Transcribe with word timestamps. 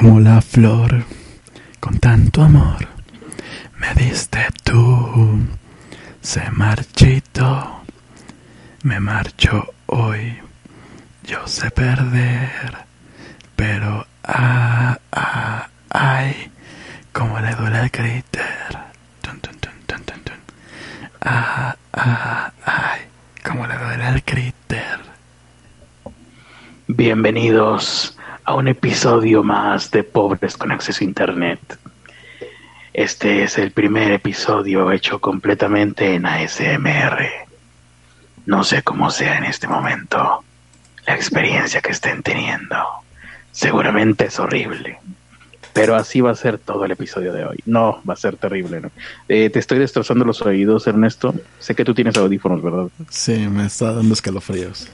como 0.00 0.18
la 0.18 0.40
flor, 0.40 1.04
con 1.78 1.98
tanto 1.98 2.40
amor, 2.42 2.88
me 3.76 3.92
diste 4.02 4.46
tú, 4.64 5.46
se 6.22 6.50
marchito, 6.52 7.82
me 8.82 8.98
marcho 8.98 9.74
hoy, 9.88 10.38
yo 11.24 11.46
sé 11.46 11.70
perder, 11.70 12.78
pero 13.54 14.06
ah, 14.24 14.96
ah, 15.12 15.68
ay, 15.90 16.50
como 17.12 17.38
le 17.38 17.54
duele 17.54 17.80
el 17.80 17.90
críter, 17.90 18.78
tun, 19.20 19.38
tun, 19.40 19.54
tun, 19.58 19.72
tun, 19.86 20.02
tun, 20.02 20.20
tun. 20.24 20.36
ah, 21.20 21.76
ah, 21.92 22.50
ay, 22.64 23.00
como 23.46 23.66
le 23.66 23.76
duele 23.76 24.08
el 24.08 24.22
críter. 24.24 24.98
Bienvenidos 26.86 28.16
un 28.54 28.68
episodio 28.68 29.42
más 29.42 29.90
de 29.90 30.02
Pobres 30.02 30.56
con 30.56 30.72
Acceso 30.72 31.04
a 31.04 31.06
Internet. 31.06 31.78
Este 32.92 33.42
es 33.42 33.58
el 33.58 33.70
primer 33.70 34.12
episodio 34.12 34.90
hecho 34.90 35.20
completamente 35.20 36.14
en 36.14 36.26
ASMR. 36.26 37.26
No 38.46 38.64
sé 38.64 38.82
cómo 38.82 39.10
sea 39.10 39.38
en 39.38 39.44
este 39.44 39.68
momento 39.68 40.42
la 41.06 41.14
experiencia 41.14 41.80
que 41.80 41.92
estén 41.92 42.22
teniendo. 42.22 42.76
Seguramente 43.52 44.26
es 44.26 44.38
horrible. 44.38 44.98
Pero 45.72 45.94
así 45.94 46.20
va 46.20 46.32
a 46.32 46.34
ser 46.34 46.58
todo 46.58 46.84
el 46.84 46.90
episodio 46.90 47.32
de 47.32 47.44
hoy. 47.44 47.58
No, 47.64 48.02
va 48.08 48.14
a 48.14 48.16
ser 48.16 48.36
terrible. 48.36 48.80
¿no? 48.80 48.90
Eh, 49.28 49.50
te 49.50 49.60
estoy 49.60 49.78
destrozando 49.78 50.24
los 50.24 50.42
oídos, 50.42 50.86
Ernesto. 50.86 51.34
Sé 51.60 51.74
que 51.74 51.84
tú 51.84 51.94
tienes 51.94 52.16
audífonos, 52.16 52.60
¿verdad? 52.60 52.88
Sí, 53.08 53.36
me 53.48 53.66
está 53.66 53.92
dando 53.92 54.14
escalofríos. 54.14 54.90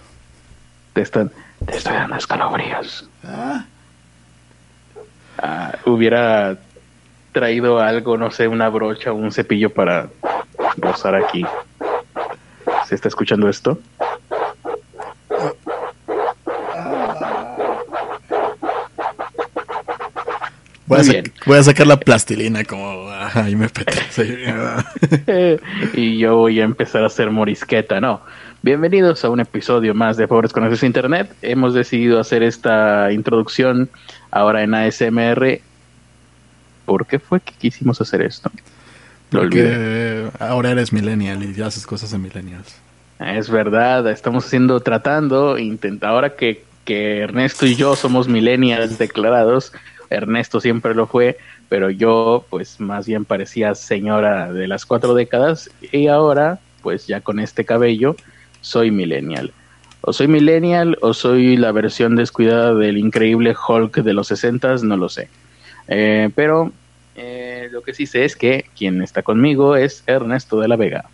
Te 0.96 1.02
están, 1.02 1.30
te 1.66 1.76
estoy 1.76 1.92
dando 1.92 2.16
escalofríos. 2.16 3.06
Ah, 5.36 5.74
hubiera 5.84 6.56
traído 7.32 7.80
algo, 7.80 8.16
no 8.16 8.30
sé, 8.30 8.48
una 8.48 8.70
brocha 8.70 9.12
o 9.12 9.14
un 9.14 9.30
cepillo 9.30 9.68
para 9.68 10.08
rozar 10.78 11.14
aquí. 11.14 11.44
¿Se 12.88 12.94
está 12.94 13.08
escuchando 13.08 13.46
esto? 13.46 13.78
Voy 20.86 20.98
a, 20.98 21.22
voy 21.44 21.62
sacar 21.62 21.86
la 21.88 22.00
plastilina 22.00 22.64
como... 22.64 23.10
Ajá, 23.10 23.50
y 23.50 23.56
me 23.56 23.66
apetece. 23.66 24.46
y 25.92 26.16
yo 26.16 26.36
voy 26.36 26.60
a 26.60 26.64
empezar 26.64 27.02
a 27.02 27.08
hacer 27.08 27.30
morisqueta, 27.30 28.00
no. 28.00 28.22
Bienvenidos 28.62 29.24
a 29.24 29.30
un 29.30 29.38
episodio 29.38 29.94
más 29.94 30.16
de 30.16 30.26
Pobres 30.26 30.52
con 30.52 30.64
Acceso 30.64 30.86
a 30.86 30.88
Internet. 30.88 31.32
Hemos 31.42 31.74
decidido 31.74 32.18
hacer 32.18 32.42
esta 32.42 33.12
introducción 33.12 33.88
ahora 34.30 34.62
en 34.62 34.74
ASMR. 34.74 35.60
¿Por 36.84 37.06
qué 37.06 37.18
fue 37.18 37.40
que 37.40 37.52
quisimos 37.52 38.00
hacer 38.00 38.22
esto? 38.22 38.50
Lo 39.30 39.42
olvidé. 39.42 40.22
Porque 40.24 40.44
ahora 40.44 40.70
eres 40.70 40.92
millennial 40.92 41.42
y 41.44 41.54
ya 41.54 41.66
haces 41.66 41.86
cosas 41.86 42.10
de 42.10 42.18
millennials. 42.18 42.80
Es 43.20 43.50
verdad, 43.50 44.08
estamos 44.10 44.46
haciendo, 44.46 44.80
tratando, 44.80 45.58
intenta, 45.58 46.08
ahora 46.08 46.34
que, 46.34 46.64
que 46.84 47.20
Ernesto 47.20 47.66
y 47.66 47.76
yo 47.76 47.94
somos 47.94 48.26
millennials 48.26 48.98
declarados, 48.98 49.72
Ernesto 50.10 50.60
siempre 50.60 50.94
lo 50.94 51.06
fue, 51.06 51.38
pero 51.68 51.90
yo 51.90 52.44
pues 52.50 52.80
más 52.80 53.06
bien 53.06 53.24
parecía 53.24 53.74
señora 53.74 54.52
de 54.52 54.66
las 54.66 54.86
cuatro 54.86 55.14
décadas 55.14 55.70
y 55.92 56.08
ahora 56.08 56.58
pues 56.82 57.06
ya 57.06 57.20
con 57.20 57.40
este 57.40 57.64
cabello 57.64 58.16
soy 58.66 58.90
millennial. 58.90 59.52
O 60.00 60.12
soy 60.12 60.26
millennial 60.26 60.98
o 61.00 61.14
soy 61.14 61.56
la 61.56 61.70
versión 61.70 62.16
descuidada 62.16 62.74
del 62.74 62.98
increíble 62.98 63.54
Hulk 63.54 63.98
de 64.02 64.12
los 64.12 64.26
60 64.26 64.76
no 64.82 64.96
lo 64.96 65.08
sé. 65.08 65.28
Eh, 65.86 66.30
pero 66.34 66.72
eh, 67.14 67.68
lo 67.70 67.82
que 67.82 67.94
sí 67.94 68.06
sé 68.06 68.24
es 68.24 68.34
que 68.34 68.66
quien 68.76 69.02
está 69.02 69.22
conmigo 69.22 69.76
es 69.76 70.02
Ernesto 70.06 70.58
de 70.58 70.66
la 70.66 70.74
Vega. 70.74 71.04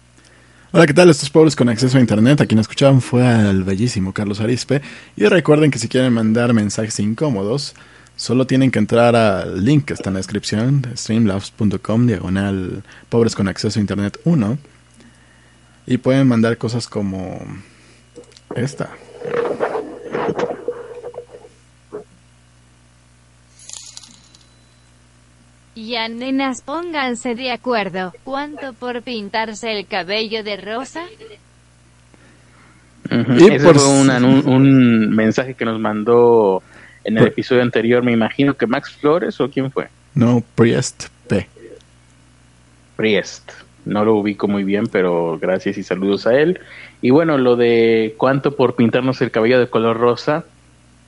Hola, 0.72 0.86
¿qué 0.86 0.94
tal? 0.94 1.10
Estos 1.10 1.28
pobres 1.28 1.54
con 1.54 1.68
acceso 1.68 1.98
a 1.98 2.00
internet. 2.00 2.40
A 2.40 2.46
quien 2.46 2.58
escuchaban 2.58 3.02
fue 3.02 3.26
al 3.26 3.64
bellísimo 3.64 4.14
Carlos 4.14 4.40
Arispe. 4.40 4.80
Y 5.14 5.26
recuerden 5.26 5.70
que 5.70 5.78
si 5.78 5.88
quieren 5.88 6.14
mandar 6.14 6.54
mensajes 6.54 6.98
incómodos, 7.00 7.74
solo 8.16 8.46
tienen 8.46 8.70
que 8.70 8.78
entrar 8.78 9.14
al 9.14 9.62
link 9.62 9.84
que 9.84 9.92
está 9.92 10.08
en 10.08 10.14
la 10.14 10.20
descripción 10.20 10.80
de 10.80 10.96
streamlabs.com 10.96 12.06
diagonal 12.06 12.82
pobres 13.10 13.34
con 13.34 13.48
acceso 13.48 13.78
a 13.78 13.82
internet 13.82 14.18
1. 14.24 14.71
Y 15.86 15.98
pueden 15.98 16.28
mandar 16.28 16.56
cosas 16.58 16.86
como 16.86 17.40
esta. 18.54 18.90
Ya 25.74 26.08
nenas 26.08 26.60
pónganse 26.62 27.34
de 27.34 27.50
acuerdo. 27.50 28.12
¿Cuánto 28.24 28.74
por 28.74 29.02
pintarse 29.02 29.72
el 29.78 29.86
cabello 29.86 30.44
de 30.44 30.56
rosa? 30.58 31.04
Y 33.10 33.50
Ese 33.52 33.64
por 33.64 33.78
fue 33.78 33.86
un, 33.88 34.10
un 34.48 35.10
mensaje 35.10 35.54
que 35.54 35.64
nos 35.64 35.80
mandó 35.80 36.62
en 37.04 37.14
el 37.16 37.24
Por- 37.24 37.28
episodio 37.32 37.62
anterior, 37.62 38.02
me 38.02 38.12
imagino 38.12 38.54
que 38.54 38.66
Max 38.66 38.90
Flores 39.00 39.40
o 39.40 39.50
quién 39.50 39.70
fue. 39.72 39.88
No, 40.14 40.42
Priest 40.54 41.06
P. 41.26 41.48
Priest. 42.96 43.50
No 43.84 44.04
lo 44.04 44.14
ubico 44.14 44.48
muy 44.48 44.64
bien, 44.64 44.86
pero 44.86 45.38
gracias 45.40 45.78
y 45.78 45.82
saludos 45.82 46.26
a 46.26 46.38
él. 46.38 46.60
Y 47.00 47.10
bueno, 47.10 47.38
lo 47.38 47.56
de 47.56 48.14
cuánto 48.16 48.54
por 48.54 48.76
pintarnos 48.76 49.20
el 49.20 49.30
cabello 49.30 49.58
de 49.58 49.68
color 49.68 49.98
rosa, 49.98 50.44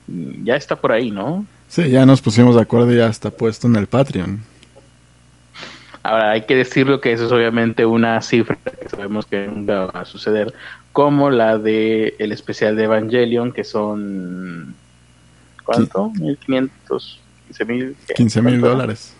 ya 0.07 0.55
está 0.55 0.75
por 0.75 0.91
ahí, 0.91 1.11
¿no? 1.11 1.45
Sí, 1.67 1.89
ya 1.89 2.05
nos 2.05 2.21
pusimos 2.21 2.55
de 2.55 2.61
acuerdo 2.61 2.91
y 2.93 2.97
ya 2.97 3.07
está 3.07 3.31
puesto 3.31 3.67
en 3.67 3.75
el 3.75 3.87
Patreon. 3.87 4.41
Ahora 6.03 6.31
hay 6.31 6.41
que 6.41 6.55
decirlo 6.55 7.01
que 7.01 7.13
eso 7.13 7.25
es 7.25 7.31
obviamente 7.31 7.85
una 7.85 8.21
cifra 8.21 8.57
que 8.79 8.89
sabemos 8.89 9.25
que 9.25 9.47
nunca 9.47 9.85
va 9.85 10.01
a 10.01 10.05
suceder, 10.05 10.53
como 10.91 11.31
la 11.31 11.57
de 11.57 12.15
el 12.19 12.31
especial 12.31 12.75
de 12.75 12.83
Evangelion, 12.83 13.51
que 13.51 13.63
son 13.63 14.75
¿cuánto? 15.63 16.11
1500, 16.11 17.19
15 17.47 17.65
mil, 17.65 17.95
15 18.15 18.41
mil 18.43 18.61
dólares. 18.61 19.14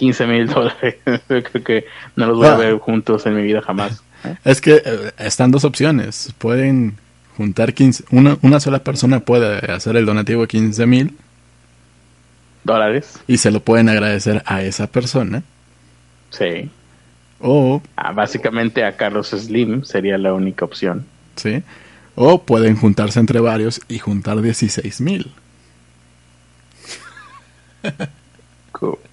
15 0.00 0.26
mil 0.26 0.46
dólares. 0.48 0.96
Creo 1.28 1.62
que 1.64 1.84
no 2.16 2.26
los 2.26 2.38
voy 2.38 2.46
a 2.48 2.54
Ah. 2.54 2.56
ver 2.56 2.78
juntos 2.78 3.26
en 3.26 3.36
mi 3.36 3.42
vida 3.42 3.60
jamás. 3.60 4.02
Es 4.44 4.60
que 4.60 4.82
eh, 4.84 5.12
están 5.18 5.50
dos 5.50 5.64
opciones. 5.64 6.32
Pueden 6.38 6.96
juntar 7.36 7.74
15. 7.74 8.04
Una, 8.10 8.36
una 8.42 8.58
sola 8.60 8.78
persona 8.82 9.20
puede 9.20 9.58
hacer 9.70 9.96
el 9.96 10.06
donativo 10.06 10.40
de 10.42 10.48
15 10.48 10.86
mil 10.86 11.16
Dólares, 12.64 13.18
y 13.26 13.38
se 13.38 13.50
lo 13.50 13.60
pueden 13.60 13.88
agradecer 13.88 14.42
a 14.46 14.62
esa 14.62 14.86
persona. 14.86 15.42
sí. 16.30 16.70
O, 17.42 17.80
Ah, 17.96 18.12
básicamente 18.12 18.84
a 18.84 18.96
Carlos 18.98 19.28
Slim 19.30 19.82
sería 19.84 20.18
la 20.18 20.34
única 20.34 20.66
opción. 20.66 21.06
¿sí? 21.36 21.62
O 22.14 22.42
pueden 22.42 22.76
juntarse 22.76 23.18
entre 23.18 23.40
varios 23.40 23.80
y 23.88 23.98
juntar 23.98 24.42
16 24.42 25.00
mil. 25.00 25.32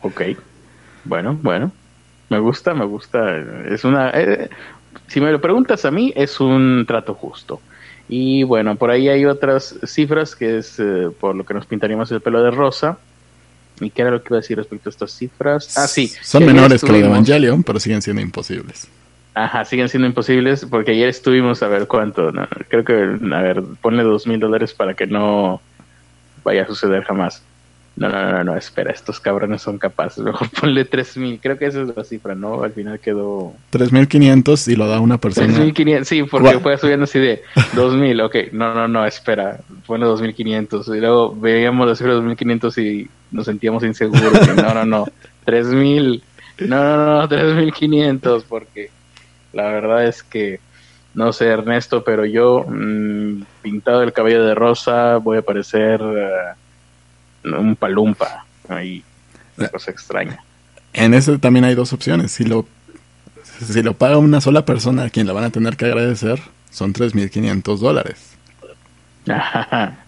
Ok. 0.02 0.22
Bueno, 1.08 1.38
bueno. 1.42 1.72
Me 2.30 2.40
gusta, 2.40 2.74
me 2.74 2.86
gusta. 2.86 3.38
Es 3.70 3.84
una. 3.86 4.12
eh, 4.12 4.50
si 5.08 5.22
me 5.22 5.32
lo 5.32 5.40
preguntas 5.40 5.86
a 5.86 5.92
mí, 5.92 6.12
es 6.16 6.40
un 6.40 6.86
trato 6.88 7.14
justo. 7.14 7.62
Y 8.10 8.44
bueno, 8.44 8.76
por 8.76 8.90
ahí 8.90 9.10
hay 9.10 9.26
otras 9.26 9.76
cifras 9.86 10.36
que 10.36 10.60
es 10.60 10.80
eh, 10.80 11.10
por 11.20 11.36
lo 11.36 11.46
que 11.46 11.54
nos 11.54 11.66
pintaríamos 11.66 12.12
el 12.12 12.22
pelo 12.22 12.42
de 12.42 12.52
rosa. 12.52 12.98
¿Y 13.80 13.90
qué 13.92 14.02
era 14.02 14.12
lo 14.12 14.22
que 14.22 14.30
iba 14.30 14.38
a 14.38 14.42
decir 14.42 14.58
respecto 14.58 14.90
a 14.90 14.92
estas 14.92 15.12
cifras? 15.12 15.78
Ah, 15.78 15.88
sí. 15.88 16.08
Son 16.22 16.42
que 16.42 16.48
menores 16.48 16.82
que 16.82 16.92
lo 16.92 16.98
de 16.98 17.06
Evangelion, 17.06 17.64
pero 17.64 17.80
siguen 17.80 18.02
siendo 18.02 18.22
imposibles. 18.22 18.88
Ajá, 19.36 19.66
siguen 19.66 19.88
siendo 19.88 20.08
imposibles 20.08 20.66
porque 20.66 20.92
ayer 20.92 21.10
estuvimos 21.10 21.62
a 21.62 21.68
ver 21.68 21.86
cuánto. 21.86 22.32
¿no? 22.32 22.48
Creo 22.70 22.84
que, 22.84 22.94
a 22.94 23.42
ver, 23.42 23.62
ponle 23.82 24.04
dos 24.04 24.26
mil 24.26 24.40
dólares 24.40 24.74
para 24.74 24.96
que 24.96 25.06
no 25.06 25.62
vaya 26.44 26.64
a 26.64 26.68
suceder 26.68 27.04
jamás. 27.04 27.44
No, 27.98 28.10
no, 28.10 28.32
no, 28.32 28.44
no, 28.44 28.56
espera, 28.56 28.92
estos 28.92 29.20
cabrones 29.20 29.64
son 29.64 29.80
capaces. 29.80 30.24
Mejor 30.24 30.48
ponle 30.52 30.86
tres 30.86 31.18
mil. 31.18 31.40
Creo 31.42 31.58
que 31.58 31.66
esa 31.66 31.82
es 31.82 31.98
la 31.98 32.04
cifra, 32.04 32.36
¿no? 32.36 32.62
Al 32.64 32.72
final 32.72 33.00
quedó 33.00 33.54
3.500 33.72 34.72
y 34.72 34.76
lo 34.76 34.88
da 34.88 35.00
una 35.00 35.18
persona. 35.18 35.48
3.500. 35.52 36.04
Sí, 36.04 36.22
porque 36.24 36.50
Gua- 36.58 36.62
fue 36.62 36.78
subiendo 36.78 37.06
así 37.06 37.18
de 37.18 37.42
2.000. 37.76 38.24
Ok, 38.24 38.54
no, 38.54 38.74
no, 38.76 38.88
no, 38.88 39.04
espera. 39.06 39.60
Ponle 39.88 40.06
2.500. 40.06 40.96
Y 40.96 41.00
luego 41.00 41.36
veíamos 41.36 41.88
la 41.88 41.96
cifra 41.96 42.14
de 42.14 42.22
2.500 42.22 42.78
y 42.84 43.10
nos 43.32 43.46
sentíamos 43.46 43.84
inseguros. 43.84 44.22
y 44.48 44.62
no, 44.62 44.74
no, 44.76 44.86
no. 44.86 45.06
3.000. 45.48 46.22
No, 46.68 46.98
no, 46.98 47.22
no, 47.22 47.28
3.500. 47.30 48.44
Porque 48.48 48.92
la 49.54 49.64
verdad 49.72 50.06
es 50.06 50.22
que, 50.22 50.60
no 51.16 51.34
sé, 51.34 51.48
Ernesto, 51.48 52.04
pero 52.04 52.26
yo, 52.26 52.64
mm, 52.68 53.42
pintado 53.64 54.04
el 54.04 54.14
cabello 54.14 54.46
de 54.46 54.54
rosa, 54.54 55.18
voy 55.18 55.40
a 55.40 55.42
parecer 55.42 56.00
eh, 56.04 56.30
un 57.54 57.76
palumpa. 57.76 58.46
Ahí, 58.70 59.04
una 59.58 59.70
cosa 59.70 59.92
extraña. 59.92 60.40
En 60.94 61.14
ese 61.14 61.38
también 61.38 61.66
hay 61.66 61.76
dos 61.76 61.94
opciones. 61.94 62.32
Si 62.32 62.44
lo, 62.44 62.66
si 63.66 63.82
lo 63.84 63.94
paga 63.94 64.18
una 64.18 64.42
sola 64.42 64.66
persona 64.66 65.04
a 65.04 65.10
quien 65.10 65.28
la 65.28 65.34
van 65.34 65.44
a 65.46 65.50
tener 65.52 65.78
que 65.78 65.86
agradecer, 65.86 66.40
son 66.72 66.94
3.500 66.94 67.78
dólares. 67.78 68.16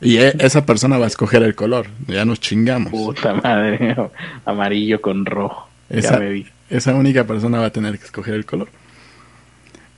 Y 0.02 0.18
e- 0.18 0.36
esa 0.40 0.66
persona 0.66 0.98
va 0.98 1.06
a 1.06 1.08
escoger 1.08 1.44
el 1.44 1.54
color. 1.56 1.88
Ya 2.08 2.24
nos 2.26 2.40
chingamos. 2.40 2.92
Puta 2.92 3.34
madre. 3.34 3.96
Amarillo 4.46 5.02
con 5.02 5.26
rojo. 5.26 5.68
Esa, 5.90 6.14
Ya 6.14 6.20
me 6.20 6.30
vi. 6.30 6.48
esa 6.70 6.94
única 6.96 7.26
persona 7.26 7.60
va 7.60 7.66
a 7.68 7.72
tener 7.72 7.98
que 8.00 8.06
escoger 8.06 8.36
el 8.36 8.46
color. 8.46 8.70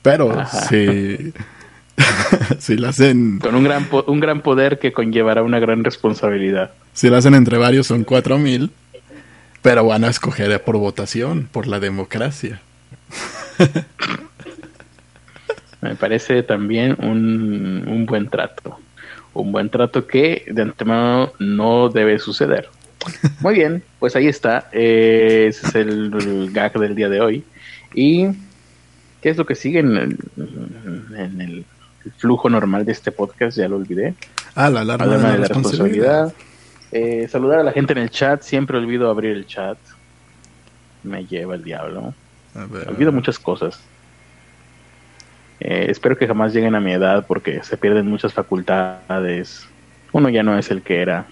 Pero 0.02 0.38
Ajá. 0.40 0.62
si, 0.68 1.32
si 2.58 2.76
lo 2.76 2.88
hacen 2.88 3.38
Con 3.40 3.54
un 3.54 3.64
gran, 3.64 3.84
po- 3.86 4.04
un 4.06 4.20
gran 4.20 4.40
poder 4.40 4.78
que 4.78 4.92
conllevará 4.92 5.42
una 5.42 5.58
gran 5.60 5.84
responsabilidad. 5.84 6.72
si 6.94 7.08
lo 7.08 7.16
hacen 7.16 7.34
entre 7.34 7.58
varios 7.58 7.86
son 7.86 8.04
cuatro 8.04 8.38
mil. 8.38 8.70
Pero 9.62 9.86
van 9.86 10.02
a 10.02 10.08
escoger 10.08 10.60
por 10.64 10.76
votación, 10.76 11.48
por 11.52 11.68
la 11.68 11.78
democracia. 11.78 12.60
Me 15.80 15.96
parece 15.96 16.42
también 16.42 16.96
un, 17.00 17.84
un 17.86 18.06
buen 18.06 18.28
trato. 18.28 18.78
Un 19.34 19.50
buen 19.52 19.70
trato 19.70 20.06
que 20.06 20.44
de 20.48 20.62
antemano 20.62 21.32
no 21.38 21.88
debe 21.88 22.18
suceder. 22.18 22.68
Muy 23.40 23.54
bien, 23.54 23.82
pues 23.98 24.14
ahí 24.14 24.28
está. 24.28 24.68
Eh, 24.72 25.46
ese 25.48 25.66
es 25.66 25.74
el 25.74 26.50
gag 26.52 26.78
del 26.78 26.94
día 26.94 27.08
de 27.08 27.20
hoy. 27.20 27.44
¿Y 27.94 28.26
qué 29.20 29.30
es 29.30 29.36
lo 29.36 29.46
que 29.46 29.54
sigue 29.54 29.80
en 29.80 29.96
el, 29.96 30.18
en 31.16 31.40
el 31.40 31.64
flujo 32.16 32.48
normal 32.48 32.84
de 32.84 32.92
este 32.92 33.12
podcast? 33.12 33.56
Ya 33.56 33.68
lo 33.68 33.76
olvidé. 33.76 34.14
Ah, 34.54 34.70
la 34.70 34.80
alarma, 34.80 35.04
Alarma 35.04 35.32
de 35.32 35.38
la, 35.38 35.48
responsabilidad. 35.48 36.34
Eh, 36.90 37.26
saludar 37.28 37.60
a 37.60 37.62
la 37.62 37.72
gente 37.72 37.92
en 37.92 38.00
el 38.00 38.10
chat. 38.10 38.42
Siempre 38.42 38.78
olvido 38.78 39.08
abrir 39.10 39.36
el 39.36 39.46
chat. 39.46 39.78
Me 41.02 41.26
lleva 41.26 41.54
el 41.54 41.64
diablo. 41.64 42.14
A 42.54 42.64
ver. 42.66 42.88
Olvido 42.88 43.12
muchas 43.12 43.38
cosas. 43.38 43.80
Eh, 45.60 45.86
espero 45.88 46.18
que 46.18 46.26
jamás 46.26 46.52
lleguen 46.52 46.74
a 46.74 46.80
mi 46.80 46.92
edad 46.92 47.24
porque 47.26 47.62
se 47.62 47.76
pierden 47.76 48.08
muchas 48.08 48.34
facultades. 48.34 49.66
Uno 50.12 50.28
ya 50.28 50.42
no 50.42 50.58
es 50.58 50.70
el 50.70 50.82
que 50.82 51.00
era. 51.00 51.26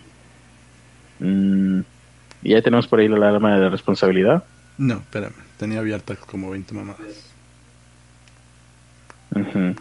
Mm, 1.19 1.81
y 2.43 2.51
ya 2.51 2.63
tenemos 2.63 2.87
por 2.87 3.01
ahí 3.01 3.09
la 3.09 3.17
alarma 3.17 3.55
de 3.55 3.61
la 3.61 3.69
responsabilidad. 3.69 4.45
No, 4.79 4.95
espérame. 4.95 5.35
Tenía 5.59 5.81
abiertas 5.81 6.19
como 6.21 6.51
20 6.51 6.75
mamadas. 6.75 7.31
Ujú. 9.35 9.75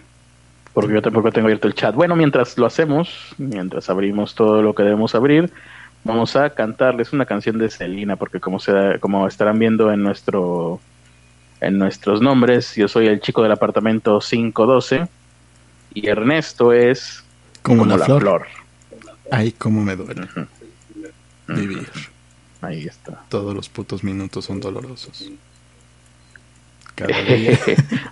Porque 0.74 0.94
yo 0.94 1.02
tampoco 1.02 1.32
tengo 1.32 1.48
abierto 1.48 1.68
el 1.68 1.74
chat. 1.74 1.96
Bueno, 1.96 2.16
mientras 2.16 2.58
lo 2.58 2.66
hacemos, 2.66 3.34
mientras 3.38 3.90
abrimos 3.90 4.36
todo 4.36 4.62
lo 4.62 4.74
que 4.76 4.84
debemos 4.84 5.16
abrir, 5.16 5.52
vamos 6.04 6.36
a 6.36 6.52
cantarles 6.52 7.12
una 7.12 7.26
canción 7.26 7.58
de 7.58 7.70
Selena, 7.70 8.16
porque 8.16 8.40
como 8.40 8.60
se 8.60 9.00
como 9.00 9.28
estarán 9.28 9.60
viendo 9.60 9.92
en 9.92 10.04
nuestro 10.04 10.80
en 11.62 11.78
nuestros 11.78 12.22
nombres, 12.22 12.76
yo 12.76 12.88
soy 12.88 13.08
el 13.08 13.20
chico 13.20 13.44
del 13.44 13.52
apartamento 13.52 14.20
512 14.20 15.08
y 15.94 16.08
Ernesto 16.08 16.72
es 16.72 17.24
Como, 17.62 17.86
la, 17.86 18.06
flor. 18.06 18.46
Ay, 19.32 19.52
cómo 19.52 19.84
me 19.84 19.96
duele. 19.96 20.28
Vivir. 21.48 21.90
Ahí 22.62 22.86
está. 22.86 23.24
Todos 23.28 23.56
los 23.56 23.68
putos 23.70 24.04
minutos 24.04 24.46
son 24.46 24.60
dolorosos. 24.60 25.30
Cada 26.96 27.22
día. 27.24 27.58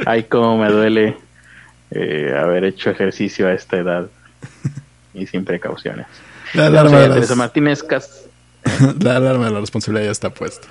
Ay, 0.06 0.24
cómo 0.24 0.58
me 0.58 0.70
duele 0.70 1.27
eh, 1.92 2.34
haber 2.38 2.64
hecho 2.66 2.90
ejercicio 2.90 3.48
a 3.48 3.54
esta 3.54 3.78
edad 3.78 4.08
y 5.14 5.26
sin 5.28 5.46
precauciones. 5.46 6.06
La 6.54 6.68
alarma, 6.68 7.00
de 7.00 7.10
Teresa 7.10 7.36
Martínez 7.36 7.84
Cas- 7.84 8.26
la 9.00 9.18
alarma 9.18 9.46
de 9.46 9.52
la 9.52 9.60
responsabilidad 9.60 10.06
ya 10.06 10.12
está 10.12 10.30
puesta. 10.30 10.68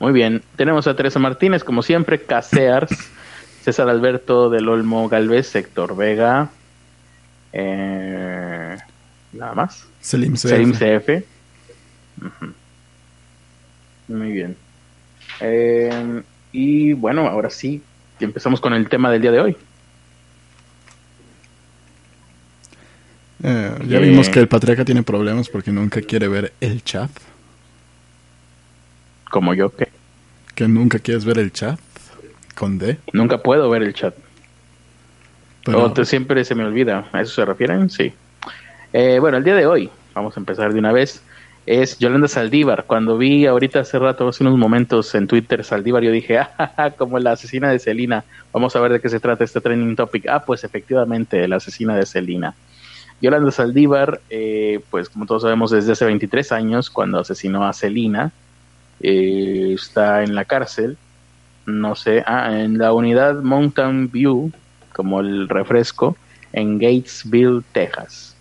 Muy 0.00 0.12
bien, 0.12 0.42
tenemos 0.56 0.86
a 0.86 0.94
Teresa 0.94 1.18
Martínez, 1.18 1.64
como 1.64 1.82
siempre, 1.82 2.22
Casears, 2.22 2.90
César 3.62 3.88
Alberto 3.88 4.48
del 4.48 4.68
Olmo 4.68 5.08
Galvez, 5.08 5.54
Héctor 5.56 5.96
Vega, 5.96 6.50
eh, 7.52 8.76
nada 9.32 9.54
más, 9.54 9.84
Selim 10.00 10.34
CF. 10.34 10.40
Selim 10.48 10.72
CF. 10.72 11.24
Muy 14.08 14.32
bien. 14.32 14.56
Eh, 15.40 16.22
y 16.52 16.92
bueno, 16.94 17.26
ahora 17.26 17.50
sí, 17.50 17.82
empezamos 18.20 18.60
con 18.60 18.72
el 18.74 18.88
tema 18.88 19.10
del 19.10 19.22
día 19.22 19.32
de 19.32 19.40
hoy. 19.40 19.56
Eh, 23.42 23.72
ya 23.86 23.98
Eh. 23.98 24.00
vimos 24.00 24.28
que 24.28 24.40
el 24.40 24.48
patriarca 24.48 24.84
tiene 24.84 25.02
problemas 25.02 25.48
porque 25.48 25.70
nunca 25.70 26.00
quiere 26.02 26.28
ver 26.28 26.52
el 26.60 26.82
chat. 26.82 27.10
Como 29.30 29.54
yo, 29.54 29.74
que 29.74 29.88
Que 30.54 30.66
nunca 30.66 30.98
quieres 30.98 31.24
ver 31.24 31.38
el 31.38 31.52
chat. 31.52 31.78
Con 32.56 32.78
D. 32.78 32.98
nunca 33.12 33.38
puedo 33.38 33.70
ver 33.70 33.82
el 33.84 33.94
chat. 33.94 34.14
Pero 35.64 35.84
O 35.84 35.92
te- 35.92 36.04
siempre 36.04 36.44
se 36.44 36.54
me 36.56 36.64
olvida. 36.64 37.06
¿A 37.12 37.20
eso 37.20 37.32
se 37.34 37.44
refieren? 37.44 37.88
Sí. 37.90 38.12
Eh, 38.92 39.18
bueno, 39.20 39.36
el 39.36 39.44
día 39.44 39.54
de 39.54 39.66
hoy, 39.66 39.90
vamos 40.14 40.36
a 40.36 40.40
empezar 40.40 40.72
de 40.72 40.78
una 40.80 40.90
vez, 40.90 41.22
es 41.66 41.98
Yolanda 41.98 42.26
Saldívar. 42.26 42.84
Cuando 42.86 43.16
vi 43.18 43.46
ahorita 43.46 43.80
hace 43.80 43.98
rato, 44.00 44.26
hace 44.26 44.42
unos 44.42 44.58
momentos 44.58 45.14
en 45.14 45.28
Twitter 45.28 45.62
Saldívar, 45.62 46.02
yo 46.02 46.10
dije, 46.10 46.38
ah, 46.58 46.90
como 46.96 47.18
la 47.20 47.32
asesina 47.32 47.70
de 47.70 47.78
Celina. 47.78 48.24
Vamos 48.52 48.74
a 48.74 48.80
ver 48.80 48.92
de 48.94 49.00
qué 49.00 49.08
se 49.10 49.20
trata 49.20 49.44
este 49.44 49.60
trending 49.60 49.94
topic. 49.94 50.26
Ah, 50.28 50.42
pues 50.44 50.64
efectivamente, 50.64 51.46
la 51.46 51.56
asesina 51.56 51.94
de 51.94 52.06
Celina. 52.06 52.54
Yolanda 53.20 53.50
Saldívar, 53.50 54.20
eh, 54.30 54.80
pues 54.90 55.08
como 55.08 55.26
todos 55.26 55.42
sabemos, 55.42 55.70
desde 55.70 55.92
hace 55.92 56.04
23 56.04 56.52
años, 56.52 56.90
cuando 56.90 57.18
asesinó 57.18 57.66
a 57.66 57.72
Celina, 57.72 58.30
eh, 59.00 59.72
está 59.74 60.22
en 60.22 60.34
la 60.34 60.44
cárcel. 60.44 60.96
No 61.66 61.94
sé, 61.96 62.22
ah, 62.26 62.60
en 62.60 62.78
la 62.78 62.92
unidad 62.92 63.42
Mountain 63.42 64.10
View, 64.10 64.52
como 64.94 65.20
el 65.20 65.48
refresco, 65.48 66.16
en 66.52 66.78
Gatesville, 66.78 67.62
Texas. 67.72 68.36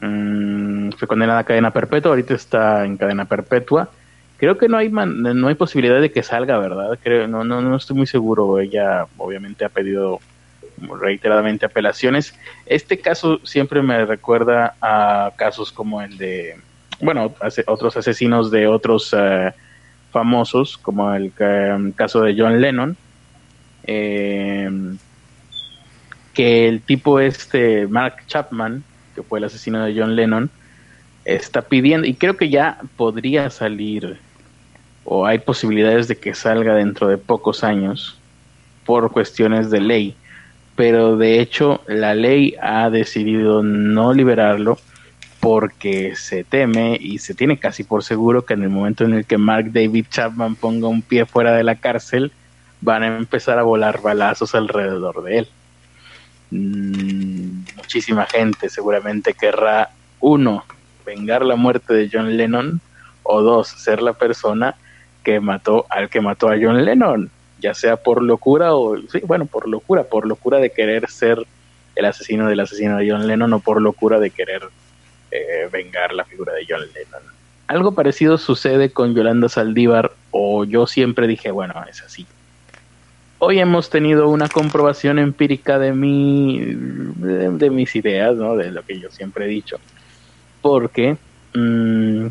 Mm, 0.00 0.90
fue 0.92 1.08
condenada 1.08 1.40
a 1.40 1.44
cadena 1.44 1.72
perpetua, 1.72 2.10
ahorita 2.10 2.34
está 2.34 2.84
en 2.84 2.96
cadena 2.96 3.24
perpetua. 3.24 3.88
Creo 4.38 4.58
que 4.58 4.68
no 4.68 4.76
hay 4.76 4.90
man- 4.90 5.22
no 5.22 5.48
hay 5.48 5.54
posibilidad 5.54 6.00
de 6.00 6.12
que 6.12 6.22
salga, 6.22 6.58
¿verdad? 6.58 6.98
Creo, 7.02 7.26
no, 7.26 7.42
no, 7.44 7.62
no 7.62 7.76
estoy 7.76 7.96
muy 7.96 8.06
seguro. 8.06 8.58
Ella 8.60 9.06
obviamente 9.16 9.64
ha 9.64 9.70
pedido 9.70 10.20
reiteradamente 11.00 11.66
apelaciones. 11.66 12.34
Este 12.66 12.98
caso 12.98 13.40
siempre 13.44 13.82
me 13.82 14.04
recuerda 14.04 14.74
a 14.80 15.32
casos 15.36 15.72
como 15.72 16.02
el 16.02 16.16
de, 16.18 16.56
bueno, 17.00 17.34
otros 17.66 17.96
asesinos 17.96 18.50
de 18.50 18.66
otros 18.66 19.14
eh, 19.16 19.52
famosos, 20.12 20.76
como 20.76 21.12
el 21.14 21.32
ca- 21.32 21.78
caso 21.94 22.22
de 22.22 22.34
John 22.38 22.60
Lennon. 22.60 22.96
Eh, 23.84 24.70
que 26.34 26.68
el 26.68 26.82
tipo 26.82 27.18
este, 27.18 27.86
Mark 27.86 28.16
Chapman, 28.26 28.84
que 29.14 29.22
fue 29.22 29.38
el 29.38 29.46
asesino 29.46 29.82
de 29.82 29.98
John 29.98 30.14
Lennon, 30.14 30.50
está 31.24 31.62
pidiendo, 31.62 32.06
y 32.06 32.14
creo 32.14 32.36
que 32.36 32.50
ya 32.50 32.78
podría 32.96 33.48
salir, 33.48 34.18
o 35.04 35.24
hay 35.24 35.38
posibilidades 35.38 36.08
de 36.08 36.16
que 36.16 36.34
salga 36.34 36.74
dentro 36.74 37.08
de 37.08 37.16
pocos 37.16 37.64
años, 37.64 38.18
por 38.84 39.10
cuestiones 39.10 39.70
de 39.70 39.80
ley, 39.80 40.14
pero 40.76 41.16
de 41.16 41.40
hecho 41.40 41.80
la 41.86 42.14
ley 42.14 42.54
ha 42.60 42.90
decidido 42.90 43.62
no 43.62 44.12
liberarlo 44.12 44.78
porque 45.40 46.14
se 46.16 46.44
teme 46.44 46.98
y 47.00 47.18
se 47.18 47.34
tiene 47.34 47.58
casi 47.58 47.84
por 47.84 48.04
seguro 48.04 48.44
que 48.44 48.54
en 48.54 48.62
el 48.62 48.68
momento 48.68 49.04
en 49.04 49.14
el 49.14 49.24
que 49.24 49.38
Mark 49.38 49.72
David 49.72 50.06
Chapman 50.10 50.54
ponga 50.56 50.88
un 50.88 51.02
pie 51.02 51.24
fuera 51.24 51.52
de 51.52 51.64
la 51.64 51.76
cárcel, 51.76 52.32
van 52.80 53.02
a 53.02 53.16
empezar 53.16 53.58
a 53.58 53.62
volar 53.62 54.02
balazos 54.02 54.54
alrededor 54.54 55.22
de 55.22 55.38
él. 55.38 55.48
Mm, 56.50 57.64
muchísima 57.76 58.26
gente 58.26 58.68
seguramente 58.68 59.34
querrá, 59.34 59.90
uno, 60.20 60.64
vengar 61.04 61.44
la 61.44 61.56
muerte 61.56 61.94
de 61.94 62.10
John 62.12 62.36
Lennon, 62.36 62.80
o 63.22 63.40
dos, 63.42 63.68
ser 63.68 64.02
la 64.02 64.12
persona 64.12 64.74
que 65.24 65.40
mató 65.40 65.86
al 65.90 66.08
que 66.08 66.20
mató 66.20 66.48
a 66.48 66.56
John 66.60 66.84
Lennon, 66.84 67.30
ya 67.60 67.74
sea 67.74 67.96
por 67.96 68.22
locura 68.22 68.74
o, 68.74 68.96
sí, 69.08 69.20
bueno, 69.24 69.46
por 69.46 69.68
locura, 69.68 70.04
por 70.04 70.26
locura 70.26 70.58
de 70.58 70.70
querer 70.70 71.08
ser 71.08 71.46
el 71.94 72.04
asesino 72.04 72.48
del 72.48 72.60
asesino 72.60 72.98
de 72.98 73.10
John 73.10 73.26
Lennon 73.26 73.52
o 73.54 73.60
por 73.60 73.80
locura 73.80 74.20
de 74.20 74.30
querer 74.30 74.62
eh, 75.30 75.68
vengar 75.72 76.12
la 76.12 76.24
figura 76.24 76.52
de 76.52 76.66
John 76.68 76.80
Lennon. 76.80 77.22
Algo 77.66 77.92
parecido 77.92 78.38
sucede 78.38 78.90
con 78.90 79.14
Yolanda 79.14 79.48
Saldívar, 79.48 80.12
o 80.30 80.64
yo 80.64 80.86
siempre 80.86 81.26
dije, 81.26 81.50
bueno, 81.50 81.74
es 81.90 82.00
así. 82.02 82.26
Hoy 83.38 83.58
hemos 83.58 83.90
tenido 83.90 84.28
una 84.28 84.48
comprobación 84.48 85.18
empírica 85.18 85.78
de 85.78 85.92
mi 85.92 86.58
de, 86.58 87.70
mis 87.70 87.94
ideas, 87.96 88.36
¿no? 88.36 88.56
De 88.56 88.70
lo 88.70 88.82
que 88.82 88.98
yo 88.98 89.10
siempre 89.10 89.46
he 89.46 89.48
dicho. 89.48 89.78
Porque 90.62 91.16
mm, 91.54 92.26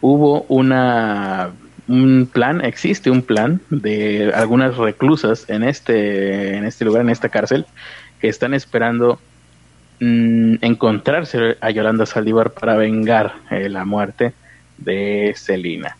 hubo 0.00 0.42
una 0.48 1.50
un 1.88 2.28
plan, 2.32 2.64
existe 2.64 3.10
un 3.10 3.22
plan 3.22 3.60
de 3.70 4.32
algunas 4.34 4.76
reclusas 4.76 5.48
en 5.48 5.62
este 5.62 6.56
en 6.56 6.64
este 6.64 6.84
lugar, 6.84 7.02
en 7.02 7.10
esta 7.10 7.28
cárcel, 7.28 7.66
que 8.20 8.28
están 8.28 8.54
esperando 8.54 9.20
mm, 10.00 10.56
encontrarse 10.62 11.56
a 11.60 11.70
Yolanda 11.70 12.06
Saldívar 12.06 12.52
para 12.52 12.76
vengar 12.76 13.34
eh, 13.50 13.68
la 13.68 13.84
muerte 13.84 14.32
de 14.78 15.34
Celina. 15.36 15.96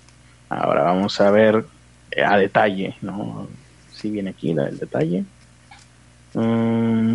Ahora 0.49 0.83
vamos 0.85 1.21
a 1.21 1.31
ver 1.31 1.65
eh, 2.11 2.23
a 2.25 2.37
detalle, 2.37 2.97
¿no? 3.03 3.49
Si 3.93 4.11
viene 4.11 4.31
aquí 4.31 4.55
la, 4.55 4.69
el 4.69 4.79
detalle. 4.79 5.25
Mm, 6.35 7.15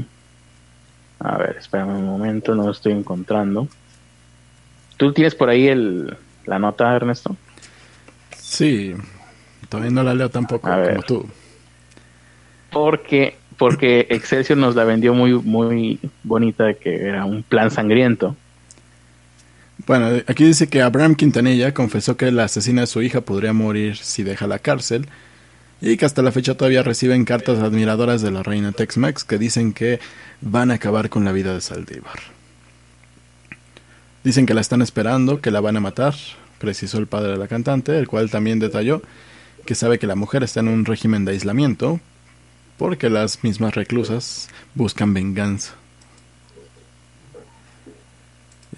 A 1.20 1.38
ver, 1.38 1.58
espérame 1.60 1.96
un 1.98 2.06
momento, 2.06 2.56
no 2.56 2.64
lo 2.66 2.72
estoy 2.72 2.94
encontrando. 2.94 3.68
¿Tú 4.98 5.14
tienes 5.14 5.36
por 5.36 5.50
ahí 5.50 5.68
el, 5.68 6.18
la 6.46 6.58
nota, 6.60 6.96
Ernesto? 6.96 7.36
Sí, 8.52 8.94
todavía 9.70 9.92
no 9.92 10.04
la 10.04 10.14
leo 10.14 10.30
tampoco 10.30 10.68
A 10.68 10.76
ver. 10.76 10.90
como 10.90 11.04
tú. 11.04 11.30
Porque, 12.70 13.38
porque 13.58 14.08
Excelsior 14.10 14.58
nos 14.58 14.76
la 14.76 14.84
vendió 14.84 15.14
muy, 15.14 15.32
muy 15.36 16.00
bonita 16.22 16.66
de 16.66 16.76
que 16.76 17.02
era 17.08 17.24
un 17.24 17.44
plan 17.44 17.72
sangriento. 17.72 18.36
Bueno, 19.88 20.22
aquí 20.28 20.44
dice 20.44 20.68
que 20.68 20.82
Abraham 20.82 21.16
Quintanilla 21.16 21.74
confesó 21.74 22.18
que 22.18 22.30
la 22.30 22.44
asesina 22.44 22.82
de 22.82 22.88
su 22.88 23.02
hija 23.02 23.22
podría 23.22 23.54
morir 23.54 23.96
si 23.96 24.24
deja 24.24 24.48
la 24.48 24.60
cárcel 24.60 25.08
y 25.80 25.96
que 25.96 26.04
hasta 26.04 26.22
la 26.22 26.34
fecha 26.34 26.56
todavía 26.56 26.84
reciben 26.84 27.24
cartas 27.24 27.60
admiradoras 27.60 28.22
de 28.22 28.32
la 28.32 28.44
reina 28.44 28.74
Tex-Mex 28.74 29.24
que 29.24 29.38
dicen 29.38 29.72
que 29.72 30.02
van 30.42 30.72
a 30.72 30.74
acabar 30.74 31.10
con 31.10 31.24
la 31.24 31.32
vida 31.32 31.54
de 31.54 31.62
Saldívar. 31.62 32.20
Dicen 34.26 34.46
que 34.46 34.54
la 34.54 34.60
están 34.62 34.82
esperando, 34.82 35.40
que 35.40 35.52
la 35.52 35.62
van 35.62 35.78
a 35.78 35.80
matar, 35.80 36.16
precisó 36.62 36.98
el 37.00 37.08
padre 37.08 37.32
de 37.32 37.38
la 37.38 37.48
cantante, 37.48 37.98
el 37.98 38.08
cual 38.08 38.30
también 38.30 38.60
detalló 38.60 39.02
que 39.66 39.76
sabe 39.76 40.00
que 40.00 40.08
la 40.08 40.16
mujer 40.16 40.44
está 40.44 40.60
en 40.62 40.68
un 40.70 40.86
régimen 40.86 41.26
de 41.26 41.34
aislamiento 41.34 42.00
porque 42.78 43.10
las 43.10 43.44
mismas 43.44 43.76
reclusas 43.76 44.50
buscan 44.76 45.14
venganza. 45.14 45.74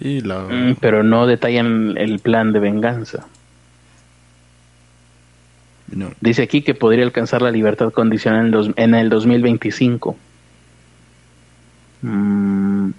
Y 0.00 0.20
la... 0.22 0.40
Mm, 0.40 0.76
pero 0.80 1.02
no 1.04 1.26
detallan 1.26 1.96
el 1.96 2.18
plan 2.18 2.52
de 2.52 2.58
venganza. 2.60 3.26
no. 5.92 6.10
Dice 6.20 6.42
aquí 6.42 6.62
que 6.62 6.74
podría 6.74 7.04
alcanzar 7.04 7.40
la 7.42 7.50
libertad 7.50 7.92
condicional 7.92 8.46
en, 8.46 8.50
dos- 8.50 8.70
en 8.76 8.94
el 8.94 9.08
2025. 9.08 10.16
Mm, 12.02 12.90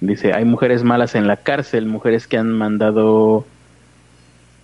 dice, 0.00 0.32
hay 0.34 0.44
mujeres 0.44 0.84
malas 0.84 1.14
en 1.14 1.26
la 1.26 1.38
cárcel, 1.38 1.86
mujeres 1.86 2.26
que 2.28 2.36
han 2.38 2.52
mandado, 2.52 3.46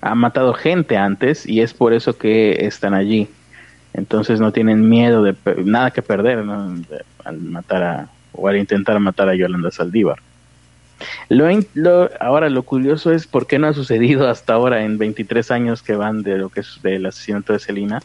han 0.03 0.19
matado 0.19 0.53
gente 0.53 0.99
antes 0.99 1.47
y 1.47 1.63
es 1.63 1.73
por 1.73 1.95
eso 1.95 2.19
que 2.19 2.67
están 2.67 2.93
allí. 2.93 3.29
Entonces 3.95 4.41
no 4.41 4.53
tienen 4.53 4.89
miedo 4.89 5.23
de 5.23 5.35
nada 5.65 5.91
que 5.91 6.03
perder 6.03 6.45
al 7.25 7.39
matar 7.39 7.83
a 7.83 8.09
o 8.33 8.49
al 8.49 8.57
intentar 8.57 8.99
matar 8.99 9.29
a 9.29 9.35
Yolanda 9.35 9.71
Saldívar. 9.71 10.19
Lo, 11.29 11.49
ahora 12.21 12.49
lo 12.49 12.63
curioso 12.63 13.13
es 13.13 13.27
por 13.27 13.47
qué 13.47 13.59
no 13.59 13.67
ha 13.67 13.73
sucedido 13.73 14.29
hasta 14.29 14.55
ahora 14.55 14.85
en 14.85 14.99
23 14.99 15.51
años 15.51 15.83
que 15.83 15.95
van 15.95 16.23
de 16.23 16.39
lo 16.39 16.49
que 16.49 16.61
es 16.61 16.79
del 16.83 17.07
asesinato 17.07 17.53
de 17.53 17.59
Celina. 17.59 18.01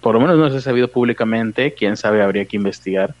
Por 0.00 0.14
lo 0.14 0.20
menos 0.20 0.38
no 0.38 0.50
se 0.50 0.58
ha 0.58 0.60
sabido 0.60 0.88
públicamente, 0.88 1.74
quién 1.74 1.96
sabe, 1.96 2.22
habría 2.22 2.44
que 2.44 2.56
investigar 2.56 3.14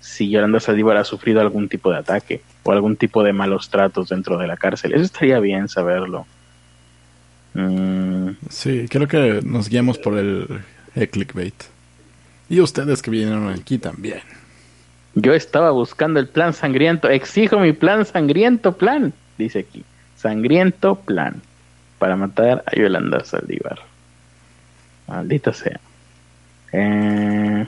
si 0.00 0.30
Yolanda 0.30 0.60
Saldívar 0.60 0.96
ha 0.96 1.04
sufrido 1.04 1.40
algún 1.40 1.68
tipo 1.68 1.90
de 1.90 1.98
ataque 1.98 2.42
o 2.62 2.72
algún 2.72 2.96
tipo 2.96 3.22
de 3.22 3.32
malos 3.32 3.70
tratos 3.70 4.08
dentro 4.08 4.38
de 4.38 4.46
la 4.46 4.56
cárcel. 4.56 4.92
Eso 4.92 5.04
estaría 5.04 5.40
bien 5.40 5.68
saberlo. 5.68 6.26
Mm, 7.56 8.36
Sí, 8.50 8.86
creo 8.90 9.08
que 9.08 9.40
nos 9.42 9.68
guiamos 9.68 9.98
por 9.98 10.18
el, 10.18 10.46
el 10.94 11.08
clickbait. 11.08 11.54
Y 12.48 12.60
ustedes 12.60 13.02
que 13.02 13.10
vinieron 13.10 13.48
aquí 13.48 13.78
también. 13.78 14.20
Yo 15.14 15.32
estaba 15.32 15.70
buscando 15.70 16.20
el 16.20 16.28
plan 16.28 16.52
sangriento. 16.52 17.08
Exijo 17.08 17.58
mi 17.58 17.72
plan 17.72 18.04
sangriento 18.04 18.72
plan. 18.72 19.12
Dice 19.38 19.60
aquí. 19.60 19.84
Sangriento 20.16 20.96
plan. 20.96 21.40
Para 21.98 22.14
matar 22.16 22.62
a 22.66 22.76
Yolanda 22.76 23.24
Saldívar. 23.24 23.78
Maldita 25.08 25.52
sea. 25.52 25.80
Eh, 26.72 27.66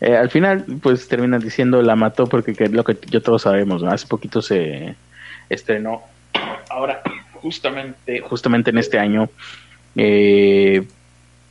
eh, 0.00 0.16
al 0.16 0.30
final, 0.30 0.64
pues 0.80 1.08
termina 1.08 1.38
diciendo 1.38 1.82
la 1.82 1.96
mató 1.96 2.26
porque 2.26 2.54
que 2.54 2.64
es 2.64 2.72
lo 2.72 2.84
que 2.84 2.96
yo 3.10 3.20
todos 3.20 3.42
sabemos. 3.42 3.82
¿no? 3.82 3.90
Hace 3.90 4.06
poquito 4.06 4.40
se 4.40 4.94
estrenó. 5.50 6.02
Ahora, 6.70 7.02
justamente, 7.44 8.20
justamente 8.20 8.70
en 8.70 8.78
este 8.78 8.98
año. 8.98 9.28
eh, 9.96 10.82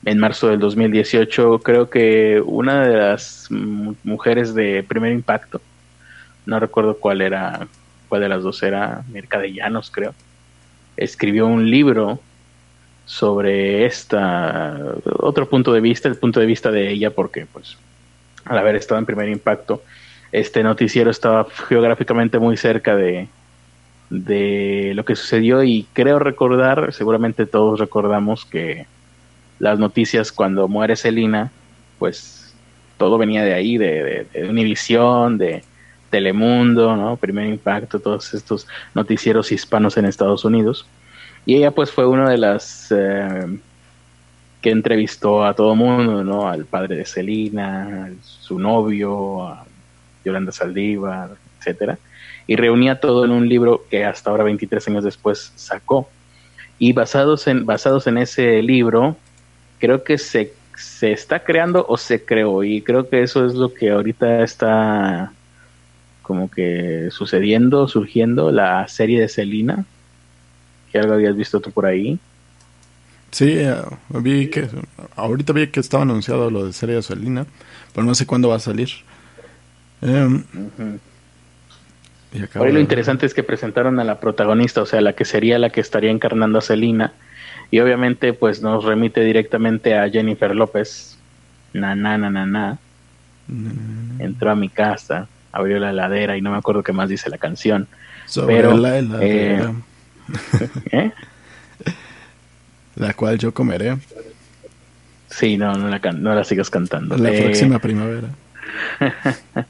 en 0.06 0.20
marzo 0.20 0.50
del 0.50 0.60
2018, 0.60 1.60
creo 1.60 1.90
que 1.90 2.42
una 2.46 2.86
de 2.86 2.98
las 2.98 3.48
mu- 3.50 3.96
mujeres 4.04 4.54
de 4.54 4.84
primer 4.84 5.14
impacto, 5.14 5.62
no 6.46 6.60
recuerdo 6.60 6.98
cuál 6.98 7.22
era, 7.22 7.68
cuál 8.10 8.22
de 8.22 8.28
las 8.28 8.44
dos 8.44 8.62
era, 8.64 9.04
Mirka 9.14 9.40
de 9.40 9.54
Llanos, 9.54 9.90
creo, 9.90 10.14
escribió 10.98 11.48
un 11.48 11.70
libro 11.72 12.20
sobre 13.06 13.86
esta, 13.86 14.78
otro 15.20 15.48
punto 15.48 15.72
de 15.72 15.80
vista, 15.80 16.10
el 16.10 16.18
punto 16.18 16.42
de 16.42 16.48
vista 16.48 16.70
de 16.70 16.90
ella, 16.90 17.12
porque 17.12 17.46
pues 17.46 17.78
al 18.44 18.58
haber 18.58 18.76
estado 18.76 19.00
en 19.00 19.06
primer 19.06 19.30
impacto, 19.30 19.84
este 20.34 20.64
noticiero 20.64 21.12
estaba 21.12 21.48
geográficamente 21.70 22.40
muy 22.40 22.58
cerca 22.58 22.94
de, 22.98 23.30
de 24.14 24.94
lo 24.96 25.06
que 25.06 25.16
sucedió 25.16 25.64
y 25.64 25.88
creo 25.94 26.20
recordar, 26.20 26.94
seguramente 26.94 27.48
todos 27.48 27.80
recordamos 27.80 28.46
que 28.46 28.86
las 29.58 29.80
noticias 29.80 30.32
cuando 30.32 30.68
muere 30.68 30.96
Celina, 30.96 31.52
pues 31.98 32.54
todo 32.98 33.18
venía 33.18 33.44
de 33.44 33.56
ahí, 33.56 33.78
de, 33.78 34.04
de, 34.04 34.42
de 34.42 34.50
Univisión, 34.50 35.38
de 35.38 35.64
Telemundo, 36.12 36.96
¿no? 36.96 37.18
Primer 37.18 37.48
Impacto, 37.48 38.00
todos 38.00 38.36
estos 38.36 38.68
noticieros 38.94 39.52
hispanos 39.52 39.98
en 39.98 40.06
Estados 40.06 40.46
Unidos. 40.46 40.86
Y 41.46 41.56
ella 41.56 41.72
pues 41.72 41.90
fue 41.90 42.06
una 42.06 42.30
de 42.30 42.38
las 42.38 42.94
eh, 42.96 43.60
que 44.62 44.70
entrevistó 44.70 45.44
a 45.44 45.56
todo 45.56 45.76
mundo, 45.76 46.24
¿no? 46.24 46.48
Al 46.48 46.66
padre 46.66 46.98
de 46.98 47.06
Celina, 47.06 48.12
su 48.22 48.60
novio, 48.60 49.48
a 49.48 49.66
Yolanda 50.24 50.52
Saldívar, 50.52 51.32
etcétera. 51.60 51.98
Y 52.48 52.56
reunía 52.56 53.00
todo 53.00 53.26
en 53.26 53.32
un 53.32 53.48
libro 53.48 53.86
que 53.90 54.06
hasta 54.06 54.30
ahora, 54.30 54.44
23 54.44 54.88
años 54.90 55.04
después, 55.04 55.52
sacó. 55.56 56.10
Y 56.80 56.94
basados 56.94 57.48
en, 57.48 57.66
basados 57.66 58.08
en 58.08 58.18
ese 58.18 58.62
libro, 58.62 59.16
creo 59.80 60.04
que 60.04 60.18
se, 60.18 60.54
se 60.76 61.12
está 61.12 61.44
creando 61.44 61.86
o 61.88 61.98
se 61.98 62.24
creó 62.24 62.64
y 62.64 62.82
creo 62.82 63.10
que 63.10 63.22
eso 63.22 63.46
es 63.46 63.54
lo 63.54 63.74
que 63.74 63.92
ahorita 63.92 64.44
está 64.44 65.32
como 66.22 66.50
que 66.50 67.10
sucediendo, 67.12 67.88
surgiendo, 67.88 68.52
la 68.52 68.88
serie 68.88 69.20
de 69.20 69.30
Selina, 69.30 69.86
que 70.92 70.98
algo 70.98 71.14
habías 71.14 71.36
visto 71.36 71.60
tú 71.60 71.70
por 71.72 71.86
ahí. 71.86 72.18
Sí, 73.30 73.58
eh, 73.58 73.76
vi 74.10 74.48
que 74.48 74.68
ahorita 75.16 75.54
vi 75.54 75.68
que 75.68 75.80
estaba 75.80 76.04
anunciado 76.04 76.50
lo 76.50 76.66
de 76.66 76.74
serie 76.74 76.96
de 76.96 77.04
Selina, 77.04 77.46
pero 77.94 78.06
no 78.06 78.16
sé 78.16 78.26
cuándo 78.26 78.50
va 78.50 78.56
a 78.56 78.60
salir. 78.60 78.90
Acabo 80.02 80.44
Por 82.54 82.68
ahí 82.68 82.74
lo 82.74 82.80
interesante 82.80 83.26
es 83.26 83.34
que 83.34 83.44
presentaron 83.44 84.00
a 84.00 84.04
la 84.04 84.20
protagonista, 84.20 84.82
o 84.82 84.86
sea, 84.86 85.02
la 85.02 85.14
que 85.14 85.26
sería 85.26 85.60
la 85.60 85.70
que 85.70 85.82
estaría 85.82 86.10
encarnando 86.12 86.58
a 86.58 86.62
Selina, 86.62 87.14
y 87.72 87.80
obviamente 87.80 88.34
pues 88.34 88.62
nos 88.62 88.84
remite 88.84 89.22
directamente 89.24 89.98
a 89.98 90.10
Jennifer 90.10 90.56
López, 90.56 91.18
na 91.74 91.96
na 91.96 92.18
na 92.18 92.30
na 92.30 92.46
na, 92.46 92.78
entró 94.20 94.52
a 94.52 94.56
mi 94.56 94.70
casa, 94.70 95.28
abrió 95.52 95.80
la 95.80 95.90
heladera 95.92 96.38
y 96.38 96.42
no 96.42 96.52
me 96.52 96.58
acuerdo 96.58 96.82
qué 96.84 96.94
más 96.94 97.10
dice 97.10 97.30
la 97.30 97.38
canción. 97.38 97.88
sobre 98.26 98.56
pero, 98.56 98.78
la 98.78 98.98
heladera, 98.98 99.74
¿Eh? 100.92 101.12
la 102.96 103.14
cual 103.14 103.38
yo 103.38 103.54
comeré 103.54 103.98
Sí, 105.30 105.58
no, 105.58 105.74
no 105.76 105.90
la, 105.90 106.00
no 106.12 106.36
la 106.36 106.44
sigas 106.44 106.70
cantando. 106.70 107.18
la 107.18 107.32
Eh, 107.32 107.42
próxima 107.42 107.80
primavera. 107.80 108.30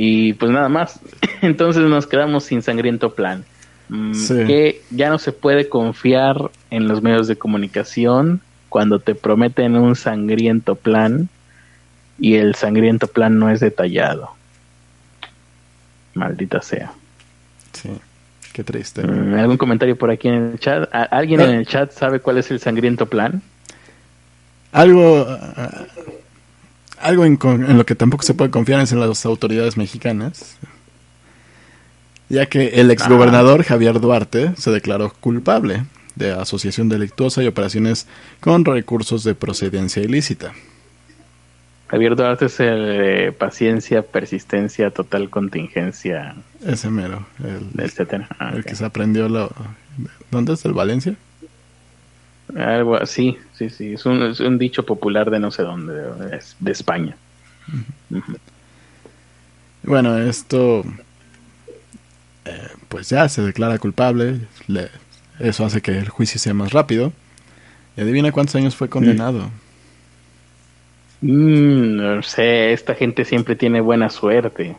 Y 0.00 0.34
pues 0.34 0.52
nada 0.52 0.68
más. 0.68 1.00
Entonces 1.42 1.82
nos 1.82 2.06
quedamos 2.06 2.44
sin 2.44 2.62
sangriento 2.62 3.14
plan. 3.14 3.44
Mm, 3.88 4.14
Sí. 4.14 4.34
Que 4.46 4.82
ya 4.90 5.08
no 5.10 5.18
se 5.18 5.32
puede 5.32 5.68
confiar 5.68 6.36
en 6.70 6.86
los 6.86 7.02
medios 7.02 7.26
de 7.26 7.34
comunicación 7.36 8.40
cuando 8.68 9.00
te 9.00 9.16
prometen 9.16 9.74
un 9.76 9.96
sangriento 9.96 10.76
plan 10.76 11.28
y 12.18 12.34
el 12.36 12.54
sangriento 12.54 13.08
plan 13.08 13.38
no 13.40 13.50
es 13.50 13.58
detallado. 13.58 14.30
Maldita 16.14 16.62
sea. 16.62 16.92
Sí, 17.72 17.88
qué 18.52 18.62
triste. 18.62 19.02
Mm, 19.06 19.34
¿Algún 19.34 19.56
comentario 19.56 19.96
por 19.96 20.10
aquí 20.10 20.28
en 20.28 20.34
el 20.52 20.58
chat? 20.60 20.88
¿A- 20.94 21.02
¿Alguien 21.04 21.40
en 21.40 21.50
el 21.50 21.66
chat 21.66 21.90
sabe 21.92 22.20
cuál 22.20 22.38
es 22.38 22.50
el 22.52 22.60
sangriento 22.60 23.06
plan? 23.06 23.42
Algo, 24.70 25.26
algo 27.00 27.24
en, 27.24 27.38
en 27.42 27.76
lo 27.78 27.86
que 27.86 27.94
tampoco 27.94 28.22
se 28.22 28.34
puede 28.34 28.50
confiar 28.50 28.80
es 28.80 28.92
en 28.92 29.00
las 29.00 29.24
autoridades 29.26 29.76
mexicanas, 29.76 30.56
ya 32.28 32.46
que 32.46 32.80
el 32.80 32.90
exgobernador 32.90 33.62
Javier 33.62 34.00
Duarte 34.00 34.52
se 34.56 34.70
declaró 34.70 35.12
culpable 35.20 35.84
de 36.14 36.32
asociación 36.32 36.88
delictuosa 36.88 37.42
y 37.42 37.46
operaciones 37.46 38.06
con 38.40 38.64
recursos 38.64 39.24
de 39.24 39.34
procedencia 39.34 40.02
ilícita. 40.02 40.52
Javier 41.86 42.16
Duarte 42.16 42.46
es 42.46 42.60
el 42.60 42.86
de 42.86 43.32
paciencia, 43.32 44.02
persistencia, 44.02 44.90
total 44.90 45.30
contingencia, 45.30 46.34
Ese 46.66 46.90
mero, 46.90 47.26
el, 47.42 47.82
etcétera. 47.82 48.28
Ah, 48.38 48.52
el 48.54 48.64
que 48.64 48.74
se 48.74 48.84
aprendió 48.84 49.28
lo... 49.28 49.50
¿Dónde 50.30 50.52
es 50.52 50.64
el 50.66 50.74
Valencia? 50.74 51.16
Algo 52.56 52.96
así, 52.96 53.36
sí, 53.52 53.68
sí, 53.70 53.92
es 53.94 54.06
un, 54.06 54.22
es 54.22 54.40
un 54.40 54.58
dicho 54.58 54.84
popular 54.84 55.30
de 55.30 55.38
no 55.38 55.50
sé 55.50 55.62
dónde, 55.62 55.94
de, 55.94 56.40
de 56.58 56.72
España. 56.72 57.16
Bueno, 59.82 60.18
esto 60.18 60.84
eh, 62.44 62.68
pues 62.88 63.08
ya 63.10 63.28
se 63.28 63.42
declara 63.42 63.78
culpable, 63.78 64.40
le- 64.66 64.90
eso 65.38 65.64
hace 65.64 65.80
que 65.80 65.96
el 65.98 66.08
juicio 66.08 66.40
sea 66.40 66.54
más 66.54 66.72
rápido. 66.72 67.12
Y 67.96 68.02
adivina 68.02 68.32
cuántos 68.32 68.56
años 68.56 68.76
fue 68.76 68.88
condenado. 68.88 69.50
Mm, 71.20 71.96
no 71.96 72.22
sé, 72.22 72.72
esta 72.72 72.94
gente 72.94 73.24
siempre 73.24 73.56
tiene 73.56 73.80
buena 73.80 74.08
suerte. 74.10 74.76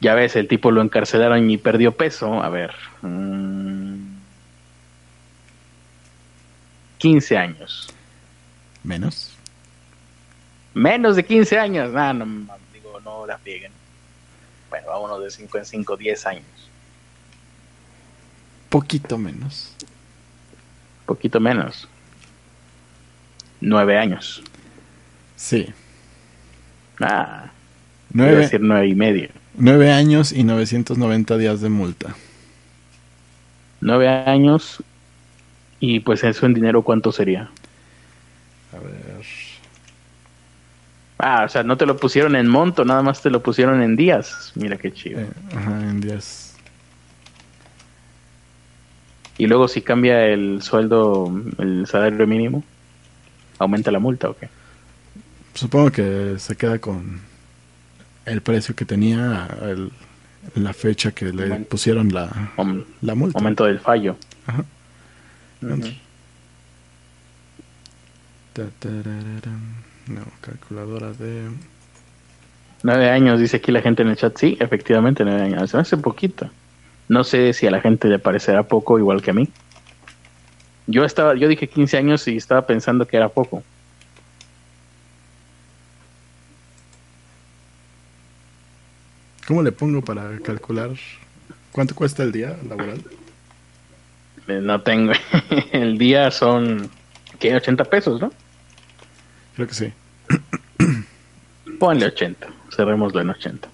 Ya 0.00 0.14
ves, 0.14 0.36
el 0.36 0.48
tipo 0.48 0.70
lo 0.70 0.82
encarcelaron 0.82 1.48
y 1.50 1.58
perdió 1.58 1.92
peso. 1.92 2.42
A 2.42 2.48
ver. 2.48 2.72
mm, 3.02 3.99
15 7.00 7.36
años. 7.38 7.88
Menos. 8.84 9.38
Menos 10.74 11.16
de 11.16 11.24
15 11.24 11.58
años. 11.58 11.92
Nah, 11.92 12.12
no, 12.12 12.26
no, 12.26 12.58
digo, 12.72 13.00
no 13.00 13.26
la 13.26 13.38
frieguen. 13.38 13.72
Bueno, 14.70 14.88
vámonos 14.88 15.22
de 15.24 15.30
5 15.30 15.58
en 15.58 15.66
5, 15.66 15.96
10 15.96 16.26
años. 16.26 16.72
Poquito 18.68 19.18
menos. 19.18 19.76
Poquito 21.06 21.40
menos. 21.40 21.88
9 23.60 23.98
años. 23.98 24.42
Sí. 25.36 25.74
Ah, 27.00 27.52
iba 28.18 28.30
a 28.30 28.34
Nueve, 28.34 28.36
decir 28.36 28.60
9 28.62 28.88
y 28.88 28.94
medio. 28.94 29.30
nueve 29.54 29.90
años 29.92 30.32
y 30.32 30.44
990 30.44 31.36
días 31.38 31.60
de 31.60 31.70
multa. 31.70 32.16
9 33.80 34.08
años. 34.08 34.82
Y 35.80 36.00
pues 36.00 36.22
eso 36.24 36.46
en 36.46 36.54
dinero, 36.54 36.82
¿cuánto 36.82 37.10
sería? 37.10 37.48
A 38.72 38.78
ver. 38.78 39.24
Ah, 41.18 41.44
o 41.44 41.48
sea, 41.48 41.62
no 41.62 41.76
te 41.76 41.86
lo 41.86 41.96
pusieron 41.96 42.36
en 42.36 42.48
monto, 42.48 42.84
nada 42.84 43.02
más 43.02 43.20
te 43.22 43.30
lo 43.30 43.42
pusieron 43.42 43.82
en 43.82 43.96
días. 43.96 44.52
Mira 44.54 44.76
qué 44.76 44.92
chido. 44.92 45.20
eh, 45.20 45.28
ajá, 45.54 45.80
en 45.82 46.00
días. 46.00 46.56
Y 49.38 49.46
luego 49.46 49.68
si 49.68 49.80
cambia 49.80 50.26
el 50.26 50.60
sueldo, 50.62 51.32
el 51.58 51.86
salario 51.86 52.26
mínimo, 52.26 52.62
aumenta 53.58 53.90
la 53.90 53.98
multa 53.98 54.28
o 54.28 54.36
qué? 54.36 54.48
Supongo 55.54 55.90
que 55.90 56.34
se 56.38 56.56
queda 56.56 56.78
con 56.78 57.20
el 58.26 58.42
precio 58.42 58.74
que 58.76 58.84
tenía 58.84 59.48
el- 59.62 59.90
la 60.54 60.72
fecha 60.72 61.12
que 61.12 61.26
le 61.32 61.44
Aumento. 61.44 61.68
pusieron 61.70 62.12
la, 62.12 62.50
la 63.02 63.14
multa. 63.14 63.38
aumento 63.38 63.64
del 63.64 63.80
fallo. 63.80 64.16
Ajá. 64.46 64.64
No, 70.08 70.22
calculadora 70.40 71.12
de... 71.12 71.48
Nueve 72.82 73.10
años, 73.10 73.38
dice 73.38 73.58
aquí 73.58 73.70
la 73.72 73.82
gente 73.82 74.02
en 74.02 74.08
el 74.08 74.16
chat. 74.16 74.36
Sí, 74.36 74.56
efectivamente, 74.60 75.24
nueve 75.24 75.42
años. 75.42 75.70
Se 75.70 75.76
me 75.76 75.82
hace 75.82 75.96
poquito. 75.96 76.50
No 77.08 77.24
sé 77.24 77.52
si 77.52 77.66
a 77.66 77.70
la 77.70 77.80
gente 77.80 78.08
le 78.08 78.18
parecerá 78.18 78.62
poco 78.62 78.98
igual 78.98 79.22
que 79.22 79.30
a 79.30 79.34
mí. 79.34 79.48
Yo 80.86 81.04
estaba, 81.04 81.34
yo 81.34 81.48
dije 81.48 81.68
15 81.68 81.98
años 81.98 82.26
y 82.26 82.36
estaba 82.36 82.66
pensando 82.66 83.06
que 83.06 83.16
era 83.16 83.28
poco. 83.28 83.62
¿Cómo 89.46 89.62
le 89.62 89.72
pongo 89.72 90.02
para 90.02 90.38
calcular 90.38 90.90
cuánto 91.72 91.94
cuesta 91.94 92.22
el 92.22 92.32
día 92.32 92.56
laboral? 92.68 93.02
Eh, 94.48 94.60
No 94.62 94.80
tengo. 94.80 95.12
el 95.72 95.98
día 95.98 96.30
son, 96.30 96.90
¿qué? 97.38 97.54
80 97.54 97.84
pesos, 97.84 98.20
¿no? 98.20 98.32
Creo 99.54 99.68
que 99.68 99.74
sí. 99.74 99.92
Ponle 101.78 102.06
80. 102.06 102.46
Cerrémoslo 102.74 103.20
en 103.20 103.30
80. 103.30 103.68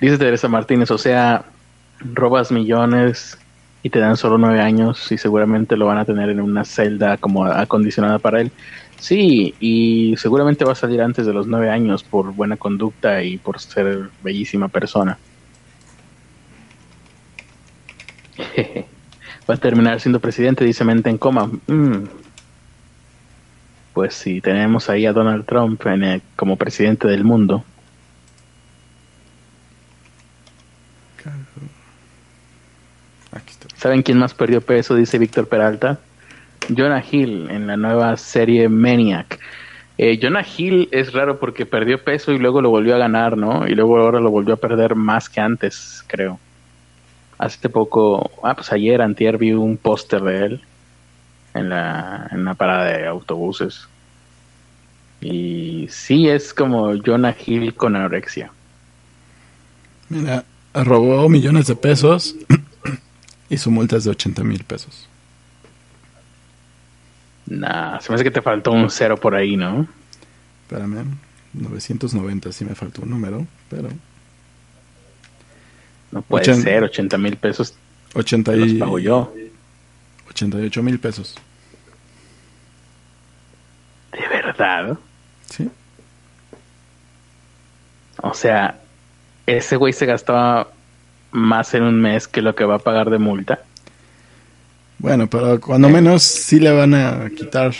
Dice 0.00 0.18
Teresa 0.18 0.48
Martínez, 0.48 0.90
o 0.90 0.98
sea, 0.98 1.44
robas 2.00 2.50
millones 2.50 3.38
y 3.82 3.90
te 3.90 3.98
dan 3.98 4.16
solo 4.16 4.38
nueve 4.38 4.60
años 4.60 5.10
y 5.12 5.18
seguramente 5.18 5.76
lo 5.76 5.86
van 5.86 5.98
a 5.98 6.04
tener 6.04 6.30
en 6.30 6.40
una 6.40 6.64
celda 6.64 7.16
como 7.16 7.44
acondicionada 7.44 8.18
para 8.18 8.40
él. 8.40 8.52
Sí, 8.98 9.54
y 9.60 10.14
seguramente 10.18 10.64
va 10.64 10.72
a 10.72 10.74
salir 10.74 11.00
antes 11.00 11.26
de 11.26 11.32
los 11.32 11.46
nueve 11.46 11.70
años 11.70 12.02
por 12.02 12.32
buena 12.34 12.56
conducta 12.56 13.22
y 13.22 13.38
por 13.38 13.58
ser 13.60 14.10
bellísima 14.22 14.68
persona. 14.68 15.18
va 19.50 19.54
a 19.54 19.58
terminar 19.58 20.00
siendo 20.00 20.20
presidente, 20.20 20.64
dice 20.64 20.84
mente 20.84 21.10
en 21.10 21.18
coma. 21.18 21.50
Mm. 21.66 22.04
Pues 23.92 24.14
si 24.14 24.40
tenemos 24.40 24.88
ahí 24.88 25.04
a 25.06 25.12
Donald 25.12 25.44
Trump 25.44 25.84
en 25.86 26.04
el- 26.04 26.22
como 26.36 26.56
presidente 26.56 27.08
del 27.08 27.24
mundo. 27.24 27.64
Aquí 33.32 33.50
está. 33.50 33.68
¿Saben 33.76 34.02
quién 34.02 34.18
más 34.18 34.34
perdió 34.34 34.60
peso? 34.60 34.94
Dice 34.94 35.18
Víctor 35.18 35.48
Peralta. 35.48 35.98
Jonah 36.76 37.02
Hill 37.08 37.48
en 37.50 37.66
la 37.66 37.76
nueva 37.76 38.16
serie 38.16 38.68
Maniac. 38.68 39.38
Eh, 39.98 40.18
Jonah 40.22 40.44
Hill 40.56 40.88
es 40.92 41.12
raro 41.12 41.38
porque 41.38 41.66
perdió 41.66 42.02
peso 42.02 42.32
y 42.32 42.38
luego 42.38 42.62
lo 42.62 42.70
volvió 42.70 42.94
a 42.94 42.98
ganar, 42.98 43.36
¿no? 43.36 43.66
Y 43.66 43.74
luego 43.74 43.98
ahora 43.98 44.20
lo 44.20 44.30
volvió 44.30 44.54
a 44.54 44.56
perder 44.56 44.94
más 44.94 45.28
que 45.28 45.40
antes, 45.40 46.04
creo. 46.06 46.38
Hace 47.40 47.70
poco, 47.70 48.30
ah, 48.42 48.54
pues 48.54 48.70
ayer, 48.70 49.00
antier, 49.00 49.38
vi 49.38 49.54
un 49.54 49.78
póster 49.78 50.20
de 50.20 50.44
él 50.44 50.60
en 51.54 51.70
la, 51.70 52.28
en 52.30 52.44
la 52.44 52.52
parada 52.52 52.84
de 52.84 53.06
autobuses. 53.06 53.88
Y 55.22 55.86
sí, 55.88 56.28
es 56.28 56.52
como 56.52 56.92
Jonah 57.02 57.34
Hill 57.34 57.74
con 57.74 57.96
anorexia. 57.96 58.52
Mira, 60.10 60.44
robó 60.74 61.30
millones 61.30 61.66
de 61.66 61.76
pesos 61.76 62.36
y 63.48 63.56
su 63.56 63.70
multa 63.70 63.96
es 63.96 64.04
de 64.04 64.10
80 64.10 64.44
mil 64.44 64.62
pesos. 64.64 65.08
Nah, 67.46 68.00
se 68.00 68.10
me 68.10 68.16
hace 68.16 68.24
que 68.24 68.30
te 68.30 68.42
faltó 68.42 68.70
un 68.70 68.90
cero 68.90 69.16
por 69.16 69.34
ahí, 69.34 69.56
¿no? 69.56 69.88
Espérame, 70.64 71.06
990, 71.54 72.52
sí 72.52 72.66
me 72.66 72.74
faltó 72.74 73.00
un 73.00 73.08
número, 73.08 73.46
pero 73.70 73.88
No 76.12 76.22
puede 76.22 76.44
Ochen- 76.44 76.62
ser, 76.62 76.82
80 76.84 77.18
mil 77.18 77.36
pesos 77.36 77.74
80 78.14 78.52
los 78.52 78.68
y, 78.70 78.74
pago 78.74 78.98
yo. 78.98 79.32
88 80.30 80.82
mil 80.82 80.98
pesos. 80.98 81.36
¿De 84.12 84.28
verdad? 84.28 84.98
¿Sí? 85.48 85.68
O 88.22 88.34
sea, 88.34 88.80
ese 89.46 89.76
güey 89.76 89.92
se 89.92 90.06
gastaba 90.06 90.68
más 91.30 91.74
en 91.74 91.84
un 91.84 92.00
mes 92.00 92.26
que 92.26 92.42
lo 92.42 92.54
que 92.54 92.64
va 92.64 92.76
a 92.76 92.78
pagar 92.80 93.10
de 93.10 93.18
multa. 93.18 93.60
Bueno, 94.98 95.28
pero 95.30 95.60
cuando 95.60 95.88
menos 95.88 96.22
sí 96.22 96.58
le 96.60 96.72
van 96.72 96.94
a 96.94 97.30
quitar 97.30 97.72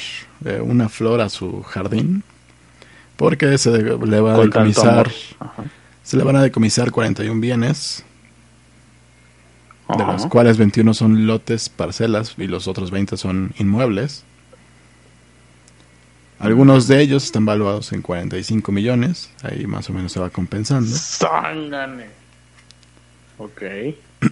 eh, 0.44 0.60
una 0.62 0.88
flor 0.88 1.20
a 1.20 1.28
su 1.28 1.62
jardín. 1.62 2.22
Porque 3.16 3.58
se 3.58 3.70
le 3.70 4.20
va 4.20 4.32
a 4.32 4.36
Con 4.36 4.46
decomisar, 4.46 5.10
se 6.02 6.16
le 6.16 6.24
van 6.24 6.36
a 6.36 6.42
decomisar 6.42 6.90
41 6.90 7.38
bienes, 7.38 8.02
de 9.98 10.04
los 10.04 10.26
cuales 10.26 10.56
21 10.58 10.94
son 10.94 11.26
lotes, 11.26 11.68
parcelas 11.68 12.34
y 12.38 12.46
los 12.46 12.68
otros 12.68 12.90
20 12.90 13.16
son 13.16 13.52
inmuebles. 13.58 14.24
Algunos 16.38 16.88
de 16.88 17.02
ellos 17.02 17.24
están 17.24 17.44
valuados 17.44 17.92
en 17.92 18.00
45 18.00 18.72
millones, 18.72 19.30
ahí 19.42 19.66
más 19.66 19.90
o 19.90 19.92
menos 19.92 20.12
se 20.12 20.20
va 20.20 20.30
compensando. 20.30 20.90
Ok. 23.38 23.62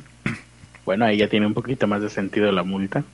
Bueno, 0.87 1.05
ahí 1.05 1.19
ya 1.19 1.29
tiene 1.29 1.47
un 1.47 1.53
poquito 1.53 1.87
más 1.87 2.01
de 2.01 2.09
sentido 2.09 2.51
la 2.51 2.63
multa. 2.63 3.05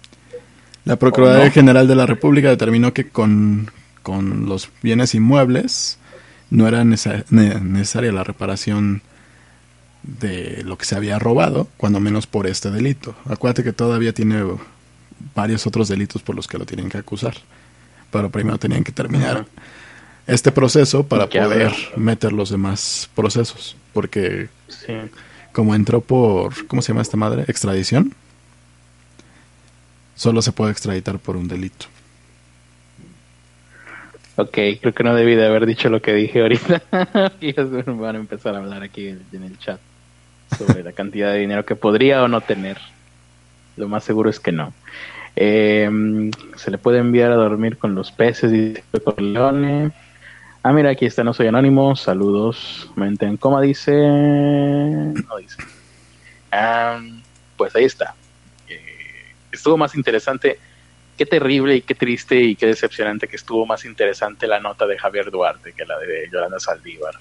La 0.85 0.95
Procuraduría. 0.95 1.51
General 1.51 1.89
de 1.89 1.97
la 1.97 2.07
República 2.07 2.49
determinó 2.49 2.93
que 2.95 3.09
con, 3.09 3.69
con 4.05 4.47
los 4.47 4.71
bienes 4.81 5.13
inmuebles 5.17 5.99
no 6.51 6.69
era 6.69 6.85
nece- 6.85 7.25
ne- 7.31 7.59
necesaria 7.61 8.13
la 8.13 8.23
reparación 8.23 9.03
de 10.05 10.62
lo 10.64 10.77
que 10.77 10.85
se 10.85 10.95
había 10.95 11.19
robado, 11.19 11.67
cuando 11.77 11.99
menos 11.99 12.27
por 12.27 12.47
este 12.47 12.71
delito. 12.71 13.14
Acuérdate 13.25 13.64
que 13.64 13.73
todavía 13.73 14.12
tiene 14.12 14.45
varios 15.35 15.67
otros 15.67 15.88
delitos 15.88 16.23
por 16.23 16.37
los 16.37 16.47
que 16.47 16.59
lo 16.59 16.67
tienen 16.67 16.88
que 16.90 16.99
acusar. 16.99 17.35
Pero 18.11 18.31
primero 18.31 18.59
tenían 18.59 18.85
que 18.85 18.93
terminar 18.93 19.47
este 20.27 20.53
proceso 20.53 21.07
para 21.07 21.27
poder 21.27 21.73
meter 21.97 22.33
los 22.33 22.51
demás 22.51 23.09
procesos. 23.14 23.77
Porque 23.93 24.49
Sí. 24.69 24.93
como 25.53 25.75
entró 25.75 26.01
por, 26.01 26.67
¿cómo 26.67 26.83
se 26.83 26.88
llama 26.88 27.03
esta 27.03 27.17
madre? 27.17 27.45
Extradición. 27.49 28.14
Solo 30.14 30.43
se 30.43 30.53
puede 30.53 30.71
extraditar 30.71 31.19
por 31.19 31.37
un 31.37 31.49
delito. 31.49 31.87
Ok, 34.37 34.59
creo 34.81 34.93
que 34.93 35.05
no 35.05 35.14
debí 35.14 35.35
de 35.35 35.47
haber 35.47 35.64
dicho 35.64 35.88
lo 35.88 36.03
que 36.03 36.12
dije 36.12 36.43
ahorita. 36.43 36.83
y 37.40 37.53
van 37.53 38.17
a 38.17 38.19
empezar 38.19 38.55
a 38.55 38.59
hablar 38.59 38.83
aquí 38.83 39.09
en 39.09 39.43
el 39.43 39.59
chat 39.59 39.81
sobre 40.57 40.83
la 40.83 40.93
cantidad 40.93 41.33
de 41.33 41.38
dinero 41.38 41.64
que 41.64 41.77
podría 41.77 42.23
o 42.23 42.29
no 42.29 42.40
tener. 42.40 42.79
Lo 43.77 43.88
más 43.88 44.05
seguro 44.05 44.31
es 44.31 44.40
que 44.40 44.53
no. 44.53 44.73
Eh, 45.37 46.31
se 46.57 46.71
le 46.71 46.79
puede 46.79 46.99
enviar 46.99 47.33
a 47.33 47.37
dormir 47.37 47.77
con 47.77 47.95
los 47.95 48.12
peces, 48.12 48.53
dice 48.53 48.83
Corleone. 49.03 49.93
Ah, 50.62 50.73
mira, 50.73 50.90
aquí 50.90 51.05
está, 51.05 51.23
no 51.25 51.35
soy 51.35 51.49
anónimo. 51.49 51.95
Saludos. 51.95 52.90
Mente 52.97 53.27
en 53.27 53.37
coma 53.37 53.61
dice. 53.61 53.93
No 53.93 55.37
dice. 55.38 55.62
Am, 56.51 57.23
pues 57.57 57.75
ahí 57.77 57.85
está. 57.85 58.14
Eh, 58.69 58.81
estuvo 59.53 59.77
más 59.77 59.95
interesante. 59.95 60.59
Qué 61.19 61.27
terrible 61.27 61.77
y 61.77 61.83
qué 61.83 61.95
triste 61.95 62.40
y 62.40 62.57
qué 62.57 62.67
decepcionante 62.67 63.29
que 63.29 63.37
estuvo 63.37 63.67
más 63.67 63.85
interesante 63.85 64.47
la 64.47 64.59
nota 64.59 64.87
de 64.87 64.99
Javier 64.99 65.31
Duarte 65.31 65.73
que 65.73 65.85
la 65.85 65.99
de 65.99 66.29
Yolanda 66.33 66.59
Saldívar. 66.59 67.14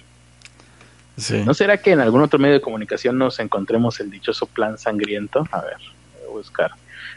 Sí. 1.17 1.43
¿No 1.45 1.53
será 1.53 1.77
que 1.77 1.91
en 1.91 1.99
algún 1.99 2.21
otro 2.21 2.39
medio 2.39 2.55
de 2.55 2.61
comunicación 2.61 3.17
nos 3.17 3.39
encontremos 3.39 3.99
el 3.99 4.09
dichoso 4.09 4.47
plan 4.47 4.77
sangriento? 4.77 5.47
A 5.51 5.61
ver, 5.61 5.77
voy 6.19 6.27
a 6.27 6.31
buscar. 6.31 6.71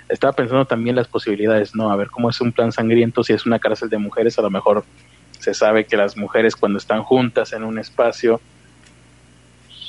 Estaba 0.09 0.33
pensando 0.35 0.67
también 0.67 0.97
las 0.97 1.09
posibilidades, 1.09 1.75
¿no? 1.75 1.91
A 1.91 1.97
ver 1.97 2.11
cómo 2.11 2.31
es 2.31 2.41
un 2.41 2.53
plan 2.53 2.73
sangriento, 2.73 3.25
si 3.25 3.33
es 3.33 3.47
una 3.47 3.59
cárcel 3.59 3.89
de 3.89 3.99
mujeres, 3.99 4.39
a 4.39 4.43
lo 4.43 4.51
mejor 4.51 4.85
se 5.39 5.55
sabe 5.55 5.87
que 5.87 5.97
las 5.97 6.17
mujeres 6.17 6.57
cuando 6.57 6.79
están 6.79 7.03
juntas 7.03 7.53
en 7.53 7.65
un 7.65 7.79
espacio, 7.79 8.41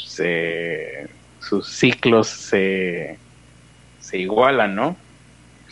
se, 0.06 1.10
sus 1.39 1.67
ciclos 1.67 2.28
se, 2.28 3.17
se 4.00 4.17
igualan, 4.17 4.76
¿no? 4.76 4.96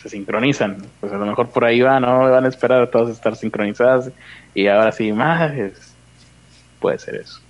Se 0.02 0.08
sincronizan. 0.08 0.78
Pues 1.00 1.12
a 1.12 1.16
lo 1.16 1.26
mejor 1.26 1.50
por 1.50 1.64
ahí 1.64 1.80
va, 1.80 1.98
¿no? 1.98 2.30
Van 2.30 2.44
a 2.44 2.48
esperar 2.48 2.82
a 2.82 2.90
todas 2.90 3.10
estar 3.10 3.34
sincronizadas 3.34 4.10
y 4.54 4.68
ahora 4.68 4.92
sí, 4.92 5.12
más 5.12 5.52
puede 6.80 6.98
ser 6.98 7.16
eso. 7.16 7.40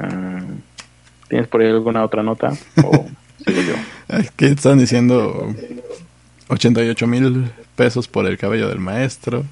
Mm, 0.00 0.60
¿Tienes 1.28 1.48
por 1.48 1.60
ahí 1.60 1.68
alguna 1.68 2.04
otra 2.04 2.22
nota? 2.22 2.52
¿O 2.82 3.06
sigo 3.46 3.60
yo? 3.62 3.74
Aquí 4.08 4.46
están 4.46 4.78
diciendo 4.78 5.54
88 6.48 7.06
mil 7.06 7.50
pesos 7.76 8.08
por 8.08 8.26
el 8.26 8.38
cabello 8.38 8.68
del 8.68 8.78
maestro. 8.80 9.44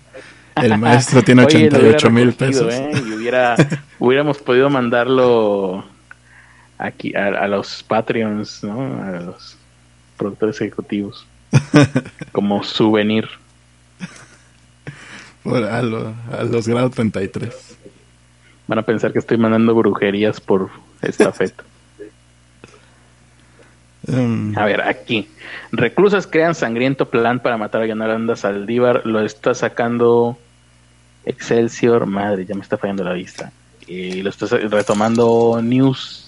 El 0.55 0.79
maestro 0.79 1.23
tiene 1.23 1.45
Oye, 1.45 1.69
lo 1.71 1.79
hubiera 1.79 1.97
88 1.97 2.11
mil 2.11 2.33
pesos. 2.33 2.73
¿eh? 2.73 2.91
Y 3.07 3.13
hubiera, 3.13 3.57
hubiéramos 3.99 4.39
podido 4.39 4.71
mandarlo 4.71 5.85
aquí 6.79 7.15
a, 7.15 7.27
a 7.27 7.49
los 7.49 7.83
Patreons, 7.83 8.65
¿no? 8.65 9.03
A 9.03 9.21
los 9.21 9.57
productores 10.17 10.61
ejecutivos. 10.61 11.27
Como 12.33 12.63
souvenir. 12.65 13.29
Por- 15.43 15.63
a, 15.65 15.83
lo- 15.83 16.15
a 16.33 16.43
los 16.45 16.67
grados 16.67 16.93
33. 16.93 17.55
Van 18.67 18.79
a 18.79 18.83
pensar 18.83 19.13
que 19.13 19.19
estoy 19.21 19.37
mandando 19.39 19.75
brujerías 19.75 20.41
por 20.41 20.71
esta 21.03 21.33
feta. 21.33 21.65
Mm, 24.07 24.57
A 24.57 24.65
ver, 24.65 24.83
aquí. 24.83 25.29
Reclusas 25.73 26.27
crean 26.27 26.55
sangriento 26.55 27.09
plan 27.11 27.41
para 27.41 27.57
matar 27.57 27.83
a 27.83 27.87
Yolanda 27.87 28.37
Saldívar. 28.37 29.03
Lo 29.05 29.21
está 29.21 29.55
sacando 29.55 30.39
Excelsior. 31.25 32.07
Madre, 32.07 32.45
ya 32.47 32.55
me 32.55 32.61
está 32.63 32.77
fallando 32.77 33.03
la 33.05 33.13
vista. 33.13 33.53
Y 33.87 34.23
lo 34.23 34.31
está 34.31 34.47
retomando 34.47 35.61
News 35.63 36.23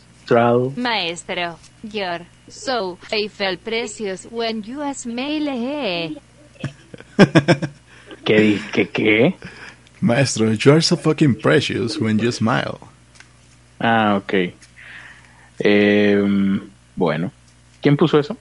Maestro, 0.77 1.59
you're 1.83 2.27
so 2.49 2.99
Eiffel 3.11 3.57
precious 3.59 4.29
when 4.31 4.63
you 4.63 4.83
smile. 4.93 6.15
¿Qué, 8.25 8.41
di- 8.41 8.61
qué, 8.73 8.89
qué? 8.91 9.35
Maestro, 10.01 10.53
you 10.53 10.73
are 10.73 10.81
so 10.81 10.97
fucking 10.97 11.35
precious 11.41 11.99
when 11.99 12.19
you 12.19 12.31
smile. 12.33 12.79
Ah, 13.81 14.17
ok. 14.17 14.53
Em, 15.61 16.61
bueno. 16.97 17.33
¿Quién 17.83 17.97
puso 17.97 18.19
eso? 18.19 18.37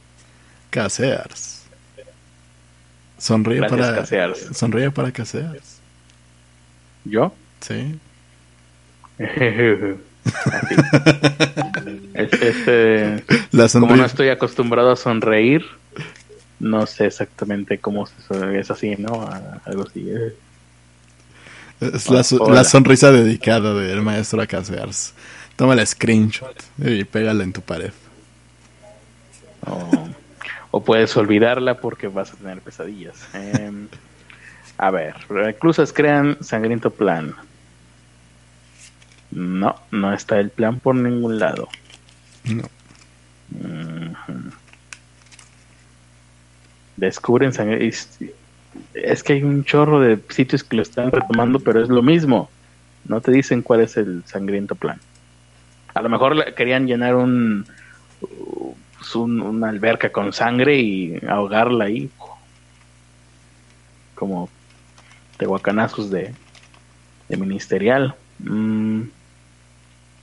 Casears. 0.69 1.65
Sonríe 3.17 3.57
Gracias, 3.59 3.79
para 3.81 3.95
Casears. 3.95 4.39
Sonríe 4.57 4.91
para 4.91 5.11
Casears. 5.11 5.79
¿Yo? 7.05 7.33
Sí. 7.61 7.99
Este, 12.13 13.23
La 13.51 13.67
como 13.69 13.95
no 13.95 14.05
estoy 14.05 14.29
acostumbrado 14.29 14.91
a 14.91 14.95
sonreír, 14.95 15.63
no 16.59 16.85
sé 16.85 17.05
exactamente 17.05 17.77
cómo 17.77 18.05
se 18.07 18.59
es 18.59 18.71
así, 18.71 18.95
¿no? 18.97 19.21
A- 19.21 19.61
Algo 19.65 19.83
así. 19.83 20.09
Es 21.79 22.09
la, 22.09 22.23
la 22.53 22.63
sonrisa 22.63 23.11
dedicada 23.11 23.73
del 23.73 24.01
maestro 24.01 24.41
a 24.41 24.47
Casears. 24.47 25.13
Toma 25.55 25.73
el 25.73 25.85
screenshot 25.85 26.55
y 26.77 27.03
pégala 27.03 27.43
en 27.43 27.53
tu 27.53 27.61
pared. 27.61 27.91
O, 29.65 30.07
o 30.71 30.83
puedes 30.83 31.15
olvidarla 31.17 31.79
porque 31.79 32.07
vas 32.07 32.31
a 32.31 32.35
tener 32.35 32.61
pesadillas. 32.61 33.17
Em, 33.33 33.87
a 34.77 34.91
ver, 34.91 35.15
reclusas 35.29 35.91
crean 35.91 36.37
sangriento 36.41 36.91
plan. 36.91 37.35
No, 39.31 39.75
no 39.91 40.13
está 40.13 40.39
el 40.39 40.49
plan 40.51 40.79
por 40.79 40.95
ningún 40.95 41.39
lado. 41.39 41.67
No. 42.45 42.63
Ujú. 43.51 44.51
Descubren 46.95 47.53
sangre. 47.53 47.91
Es, 48.93 49.23
que 49.23 49.33
hay 49.33 49.43
un 49.43 49.63
chorro 49.63 49.99
de 49.99 50.19
sitios 50.29 50.63
que 50.63 50.75
lo 50.75 50.81
están 50.81 51.11
retomando, 51.11 51.59
pero 51.59 51.81
es 51.81 51.89
lo 51.89 52.01
mismo. 52.01 52.49
No 53.05 53.21
te 53.21 53.31
dicen 53.31 53.61
cuál 53.61 53.81
es 53.81 53.95
el 53.97 54.23
sangriento 54.25 54.75
plan. 54.75 54.99
A 55.93 56.01
lo 56.01 56.09
mejor 56.09 56.53
querían 56.55 56.87
llenar 56.87 57.15
un, 57.15 57.65
un- 59.15 59.41
una 59.41 59.69
alberca 59.69 60.11
con 60.11 60.33
sangre 60.33 60.77
y 60.79 61.19
ahogarla 61.27 61.85
ahí. 61.85 62.09
Como 64.15 64.49
tehuacanazos 65.37 66.09
de, 66.09 66.33
de 67.29 67.37
ministerial. 67.37 68.15
Mm, 68.39 69.01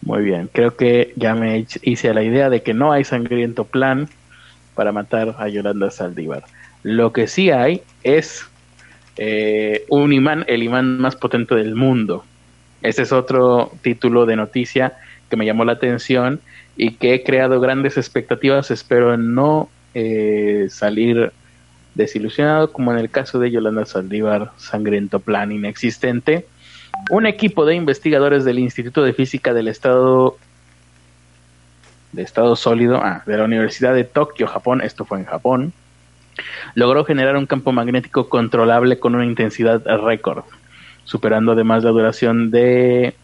muy 0.02 0.22
bien, 0.22 0.50
creo 0.52 0.76
que 0.76 1.12
ya 1.16 1.34
me 1.34 1.66
hice 1.82 2.10
a 2.10 2.14
la 2.14 2.22
idea 2.22 2.50
de 2.50 2.62
que 2.62 2.74
no 2.74 2.92
hay 2.92 3.04
sangriento 3.04 3.64
plan 3.64 4.08
para 4.74 4.92
matar 4.92 5.36
a 5.38 5.48
Yolanda 5.48 5.90
Saldívar. 5.90 6.44
Lo 6.84 7.12
que 7.12 7.26
sí 7.26 7.50
hay 7.50 7.82
es 8.02 8.46
eh, 9.16 9.84
un 9.88 10.12
imán, 10.12 10.44
el 10.48 10.62
imán 10.62 10.98
más 11.00 11.16
potente 11.16 11.54
del 11.54 11.74
mundo. 11.74 12.24
Ese 12.82 13.02
es 13.02 13.12
otro 13.12 13.72
título 13.80 14.26
de 14.26 14.36
noticia 14.36 14.92
que 15.30 15.36
me 15.36 15.46
llamó 15.46 15.64
la 15.64 15.72
atención 15.72 16.40
y 16.76 16.92
que 16.92 17.14
he 17.14 17.24
creado 17.24 17.58
grandes 17.58 17.96
expectativas. 17.96 18.70
Espero 18.70 19.16
no 19.16 19.70
eh, 19.94 20.66
salir 20.68 21.32
desilusionado 21.94 22.70
como 22.70 22.92
en 22.92 22.98
el 22.98 23.08
caso 23.08 23.38
de 23.38 23.50
Yolanda 23.50 23.86
Saldívar, 23.86 24.50
sangriento 24.58 25.20
plan 25.20 25.52
inexistente. 25.52 26.46
Un 27.10 27.24
equipo 27.24 27.64
de 27.64 27.76
investigadores 27.76 28.44
del 28.44 28.58
Instituto 28.58 29.02
de 29.02 29.14
Física 29.14 29.54
del 29.54 29.68
Estado 29.68 30.36
de 32.12 32.22
Estado 32.22 32.54
Sólido, 32.56 33.00
ah, 33.02 33.22
de 33.26 33.38
la 33.38 33.44
Universidad 33.44 33.94
de 33.94 34.04
Tokio, 34.04 34.46
Japón, 34.46 34.82
esto 34.82 35.04
fue 35.04 35.18
en 35.18 35.24
Japón, 35.24 35.72
logró 36.74 37.04
generar 37.04 37.36
un 37.36 37.46
campo 37.46 37.72
magnético 37.72 38.28
controlable 38.28 38.98
con 38.98 39.14
una 39.14 39.24
intensidad 39.24 39.82
récord, 40.04 40.44
superando 41.04 41.52
además 41.52 41.84
la 41.84 41.90
duración 41.90 42.50
de 42.50 43.14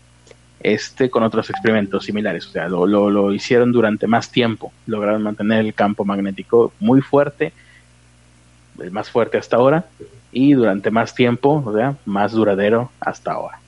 este 0.61 1.09
con 1.09 1.23
otros 1.23 1.51
experimentos 1.51 2.05
similares. 2.05 2.47
O 2.47 2.51
sea, 2.51 2.69
lo, 2.69 2.87
lo, 2.87 3.33
hicieron 3.33 3.73
durante 3.73 4.07
más 4.07 4.31
tiempo, 4.31 4.73
lograron 4.87 5.23
mantener 5.23 5.65
el 5.65 5.75
campo 5.75 6.05
magnético 6.05 6.73
muy 6.81 7.01
fuerte, 7.01 7.53
el 8.79 8.91
más 8.91 9.11
fuerte 9.11 9.39
hasta 9.39 9.57
ahora, 9.57 9.87
y 10.33 10.53
durante 10.53 10.91
más 10.91 11.15
tiempo, 11.15 11.63
o 11.65 11.75
sea, 11.75 11.97
más 12.05 12.33
duradero 12.33 12.91
hasta 13.01 13.33
ahora. 13.33 13.59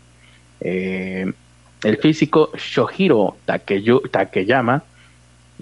Eh, 0.61 1.33
el 1.83 1.96
físico 1.96 2.50
Shohiro 2.57 3.37
Takeyu- 3.46 4.09
Takeyama 4.11 4.85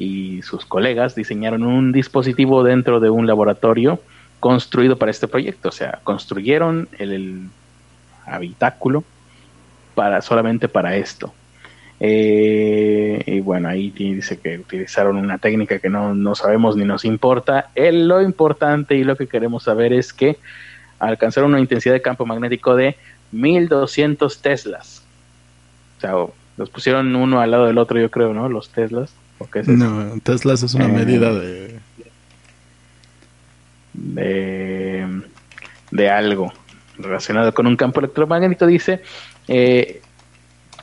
y 0.00 0.40
sus 0.40 0.64
colegas 0.64 1.14
diseñaron 1.14 1.62
un 1.62 1.92
dispositivo 1.92 2.64
dentro 2.64 3.00
de 3.00 3.10
un 3.10 3.26
laboratorio 3.26 4.00
construido 4.40 4.96
para 4.96 5.10
este 5.10 5.28
proyecto. 5.28 5.68
O 5.68 5.72
sea, 5.72 6.00
construyeron 6.02 6.88
el, 6.98 7.48
habitáculo 8.24 9.04
para 9.94 10.22
solamente 10.22 10.68
para 10.68 10.96
esto. 10.96 11.34
Eh, 12.00 13.22
y 13.26 13.40
bueno, 13.40 13.68
ahí 13.68 13.90
dice 13.90 14.38
que 14.38 14.58
utilizaron 14.58 15.16
una 15.18 15.36
técnica 15.36 15.78
que 15.78 15.90
no, 15.90 16.14
no 16.14 16.34
sabemos 16.34 16.76
ni 16.76 16.86
nos 16.86 17.04
importa. 17.04 17.68
El- 17.74 18.08
lo 18.08 18.22
importante 18.22 18.94
y 18.94 19.04
lo 19.04 19.16
que 19.16 19.26
queremos 19.26 19.64
saber 19.64 19.92
es 19.92 20.14
que 20.14 20.38
alcanzaron 20.98 21.50
una 21.50 21.60
intensidad 21.60 21.92
de 21.92 22.00
campo 22.00 22.24
magnético 22.24 22.74
de 22.74 22.96
1200 23.32 24.40
teslas. 24.40 25.04
O 25.98 26.00
sea, 26.00 26.12
los 26.56 26.70
pusieron 26.70 27.14
uno 27.14 27.40
al 27.40 27.50
lado 27.50 27.66
del 27.66 27.76
otro, 27.76 28.00
yo 28.00 28.10
creo, 28.10 28.32
¿no? 28.32 28.48
Los 28.48 28.70
teslas. 28.70 29.12
¿O 29.40 29.46
qué 29.50 29.60
es? 29.60 29.68
No, 29.68 30.14
Tesla 30.22 30.54
es 30.54 30.74
una 30.74 30.84
Eh. 30.86 30.92
medida 30.92 31.32
de... 31.34 31.78
de, 33.94 35.06
de 35.90 36.10
algo 36.10 36.52
relacionado 36.98 37.52
con 37.54 37.66
un 37.66 37.76
campo 37.76 38.00
electromagnético, 38.00 38.66
dice, 38.66 39.00
eh, 39.48 40.00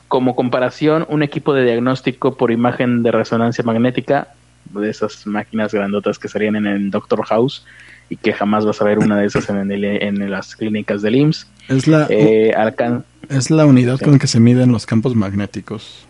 como 0.08 0.34
comparación, 0.34 1.06
un 1.08 1.22
equipo 1.22 1.54
de 1.54 1.64
diagnóstico 1.64 2.36
por 2.36 2.50
imagen 2.50 3.02
de 3.02 3.12
resonancia 3.12 3.62
magnética, 3.64 4.28
de 4.74 4.90
esas 4.90 5.26
máquinas 5.26 5.72
grandotas 5.72 6.18
que 6.18 6.28
salían 6.28 6.56
en 6.56 6.66
el 6.66 6.90
Doctor 6.90 7.24
House 7.24 7.64
y 8.10 8.16
que 8.16 8.32
jamás 8.32 8.66
vas 8.66 8.80
a 8.82 8.84
ver 8.84 8.98
una 8.98 9.16
de 9.18 9.26
esas 9.26 9.48
en, 9.48 9.70
el- 9.70 9.84
en 9.84 10.30
las 10.30 10.56
clínicas 10.56 11.00
del 11.02 11.14
IMSS, 11.16 11.46
Es 11.68 11.86
la, 11.86 12.06
Eh, 12.10 12.52
alcan- 12.56 13.04
es 13.28 13.50
la 13.50 13.64
unidad 13.66 13.98
con 14.00 14.14
la 14.14 14.18
que 14.18 14.26
se 14.26 14.40
miden 14.40 14.72
los 14.72 14.86
campos 14.86 15.14
magnéticos. 15.14 16.06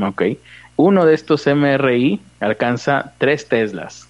Ok. 0.00 0.22
Uno 0.76 1.04
de 1.04 1.14
estos 1.14 1.46
MRI 1.46 2.20
alcanza 2.40 3.12
3 3.18 3.48
teslas. 3.48 4.08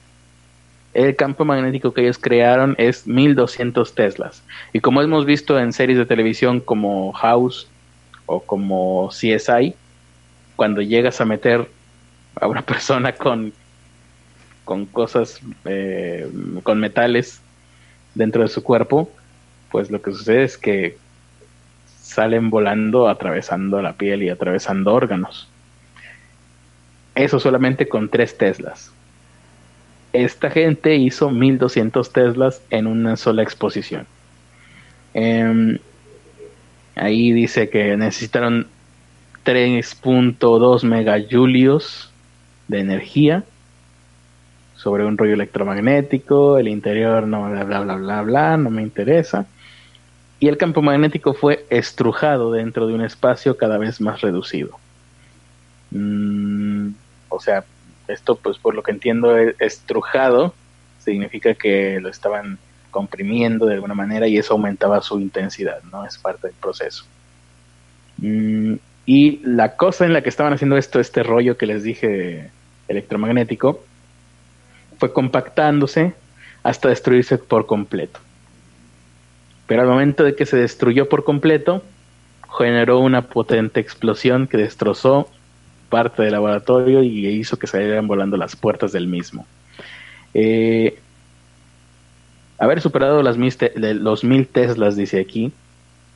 El 0.93 1.15
campo 1.17 1.45
magnético 1.45 1.93
que 1.93 2.03
ellos 2.03 2.19
crearon 2.19 2.75
es 2.79 3.07
1200 3.07 3.95
teslas. 3.95 4.43
Y 4.73 4.81
como 4.81 5.03
hemos 5.03 5.25
visto 5.25 5.59
en 5.59 5.73
series 5.73 5.99
de 5.99 6.07
televisión 6.07 6.61
como 6.61 7.13
House 7.13 7.69
o 8.27 8.41
como 8.41 9.09
CSI, 9.09 9.75
cuando 10.57 10.83
llegas 10.83 11.21
a 11.21 11.25
meter 11.25 11.69
a 12.41 12.47
una 12.47 12.63
persona 12.67 13.13
con, 13.13 13.53
con 14.65 14.87
cosas, 14.87 15.41
eh, 15.65 16.31
con 16.63 16.79
metales 16.79 17.41
dentro 18.15 18.43
de 18.43 18.49
su 18.49 18.63
cuerpo, 18.63 19.11
pues 19.71 19.91
lo 19.91 20.03
que 20.03 20.13
sucede 20.13 20.45
es 20.45 20.59
que 20.59 20.99
salen 22.01 22.51
volando 22.51 23.09
atravesando 23.09 23.81
la 23.83 23.93
piel 23.95 24.23
y 24.23 24.31
atravesando 24.31 24.93
órganos. 24.93 25.50
Eso 27.15 27.41
solamente 27.41 27.89
con 27.89 28.09
3 28.09 28.39
Teslas. 28.39 28.93
Esta 30.13 30.51
gente 30.51 30.97
hizo 30.97 31.31
1200 31.31 32.13
Teslas 32.13 32.63
en 32.71 32.87
una 32.87 33.17
sola 33.17 33.43
exposición. 33.43 34.07
Em, 35.15 35.79
ahí 36.97 37.33
dice 37.33 37.69
que 37.69 37.97
necesitaron 37.97 38.67
3.2 39.45 40.85
megajulios 40.85 42.13
de 42.69 42.81
energía 42.81 43.45
sobre 44.81 45.05
un 45.05 45.19
rollo 45.19 45.35
electromagnético, 45.35 46.57
el 46.57 46.69
interior 46.69 47.27
no 47.27 47.51
bla 47.51 47.65
bla 47.65 47.81
bla 47.81 47.97
bla 47.97 48.23
bla, 48.23 48.57
no 48.57 48.71
me 48.71 48.83
interesa. 48.83 49.47
Y 50.39 50.49
el 50.49 50.57
campo 50.57 50.81
magnético 50.81 51.35
fue 51.35 51.67
estrujado 51.69 52.51
dentro 52.51 52.87
de 52.87 52.95
un 52.95 53.03
espacio 53.03 53.59
cada 53.59 53.77
vez 53.77 54.01
más 54.01 54.23
reducido. 54.23 54.79
Mm, 55.91 56.60
o 57.41 57.43
sea, 57.43 57.65
esto 58.07 58.37
pues 58.37 58.59
por 58.59 58.75
lo 58.75 58.83
que 58.83 58.91
entiendo 58.91 59.35
es 59.35 59.57
estrujado 59.59 60.53
significa 60.99 61.55
que 61.55 61.99
lo 61.99 62.11
estaban 62.11 62.59
comprimiendo 62.91 63.65
de 63.65 63.75
alguna 63.75 63.95
manera 63.95 64.29
y 64.29 64.37
eso 64.37 64.53
aumentaba 64.53 65.01
su 65.01 65.19
intensidad, 65.19 65.83
¿no? 65.91 66.05
Es 66.05 66.19
parte 66.19 66.49
del 66.49 66.57
proceso. 66.57 67.07
Mm, 68.19 68.75
y 69.07 69.41
la 69.43 69.77
cosa 69.77 70.05
en 70.05 70.13
la 70.13 70.21
que 70.21 70.29
estaban 70.29 70.53
haciendo 70.53 70.77
esto, 70.77 71.01
este 71.01 71.23
rollo 71.23 71.57
que 71.57 71.65
les 71.65 71.83
dije 71.83 72.51
electromagnético, 72.89 73.83
fue 74.99 75.15
compactándose 75.15 76.13
hasta 76.63 76.91
destruirse 76.91 77.39
por 77.39 77.65
completo. 77.65 78.21
Pero 79.67 79.81
al 79.81 79.89
momento 79.89 80.25
de 80.25 80.37
que 80.37 80.45
se 80.45 80.59
destruyó 80.59 81.09
por 81.09 81.25
completo, 81.25 81.83
generó 82.59 82.99
una 82.99 83.23
potente 83.23 83.81
explosión 83.81 84.47
que 84.47 84.59
destrozó 84.59 85.31
parte 85.91 86.23
del 86.23 86.33
laboratorio 86.33 87.03
y 87.03 87.27
hizo 87.27 87.59
que 87.59 87.67
salieran 87.67 88.07
volando 88.07 88.39
las 88.39 88.57
puertas 88.57 88.93
del 88.93 89.07
mismo. 89.07 89.47
Eh, 90.33 90.99
haber 92.59 92.81
superado 92.81 93.23
las 93.23 93.37
los 93.77 94.25
mil 94.25 94.47
Teslas, 94.47 94.97
dice 94.97 95.21
aquí, 95.21 95.53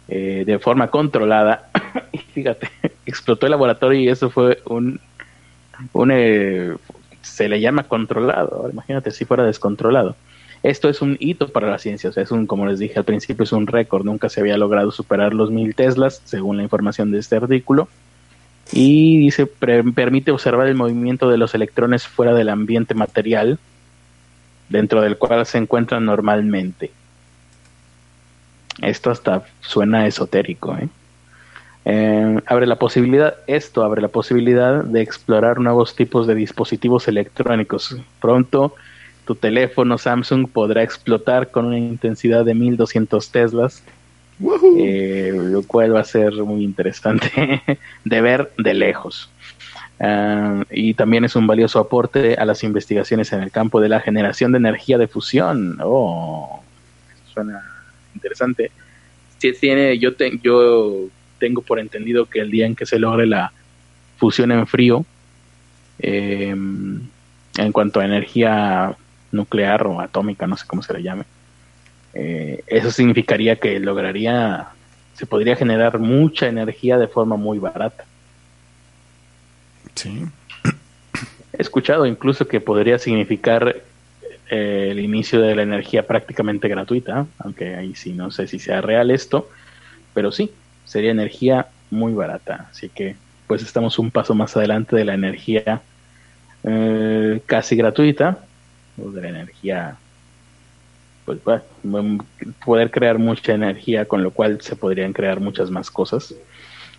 eh, 0.08 0.44
de 0.46 0.58
forma 0.58 0.88
controlada, 0.88 1.70
y 2.12 2.18
fíjate, 2.18 2.70
explotó 3.06 3.46
el 3.46 3.50
laboratorio 3.50 4.00
y 4.00 4.08
eso 4.08 4.30
fue 4.30 4.62
un, 4.66 5.00
un 5.92 6.10
eh, 6.12 6.74
se 7.22 7.48
le 7.48 7.60
llama 7.60 7.84
controlado. 7.84 8.68
Imagínate 8.70 9.10
si 9.10 9.24
fuera 9.24 9.44
descontrolado. 9.44 10.16
Esto 10.62 10.88
es 10.88 11.02
un 11.02 11.18
hito 11.20 11.48
para 11.48 11.70
la 11.70 11.78
ciencia, 11.78 12.08
o 12.08 12.12
sea, 12.12 12.22
es 12.22 12.30
un, 12.30 12.46
como 12.46 12.66
les 12.66 12.78
dije 12.78 12.98
al 12.98 13.04
principio, 13.04 13.44
es 13.44 13.52
un 13.52 13.66
récord. 13.66 14.04
Nunca 14.04 14.30
se 14.30 14.40
había 14.40 14.56
logrado 14.56 14.92
superar 14.92 15.34
los 15.34 15.50
mil 15.50 15.74
Teslas, 15.74 16.22
según 16.24 16.56
la 16.56 16.62
información 16.62 17.10
de 17.10 17.18
este 17.18 17.36
artículo. 17.36 17.88
Y 18.76 19.18
dice, 19.18 19.46
permite 19.46 20.32
observar 20.32 20.66
el 20.66 20.74
movimiento 20.74 21.30
de 21.30 21.38
los 21.38 21.54
electrones 21.54 22.08
fuera 22.08 22.34
del 22.34 22.48
ambiente 22.48 22.92
material, 22.94 23.60
dentro 24.68 25.00
del 25.00 25.16
cual 25.16 25.46
se 25.46 25.58
encuentran 25.58 26.04
normalmente. 26.04 26.90
Esto 28.82 29.12
hasta 29.12 29.44
suena 29.60 30.08
esotérico, 30.08 30.76
¿eh? 30.76 30.88
Eh, 31.84 32.40
abre 32.46 32.66
la 32.66 32.76
posibilidad, 32.76 33.36
esto 33.46 33.84
abre 33.84 34.02
la 34.02 34.08
posibilidad 34.08 34.82
de 34.82 35.02
explorar 35.02 35.60
nuevos 35.60 35.94
tipos 35.94 36.26
de 36.26 36.34
dispositivos 36.34 37.06
electrónicos. 37.06 37.96
Pronto 38.20 38.74
tu 39.24 39.36
teléfono 39.36 39.98
Samsung 39.98 40.48
podrá 40.48 40.82
explotar 40.82 41.52
con 41.52 41.66
una 41.66 41.78
intensidad 41.78 42.44
de 42.44 42.54
1200 42.54 43.30
Teslas. 43.30 43.84
Eh, 44.78 45.30
lo 45.34 45.62
cual 45.62 45.94
va 45.94 46.00
a 46.00 46.04
ser 46.04 46.32
muy 46.34 46.64
interesante 46.64 47.62
de 48.04 48.20
ver 48.20 48.52
de 48.58 48.74
lejos. 48.74 49.30
Ah, 50.00 50.64
y 50.70 50.94
también 50.94 51.24
es 51.24 51.36
un 51.36 51.46
valioso 51.46 51.78
aporte 51.78 52.34
a 52.34 52.44
las 52.44 52.64
investigaciones 52.64 53.32
en 53.32 53.42
el 53.42 53.50
campo 53.50 53.80
de 53.80 53.88
la 53.88 54.00
generación 54.00 54.52
de 54.52 54.58
energía 54.58 54.98
de 54.98 55.06
fusión. 55.08 55.78
Oh, 55.82 56.62
suena 57.32 57.62
interesante. 58.14 58.70
Sí, 59.38 59.52
tiene, 59.60 59.98
yo, 59.98 60.14
te- 60.14 60.38
yo 60.42 61.06
tengo 61.38 61.62
por 61.62 61.78
entendido 61.78 62.26
que 62.26 62.40
el 62.40 62.50
día 62.50 62.66
en 62.66 62.74
que 62.74 62.86
se 62.86 62.98
logre 62.98 63.26
la 63.26 63.52
fusión 64.16 64.50
en 64.52 64.66
frío, 64.66 65.04
eh, 65.98 66.48
en 66.50 67.72
cuanto 67.72 68.00
a 68.00 68.04
energía 68.04 68.96
nuclear 69.32 69.86
o 69.86 70.00
atómica, 70.00 70.46
no 70.46 70.56
sé 70.56 70.64
cómo 70.66 70.82
se 70.82 70.92
le 70.94 71.02
llame, 71.02 71.24
eh, 72.14 72.62
eso 72.66 72.90
significaría 72.90 73.56
que 73.56 73.78
lograría, 73.80 74.68
se 75.14 75.26
podría 75.26 75.56
generar 75.56 75.98
mucha 75.98 76.46
energía 76.46 76.98
de 76.98 77.08
forma 77.08 77.36
muy 77.36 77.58
barata. 77.58 78.04
Sí. 79.94 80.24
He 81.56 81.62
escuchado 81.62 82.06
incluso 82.06 82.48
que 82.48 82.60
podría 82.60 82.98
significar 82.98 83.82
eh, 84.50 84.88
el 84.90 85.00
inicio 85.00 85.40
de 85.40 85.54
la 85.54 85.62
energía 85.62 86.06
prácticamente 86.06 86.68
gratuita, 86.68 87.26
aunque 87.38 87.74
ahí 87.76 87.94
sí 87.94 88.12
no 88.12 88.30
sé 88.30 88.46
si 88.46 88.58
sea 88.58 88.80
real 88.80 89.10
esto, 89.10 89.48
pero 90.12 90.32
sí, 90.32 90.50
sería 90.84 91.10
energía 91.10 91.68
muy 91.90 92.12
barata. 92.12 92.68
Así 92.70 92.88
que 92.88 93.16
pues 93.46 93.62
estamos 93.62 93.98
un 93.98 94.10
paso 94.10 94.34
más 94.34 94.56
adelante 94.56 94.96
de 94.96 95.04
la 95.04 95.14
energía 95.14 95.82
eh, 96.64 97.40
casi 97.46 97.76
gratuita, 97.76 98.38
o 99.02 99.10
de 99.10 99.22
la 99.22 99.28
energía, 99.28 99.96
pues 101.24 101.42
bueno, 101.44 101.62
mm, 101.82 102.18
poder 102.64 102.90
crear 102.90 103.18
mucha 103.18 103.54
energía, 103.54 104.04
con 104.04 104.22
lo 104.22 104.30
cual 104.30 104.60
se 104.60 104.76
podrían 104.76 105.12
crear 105.12 105.40
muchas 105.40 105.70
más 105.70 105.90
cosas 105.90 106.34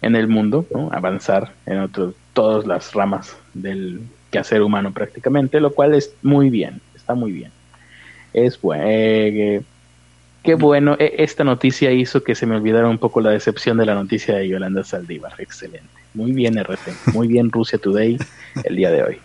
en 0.02 0.16
el 0.16 0.28
mundo, 0.28 0.66
¿no? 0.74 0.90
avanzar 0.92 1.54
en 1.66 1.80
otros, 1.80 2.14
todas 2.34 2.66
las 2.66 2.94
ramas 2.94 3.36
del 3.54 4.02
quehacer 4.32 4.62
humano 4.62 4.92
prácticamente, 4.92 5.60
lo 5.60 5.72
cual 5.72 5.94
es 5.94 6.14
muy 6.22 6.50
bien, 6.50 6.82
está 6.96 7.16
muy 7.16 7.32
bien. 7.32 7.52
Es 8.34 8.60
bueno. 8.60 8.84
eh, 8.88 9.62
qué 10.44 10.56
bueno, 10.56 10.96
eh, 11.00 11.16
esta 11.20 11.44
noticia 11.44 11.92
hizo 11.92 12.24
que 12.24 12.36
se 12.36 12.46
me 12.46 12.56
olvidara 12.56 12.90
un 12.90 12.98
poco 12.98 13.22
la 13.22 13.32
decepción 13.32 13.78
de 13.78 13.86
la 13.86 13.96
noticia 13.96 14.36
de 14.36 14.48
Yolanda 14.48 14.84
Saldívar. 14.84 15.34
Excelente. 15.38 15.88
Muy 16.14 16.32
bien, 16.34 16.58
RT. 16.58 17.14
Muy 17.14 17.28
bien, 17.28 17.52
Rusia 17.52 17.80
Today, 17.80 18.18
el 18.64 18.76
día 18.76 18.92
de 18.92 19.04
hoy. 19.04 19.18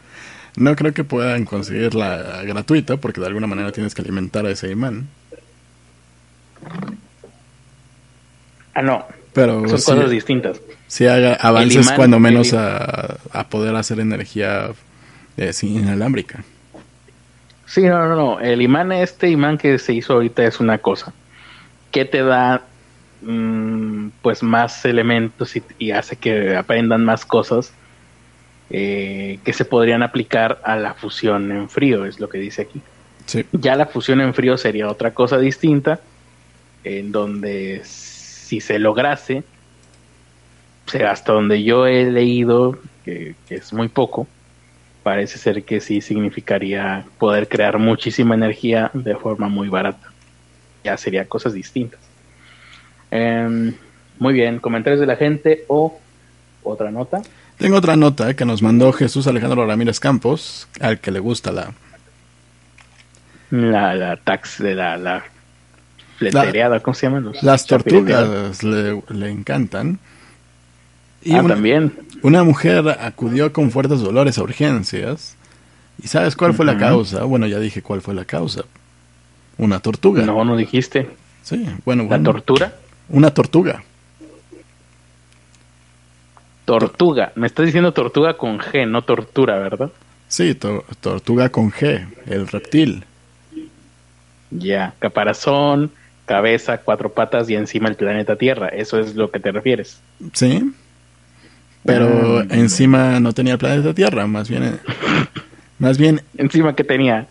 No 0.57 0.75
creo 0.77 0.93
que 0.95 1.05
puedan 1.05 1.45
conseguirla 1.45 2.43
gratuita 2.45 2.97
porque 2.97 3.21
de 3.21 3.27
alguna 3.29 3.47
manera 3.47 3.73
tienes 3.73 3.95
que 3.95 4.03
alimentar 4.03 4.47
a 4.47 4.51
ese 4.51 4.71
imán. 4.71 5.09
Ah, 8.75 8.83
no, 8.83 9.05
Pero 9.33 9.67
son 9.69 9.81
sí, 9.81 9.85
cosas 9.85 10.11
distintas. 10.11 10.61
sí 10.87 11.07
haga 11.07 11.35
avances 11.35 11.87
imán, 11.87 11.97
cuando 11.97 12.19
menos 12.21 12.53
a, 12.55 13.19
a 13.33 13.49
poder 13.49 13.75
hacer 13.77 14.01
energía 14.01 14.71
eh, 15.37 15.53
inalámbrica. 15.63 16.45
Sí, 17.67 17.83
no, 17.83 18.09
no, 18.09 18.17
no. 18.17 18.41
El 18.41 18.63
imán, 18.63 18.93
este 18.93 19.29
imán 19.31 19.57
que 19.59 19.79
se 19.79 19.93
hizo 19.93 20.15
ahorita 20.15 20.45
es 20.45 20.61
una 20.61 20.79
cosa. 20.79 21.13
Que 21.91 22.05
te 22.05 22.23
da 22.23 22.63
mm, 23.23 24.09
pues 24.23 24.43
más 24.43 24.85
elementos 24.85 25.57
y, 25.57 25.63
y 25.79 25.91
hace 25.93 26.17
que 26.17 26.57
aprendan 26.57 27.05
más 27.05 27.25
cosas 27.25 27.73
eh, 28.71 29.39
que 29.45 29.53
se 29.53 29.65
podrían 29.65 30.03
aplicar 30.03 30.61
a 30.65 30.77
la 30.77 30.95
fusión 30.95 31.51
en 31.53 31.69
frío, 31.69 32.05
es 32.05 32.21
lo 32.21 32.29
que 32.29 32.39
dice 32.39 32.63
aquí. 32.63 32.81
Sí. 33.27 33.45
Ya 33.53 33.77
la 33.77 33.87
fusión 33.87 34.21
en 34.21 34.35
frío 34.35 34.57
sería 34.57 34.89
otra 34.89 35.13
cosa 35.13 35.39
distinta, 35.39 36.01
en 36.85 37.13
donde 37.13 37.83
si 37.85 38.61
se 38.61 38.79
lograse, 38.79 39.45
hasta 41.07 41.33
donde 41.33 41.63
yo 41.63 41.87
he 41.87 42.11
leído, 42.11 42.79
que, 43.05 43.35
que 43.49 43.57
es 43.57 43.73
muy 43.73 43.89
poco, 43.89 44.27
parece 45.03 45.39
ser 45.39 45.65
que 45.65 45.81
sí 45.81 46.01
significaría 46.01 47.05
poder 47.19 47.49
crear 47.49 47.79
muchísima 47.79 48.35
energía 48.35 48.91
de 48.95 49.17
forma 49.17 49.49
muy 49.49 49.69
barata. 49.69 50.13
Ya 50.85 50.97
sería 50.97 51.27
cosas 51.27 51.53
distintas. 51.53 52.01
Em, 53.11 53.75
muy 54.19 54.33
bien, 54.33 54.59
comentarios 54.59 55.01
de 55.01 55.07
la 55.07 55.17
gente 55.17 55.65
o 55.69 55.99
otra 56.63 56.91
nota. 56.91 57.23
Tengo 57.61 57.77
otra 57.77 57.95
nota 57.95 58.33
que 58.35 58.47
nos 58.47 58.63
mandó 58.63 58.91
Jesús 58.91 59.27
Alejandro 59.27 59.67
Ramírez 59.67 60.01
Campos, 60.01 60.67
al 60.81 60.99
que 60.99 61.11
le 61.11 61.19
gusta 61.21 61.53
la... 61.53 61.75
La, 63.51 63.95
la 63.95 64.17
tax 64.17 64.63
de 64.63 64.75
la, 64.75 64.97
la 64.97 65.23
¿cómo 66.83 66.95
se 66.95 67.07
llaman? 67.07 67.25
Los 67.25 67.43
Las 67.43 67.67
tortugas 67.67 68.63
le, 68.63 69.03
le 69.11 69.31
encantan. 69.31 69.99
Y 71.23 71.35
ah, 71.35 71.43
una, 71.43 71.55
también. 71.55 71.93
una 72.23 72.45
mujer 72.45 72.89
acudió 72.99 73.53
con 73.53 73.71
fuertes 73.71 74.01
dolores 74.01 74.39
a 74.39 74.43
urgencias. 74.43 75.37
¿Y 76.03 76.09
sabes 76.09 76.37
cuál 76.37 76.55
fue 76.55 76.65
la 76.65 76.79
causa? 76.79 77.25
Bueno, 77.25 77.47
ya 77.47 77.59
dije 77.59 77.83
cuál 77.83 78.01
fue 78.01 78.15
la 78.15 78.25
causa. 78.25 78.63
Una 79.59 79.81
tortuga. 79.81 80.25
No, 80.25 80.43
no 80.47 80.57
dijiste. 80.57 81.11
Sí, 81.43 81.67
bueno, 81.85 82.05
¿La 82.05 82.09
bueno. 82.09 82.33
tortura? 82.33 82.73
Una 83.11 83.35
tortuga. 83.35 83.83
Tortuga. 86.71 87.33
Me 87.35 87.49
estás 87.49 87.67
diciendo 87.67 87.93
tortuga 87.93 88.35
con 88.37 88.61
G, 88.61 88.87
no 88.89 89.03
tortura, 89.03 89.59
¿verdad? 89.59 89.91
Sí, 90.29 90.55
to- 90.55 90.85
tortuga 91.01 91.49
con 91.49 91.73
G, 91.73 92.07
el 92.27 92.47
reptil. 92.47 93.05
Ya. 94.53 94.95
Caparazón, 95.01 95.91
cabeza, 96.27 96.79
cuatro 96.79 97.13
patas 97.13 97.51
y 97.51 97.57
encima 97.57 97.89
el 97.89 97.97
planeta 97.97 98.37
Tierra. 98.37 98.69
Eso 98.69 99.01
es 99.01 99.17
lo 99.17 99.33
que 99.33 99.41
te 99.41 99.51
refieres. 99.51 100.01
Sí. 100.33 100.73
Pero 101.85 102.39
Ah. 102.39 102.45
encima 102.51 103.19
no 103.19 103.33
tenía 103.33 103.55
el 103.55 103.59
planeta 103.59 103.93
Tierra, 103.93 104.29
más 104.29 104.49
bien, 104.49 104.63
eh, 104.63 104.79
más 105.81 105.99
bien, 105.99 106.21
Encima 106.39 106.77
que 106.77 106.85
tenía 106.85 107.27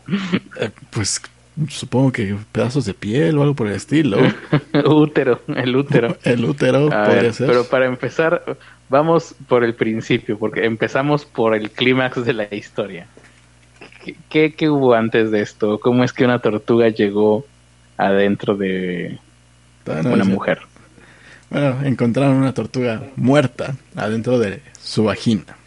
eh, 0.59 0.69
pues 0.89 1.21
supongo 1.67 2.11
que 2.11 2.35
pedazos 2.51 2.85
de 2.85 2.93
piel 2.93 3.37
o 3.37 3.41
algo 3.41 3.55
por 3.55 3.67
el 3.67 3.73
estilo. 3.73 4.17
útero, 4.85 5.41
el 5.47 5.75
útero. 5.75 6.17
El 6.23 6.45
útero 6.45 6.87
A 6.93 7.05
podría 7.05 7.23
ver, 7.23 7.33
ser. 7.33 7.47
pero 7.47 7.63
para 7.65 7.85
empezar, 7.85 8.57
vamos 8.89 9.35
por 9.47 9.63
el 9.63 9.75
principio, 9.75 10.37
porque 10.37 10.65
empezamos 10.65 11.25
por 11.25 11.55
el 11.55 11.71
clímax 11.71 12.23
de 12.25 12.33
la 12.33 12.53
historia. 12.53 13.07
¿Qué, 14.03 14.15
qué, 14.29 14.53
qué 14.53 14.69
hubo 14.69 14.93
antes 14.93 15.31
de 15.31 15.41
esto? 15.41 15.79
¿Cómo 15.79 16.03
es 16.03 16.13
que 16.13 16.25
una 16.25 16.39
tortuga 16.39 16.87
llegó 16.89 17.45
adentro 17.97 18.55
de 18.55 19.19
Bueno, 19.85 20.13
una 20.13 20.23
mujer? 20.25 20.59
Bueno, 21.49 21.79
encontraron 21.83 22.35
una 22.37 22.53
tortuga 22.53 23.01
muerta 23.15 23.75
adentro 23.95 24.39
de 24.39 24.61
su 24.79 25.05
vagina. 25.05 25.57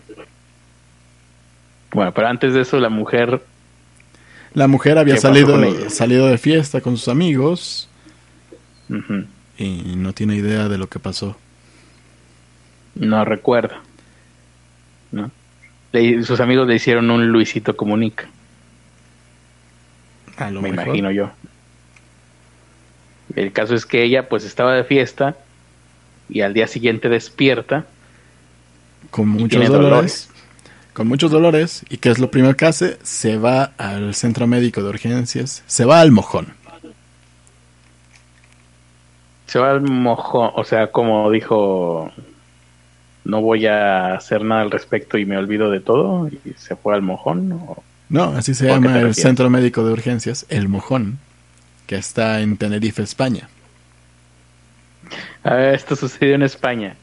Bueno, 1.92 2.12
pero 2.12 2.28
antes 2.28 2.54
de 2.54 2.62
eso 2.62 2.78
la 2.78 2.88
mujer, 2.88 3.42
La 4.54 4.66
mujer 4.68 4.98
había 4.98 5.14
¿Qué 5.14 5.20
pasó 5.20 5.28
salido, 5.34 5.90
salido 5.90 6.26
de 6.26 6.38
fiesta 6.38 6.80
con 6.80 6.96
sus 6.96 7.08
amigos 7.08 7.88
y 9.58 9.96
no 9.96 10.12
tiene 10.12 10.36
idea 10.36 10.68
de 10.68 10.76
lo 10.78 10.88
que 10.88 10.98
pasó. 10.98 11.36
no 12.94 13.24
recuerda. 13.24 13.80
¿no? 15.12 15.30
Le- 15.92 16.22
sus 16.24 16.40
amigos 16.40 16.66
le 16.68 16.74
hicieron 16.74 17.10
un 17.10 17.28
Luisito 17.28 17.76
Comunica, 17.76 18.28
A 20.36 20.50
lo 20.50 20.60
me 20.62 20.70
mejor. 20.70 20.86
imagino 20.88 21.10
yo. 21.10 21.30
El 23.36 23.52
caso 23.52 23.74
es 23.74 23.86
que 23.86 24.02
ella 24.02 24.28
pues 24.28 24.44
estaba 24.44 24.74
de 24.74 24.84
fiesta 24.84 25.36
y 26.28 26.42
al 26.42 26.52
día 26.54 26.66
siguiente 26.66 27.08
despierta 27.08 27.86
Con 29.10 29.28
muchos 29.28 29.66
dolores. 29.68 30.28
Con 30.92 31.08
muchos 31.08 31.30
dolores. 31.30 31.84
¿Y 31.88 31.96
qué 31.96 32.10
es 32.10 32.18
lo 32.18 32.30
primero 32.30 32.56
que 32.56 32.66
hace? 32.66 32.98
Se 33.02 33.38
va 33.38 33.72
al 33.78 34.14
centro 34.14 34.46
médico 34.46 34.82
de 34.82 34.90
urgencias. 34.90 35.62
Se 35.66 35.84
va 35.84 36.00
al 36.00 36.12
mojón. 36.12 36.48
Se 39.46 39.58
va 39.58 39.70
al 39.70 39.82
mojón, 39.82 40.50
o 40.54 40.64
sea, 40.64 40.90
como 40.90 41.30
dijo, 41.30 42.10
no 43.24 43.42
voy 43.42 43.66
a 43.66 44.14
hacer 44.14 44.44
nada 44.44 44.62
al 44.62 44.70
respecto 44.70 45.18
y 45.18 45.26
me 45.26 45.36
olvido 45.36 45.70
de 45.70 45.80
todo, 45.80 46.28
y 46.28 46.54
se 46.56 46.74
fue 46.74 46.94
al 46.94 47.02
mojón. 47.02 47.60
No, 48.08 48.24
así 48.36 48.54
se 48.54 48.66
¿Por 48.66 48.80
qué 48.80 48.88
llama 48.88 49.00
el 49.00 49.14
centro 49.14 49.50
médico 49.50 49.84
de 49.84 49.92
urgencias, 49.92 50.46
el 50.48 50.68
mojón, 50.68 51.18
que 51.86 51.96
está 51.96 52.40
en 52.40 52.56
Tenerife, 52.56 53.02
España. 53.02 53.48
Ah, 55.44 55.70
esto 55.74 55.96
sucedió 55.96 56.34
en 56.34 56.42
España. 56.42 56.96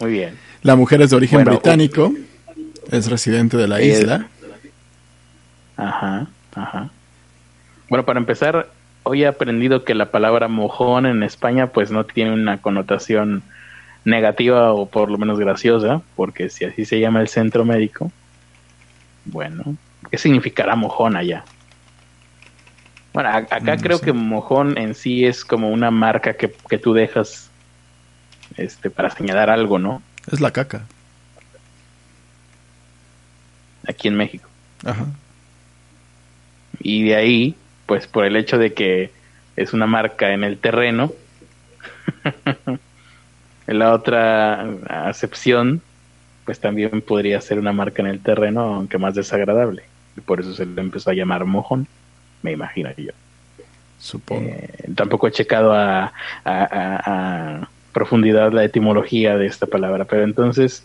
Muy 0.00 0.10
bien. 0.10 0.36
La 0.62 0.76
mujer 0.76 1.02
es 1.02 1.10
de 1.10 1.16
origen 1.16 1.38
Bueno, 1.38 1.50
británico, 1.52 2.14
es 2.90 3.10
residente 3.10 3.56
de 3.56 3.68
la 3.68 3.80
Eh, 3.80 3.86
isla. 3.88 4.28
Ajá, 5.76 6.26
ajá. 6.54 6.90
Bueno, 7.88 8.04
para 8.04 8.18
empezar, 8.18 8.68
hoy 9.02 9.24
he 9.24 9.26
aprendido 9.26 9.84
que 9.84 9.94
la 9.94 10.10
palabra 10.10 10.48
mojón 10.48 11.06
en 11.06 11.22
España 11.22 11.68
pues 11.68 11.90
no 11.90 12.04
tiene 12.04 12.32
una 12.32 12.58
connotación 12.62 13.42
negativa 14.04 14.72
o 14.72 14.86
por 14.86 15.10
lo 15.10 15.18
menos 15.18 15.38
graciosa, 15.38 16.02
porque 16.16 16.50
si 16.50 16.64
así 16.64 16.84
se 16.84 17.00
llama 17.00 17.20
el 17.20 17.28
centro 17.28 17.64
médico, 17.64 18.12
bueno, 19.24 19.76
¿qué 20.10 20.18
significará 20.18 20.76
mojón 20.76 21.16
allá? 21.16 21.44
Bueno, 23.12 23.30
acá 23.30 23.60
No 23.60 23.76
creo 23.76 23.98
sé. 23.98 24.06
que 24.06 24.12
mojón 24.12 24.76
en 24.76 24.94
sí 24.94 25.24
es 25.24 25.44
como 25.44 25.70
una 25.70 25.90
marca 25.90 26.34
que, 26.34 26.52
que 26.68 26.78
tú 26.78 26.92
dejas 26.92 27.48
este 28.56 28.90
para 28.90 29.10
señalar 29.10 29.50
algo, 29.50 29.78
¿no? 29.78 30.02
Es 30.30 30.40
la 30.40 30.50
caca. 30.50 30.82
Aquí 33.88 34.08
en 34.08 34.16
México. 34.16 34.48
Ajá. 34.84 35.06
Y 36.80 37.04
de 37.04 37.16
ahí, 37.16 37.54
pues 37.86 38.06
por 38.06 38.24
el 38.24 38.36
hecho 38.36 38.58
de 38.58 38.72
que 38.74 39.10
es 39.56 39.72
una 39.72 39.86
marca 39.86 40.32
en 40.32 40.44
el 40.44 40.58
terreno, 40.58 41.12
la 43.66 43.92
otra 43.92 44.66
acepción, 45.08 45.80
pues 46.44 46.60
también 46.60 47.00
podría 47.00 47.40
ser 47.40 47.58
una 47.58 47.72
marca 47.72 48.02
en 48.02 48.08
el 48.08 48.20
terreno, 48.20 48.60
aunque 48.74 48.98
más 48.98 49.14
desagradable. 49.14 49.84
Y 50.16 50.20
por 50.20 50.40
eso 50.40 50.54
se 50.54 50.66
le 50.66 50.80
empezó 50.80 51.10
a 51.10 51.14
llamar 51.14 51.44
mojón, 51.44 51.86
me 52.42 52.52
imagino 52.52 52.90
yo. 52.96 53.12
Supongo. 53.98 54.42
Eh, 54.50 54.68
tampoco 54.94 55.26
he 55.28 55.32
checado 55.32 55.72
a, 55.72 56.04
a- 56.04 56.12
a- 56.44 57.00
a 57.62 57.68
profundidad 57.92 58.52
la 58.52 58.64
etimología 58.64 59.36
de 59.38 59.46
esta 59.46 59.66
palabra, 59.66 60.04
pero 60.04 60.24
entonces 60.24 60.84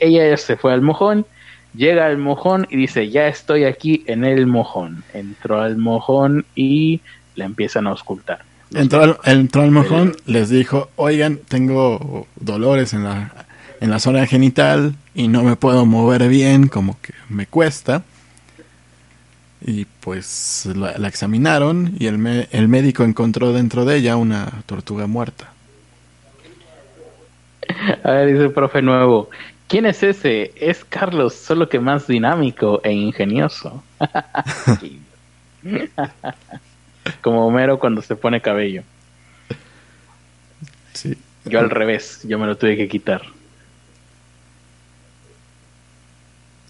ella 0.00 0.36
se 0.36 0.56
fue 0.56 0.72
al 0.74 0.82
mojón, 0.82 1.24
llega 1.74 2.06
al 2.06 2.18
mojón 2.18 2.66
y 2.70 2.76
dice, 2.76 3.10
ya 3.10 3.28
estoy 3.28 3.64
aquí 3.64 4.04
en 4.06 4.24
el 4.24 4.46
mojón. 4.46 5.04
Entró 5.12 5.60
al 5.60 5.76
mojón 5.76 6.46
y 6.54 7.00
la 7.34 7.44
empiezan 7.46 7.86
a 7.86 7.90
auscultar. 7.90 8.40
Entró 8.74 9.02
al, 9.02 9.18
entró 9.24 9.62
al 9.62 9.70
mojón, 9.72 10.16
les 10.26 10.48
dijo, 10.48 10.90
oigan, 10.96 11.38
tengo 11.48 12.28
dolores 12.36 12.92
en 12.94 13.04
la, 13.04 13.46
en 13.80 13.90
la 13.90 13.98
zona 13.98 14.26
genital 14.26 14.94
y 15.14 15.28
no 15.28 15.42
me 15.42 15.56
puedo 15.56 15.86
mover 15.86 16.28
bien, 16.28 16.68
como 16.68 17.00
que 17.00 17.14
me 17.28 17.46
cuesta. 17.46 18.04
Y 19.62 19.84
pues 19.86 20.66
la, 20.74 20.96
la 20.98 21.08
examinaron 21.08 21.94
y 21.98 22.06
el, 22.06 22.18
me- 22.18 22.48
el 22.50 22.68
médico 22.68 23.04
encontró 23.04 23.52
dentro 23.52 23.84
de 23.84 23.96
ella 23.96 24.16
una 24.16 24.62
tortuga 24.66 25.06
muerta. 25.06 25.52
A 28.04 28.10
ver, 28.12 28.28
dice 28.32 28.44
el 28.44 28.52
profe 28.52 28.82
nuevo, 28.82 29.30
¿quién 29.70 29.86
es 29.86 30.02
ese? 30.02 30.52
Es 30.56 30.84
Carlos, 30.84 31.34
solo 31.34 31.68
que 31.68 31.78
más 31.78 32.08
dinámico 32.08 32.80
e 32.84 32.92
ingenioso. 32.92 33.82
Como 37.22 37.46
Homero 37.46 37.78
cuando 37.78 38.02
se 38.02 38.16
pone 38.16 38.42
cabello. 38.42 38.82
Sí. 40.92 41.16
Yo 41.44 41.60
al 41.60 41.70
revés, 41.70 42.20
yo 42.24 42.36
me 42.38 42.46
lo 42.46 42.56
tuve 42.56 42.76
que 42.76 42.88
quitar. 42.88 43.22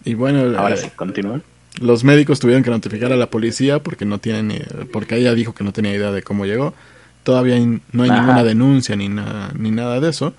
Y 0.05 0.15
bueno, 0.15 0.57
Ahora 0.59 0.75
eh, 0.75 0.79
sí, 0.79 0.91
continúa. 0.95 1.41
los 1.81 2.05
médicos 2.05 2.39
tuvieron 2.39 2.63
que 2.63 2.71
notificar 2.71 3.13
a 3.13 3.17
la 3.17 3.29
policía 3.29 3.83
porque 3.83 4.05
no 4.05 4.19
tienen 4.19 4.63
porque 4.93 5.17
ella 5.17 5.35
dijo 5.35 5.55
que 5.55 5.65
no 5.65 5.73
tenía 5.73 5.95
idea 5.95 6.13
de 6.13 6.23
cómo 6.23 6.47
llegó. 6.47 6.75
Todavía 7.23 7.57
no 7.93 8.03
hay 8.03 8.11
Ajá. 8.11 8.21
ninguna 8.21 8.45
denuncia 8.45 8.95
ni 8.97 9.09
nada 9.09 9.53
ni 9.55 9.71
nada 9.71 10.01
de 10.01 10.11
eso, 10.11 10.35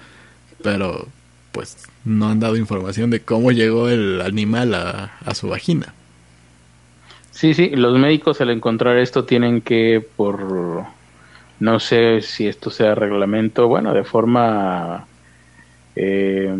pero 0.63 1.07
pues 1.51 1.87
no 2.05 2.29
han 2.29 2.39
dado 2.39 2.57
información 2.57 3.09
de 3.09 3.21
cómo 3.21 3.51
llegó 3.51 3.89
el 3.89 4.21
animal 4.21 4.73
a, 4.73 5.17
a 5.25 5.35
su 5.35 5.49
vagina. 5.49 5.93
Sí, 7.31 7.53
sí, 7.53 7.69
los 7.69 7.97
médicos 7.97 8.39
al 8.41 8.51
encontrar 8.51 8.97
esto 8.97 9.23
tienen 9.23 9.61
que, 9.61 10.05
por, 10.15 10.85
no 11.59 11.79
sé 11.79 12.21
si 12.21 12.47
esto 12.47 12.69
sea 12.69 12.93
reglamento, 12.93 13.67
bueno, 13.67 13.93
de 13.93 14.03
forma, 14.03 15.07
eh, 15.95 16.53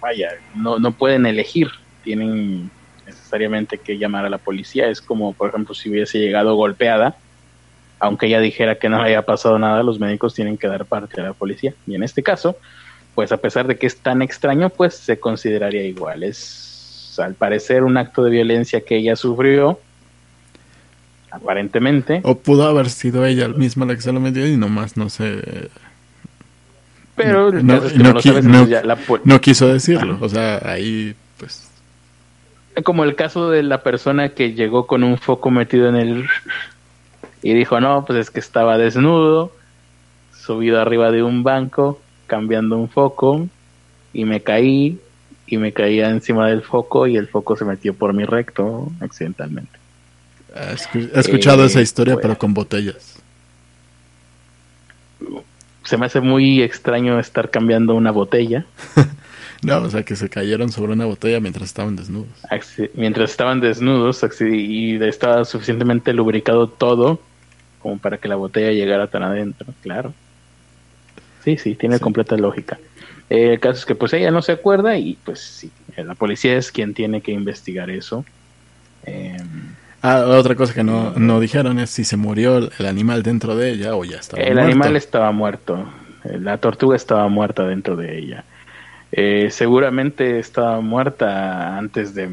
vaya, 0.00 0.30
no, 0.54 0.78
no 0.78 0.92
pueden 0.92 1.26
elegir, 1.26 1.68
tienen 2.02 2.70
necesariamente 3.06 3.78
que 3.78 3.98
llamar 3.98 4.24
a 4.26 4.30
la 4.30 4.38
policía. 4.38 4.88
Es 4.88 5.00
como, 5.00 5.32
por 5.32 5.50
ejemplo, 5.50 5.74
si 5.74 5.90
hubiese 5.90 6.18
llegado 6.18 6.54
golpeada, 6.54 7.16
aunque 7.98 8.26
ella 8.26 8.40
dijera 8.40 8.76
que 8.76 8.88
no 8.88 8.98
le 8.98 9.04
había 9.04 9.22
pasado 9.22 9.58
nada, 9.58 9.82
los 9.82 10.00
médicos 10.00 10.34
tienen 10.34 10.58
que 10.58 10.66
dar 10.66 10.84
parte 10.84 11.20
a 11.20 11.24
la 11.24 11.32
policía. 11.32 11.74
Y 11.86 11.94
en 11.94 12.02
este 12.02 12.22
caso, 12.22 12.56
pues 13.14 13.32
a 13.32 13.36
pesar 13.36 13.66
de 13.66 13.76
que 13.76 13.86
es 13.86 13.96
tan 13.98 14.22
extraño, 14.22 14.70
pues 14.70 14.94
se 14.94 15.18
consideraría 15.18 15.84
igual. 15.84 16.22
Es 16.22 17.16
al 17.18 17.34
parecer 17.34 17.82
un 17.82 17.98
acto 17.98 18.22
de 18.22 18.30
violencia 18.30 18.80
que 18.80 18.96
ella 18.96 19.14
sufrió, 19.14 19.78
aparentemente, 21.30 22.20
O 22.24 22.38
pudo 22.38 22.66
haber 22.66 22.88
sido 22.88 23.26
ella 23.26 23.48
misma 23.48 23.84
la 23.84 23.94
que 23.94 24.00
se 24.00 24.12
lo 24.12 24.20
metió 24.20 24.46
y 24.46 24.56
nomás 24.56 24.96
no 24.96 25.10
sé, 25.10 25.68
pero 27.14 27.52
no 27.52 29.40
quiso 29.40 29.68
decirlo. 29.68 30.18
O 30.20 30.28
sea, 30.28 30.62
ahí 30.64 31.14
pues 31.38 31.68
como 32.84 33.04
el 33.04 33.16
caso 33.16 33.50
de 33.50 33.62
la 33.62 33.82
persona 33.82 34.30
que 34.30 34.54
llegó 34.54 34.86
con 34.86 35.04
un 35.04 35.18
foco 35.18 35.50
metido 35.50 35.88
en 35.88 35.96
el 35.96 36.28
Y 37.42 37.54
dijo, 37.54 37.80
no, 37.80 38.04
pues 38.04 38.18
es 38.18 38.30
que 38.30 38.40
estaba 38.40 38.76
desnudo, 38.76 39.52
subido 40.32 40.80
arriba 40.80 41.10
de 41.10 41.22
un 41.22 41.42
banco, 41.42 42.00
cambiando 42.30 42.78
un 42.78 42.88
foco, 42.88 43.48
y 44.14 44.24
me 44.24 44.40
caí, 44.40 44.98
y 45.48 45.56
me 45.58 45.72
caía 45.72 46.08
encima 46.10 46.46
del 46.48 46.62
foco, 46.62 47.08
y 47.08 47.16
el 47.16 47.26
foco 47.26 47.56
se 47.56 47.64
metió 47.64 47.92
por 47.92 48.14
mi 48.14 48.24
recto 48.24 48.88
accidentalmente. 49.00 49.78
He 50.54 51.18
escuchado 51.20 51.64
esa 51.64 51.80
Eh, 51.80 51.82
historia, 51.82 52.14
bueno. 52.14 52.22
pero 52.28 52.38
con 52.38 52.54
botellas. 52.54 53.16
Se 55.84 55.96
me 55.96 56.06
hace 56.06 56.20
muy 56.20 56.62
extraño 56.62 57.18
estar 57.18 57.50
cambiando 57.50 57.94
una 57.94 58.10
botella 58.12 58.64
No, 59.62 59.78
o 59.82 59.90
sea, 59.90 60.04
que 60.04 60.16
se 60.16 60.28
cayeron 60.30 60.70
sobre 60.72 60.92
una 60.94 61.04
botella 61.04 61.38
mientras 61.40 61.66
estaban 61.66 61.94
desnudos. 61.94 62.28
mientras 62.94 63.30
estaban 63.30 63.60
desnudos 63.60 64.24
y 64.40 64.94
estaba 65.04 65.44
suficientemente 65.44 66.14
lubricado 66.14 66.66
todo 66.68 67.20
como 67.80 67.98
para 67.98 68.16
que 68.18 68.28
la 68.28 68.36
botella 68.36 68.70
llegara 68.72 69.08
tan 69.08 69.22
adentro, 69.22 69.66
claro. 69.82 70.14
Sí, 71.44 71.56
sí, 71.56 71.74
tiene 71.74 71.96
Sí. 71.98 72.02
completa 72.02 72.36
lógica. 72.36 72.78
Eh, 73.28 73.52
el 73.54 73.60
caso 73.60 73.78
es 73.78 73.86
que 73.86 73.94
pues 73.94 74.12
ella 74.12 74.30
no 74.30 74.42
se 74.42 74.52
acuerda 74.52 74.96
y 74.98 75.16
pues 75.24 75.40
sí, 75.40 75.70
eh, 75.96 76.04
la 76.04 76.14
policía 76.14 76.56
es 76.56 76.72
quien 76.72 76.94
tiene 76.94 77.20
que 77.20 77.32
investigar 77.32 77.90
eso. 77.90 78.24
Eh, 79.06 79.36
Ah, 80.02 80.24
otra 80.26 80.54
cosa 80.54 80.72
que 80.72 80.82
no, 80.82 81.12
no 81.16 81.40
dijeron 81.40 81.78
es 81.78 81.90
si 81.90 82.04
se 82.04 82.16
murió 82.16 82.56
el, 82.56 82.70
el 82.78 82.86
animal 82.86 83.22
dentro 83.22 83.54
de 83.54 83.70
ella 83.72 83.94
o 83.94 84.02
ya 84.06 84.16
estaba 84.16 84.42
el 84.42 84.54
muerto. 84.54 84.66
animal 84.70 84.96
estaba 84.96 85.30
muerto, 85.30 85.92
la 86.24 86.56
tortuga 86.56 86.96
estaba 86.96 87.28
muerta 87.28 87.66
dentro 87.66 87.96
de 87.96 88.18
ella. 88.18 88.44
Eh, 89.12 89.48
seguramente 89.50 90.38
estaba 90.38 90.80
muerta 90.80 91.76
antes 91.76 92.14
de, 92.14 92.30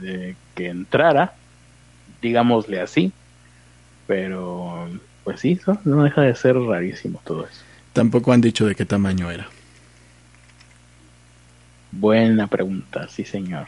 de 0.00 0.36
que 0.54 0.68
entrara, 0.68 1.32
digámosle 2.20 2.80
así, 2.80 3.10
pero 4.06 4.88
pues 5.24 5.40
sí, 5.40 5.58
no 5.84 6.04
deja 6.04 6.22
de 6.22 6.34
ser 6.36 6.56
rarísimo 6.56 7.20
todo 7.24 7.46
eso. 7.46 7.62
Tampoco 7.92 8.32
han 8.32 8.40
dicho 8.40 8.66
de 8.66 8.74
qué 8.74 8.84
tamaño 8.84 9.30
era. 9.30 9.48
Buena 11.90 12.46
pregunta, 12.46 13.06
sí 13.08 13.24
señor. 13.24 13.66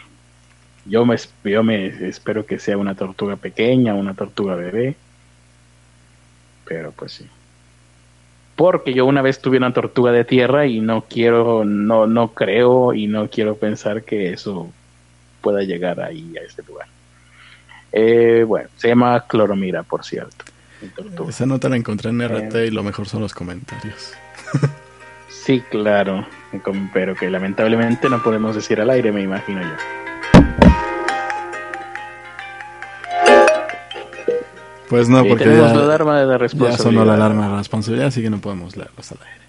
Yo 0.87 1.05
me, 1.05 1.16
yo 1.45 1.62
me 1.62 1.87
espero 2.09 2.47
que 2.47 2.59
sea 2.59 2.79
una 2.79 2.95
tortuga 2.95 3.37
pequeña, 3.37 3.95
una 3.95 4.14
tortuga 4.14 4.55
bebé, 4.55 4.97
pero 6.64 6.93
pues 6.93 7.12
sí. 7.12 7.27
Porque 8.57 8.95
yo 8.95 9.05
una 9.05 9.20
vez 9.20 9.41
tuve 9.41 9.59
una 9.59 9.72
tortuga 9.72 10.12
de 10.12 10.25
tierra 10.25 10.66
y 10.66 10.81
no 10.81 11.05
quiero, 11.09 11.64
no, 11.64 12.07
no 12.07 12.29
creo 12.29 12.95
y 12.95 13.07
no 13.07 13.29
quiero 13.29 13.57
pensar 13.57 14.05
que 14.05 14.33
eso 14.33 14.70
pueda 15.41 15.62
llegar 15.62 16.01
ahí 16.01 16.35
a 16.39 16.43
este 16.43 16.62
lugar. 16.62 16.87
Eh, 17.93 18.45
bueno, 18.47 18.68
se 18.77 18.89
llama 18.89 19.25
cloromira, 19.27 19.83
por 19.83 20.05
cierto. 20.05 20.45
Tortuga. 20.89 21.30
Esa 21.30 21.47
nota 21.47 21.68
la 21.68 21.76
encontré 21.76 22.11
en 22.11 22.20
RT 22.20 22.55
Eh. 22.55 22.66
y 22.66 22.70
lo 22.70 22.82
mejor 22.82 23.09
son 23.09 23.20
los 23.22 23.35
comentarios. 23.35 24.12
Sí, 25.28 25.62
claro, 25.70 26.26
pero 26.93 27.14
que 27.14 27.28
lamentablemente 27.30 28.09
no 28.09 28.22
podemos 28.22 28.55
decir 28.55 28.80
al 28.80 28.89
aire, 28.91 29.12
me 29.12 29.20
imagino 29.22 29.61
yo. 29.61 29.76
Pues 34.89 35.09
no, 35.09 35.24
porque 35.24 35.45
tenemos 35.45 35.70
ya, 35.72 35.76
la 35.78 35.85
alarma 35.85 36.20
de 36.20 36.26
la 36.26 36.32
ya 36.32 36.39
responsabilidad. 36.39 36.82
sonó 36.85 37.05
la 37.05 37.14
alarma 37.14 37.49
de 37.51 37.57
responsabilidad, 37.57 38.09
así 38.09 38.22
que 38.22 38.30
no 38.30 38.39
podemos 38.39 38.76
leerlos 38.76 39.12
al 39.12 39.18
aire. 39.26 39.45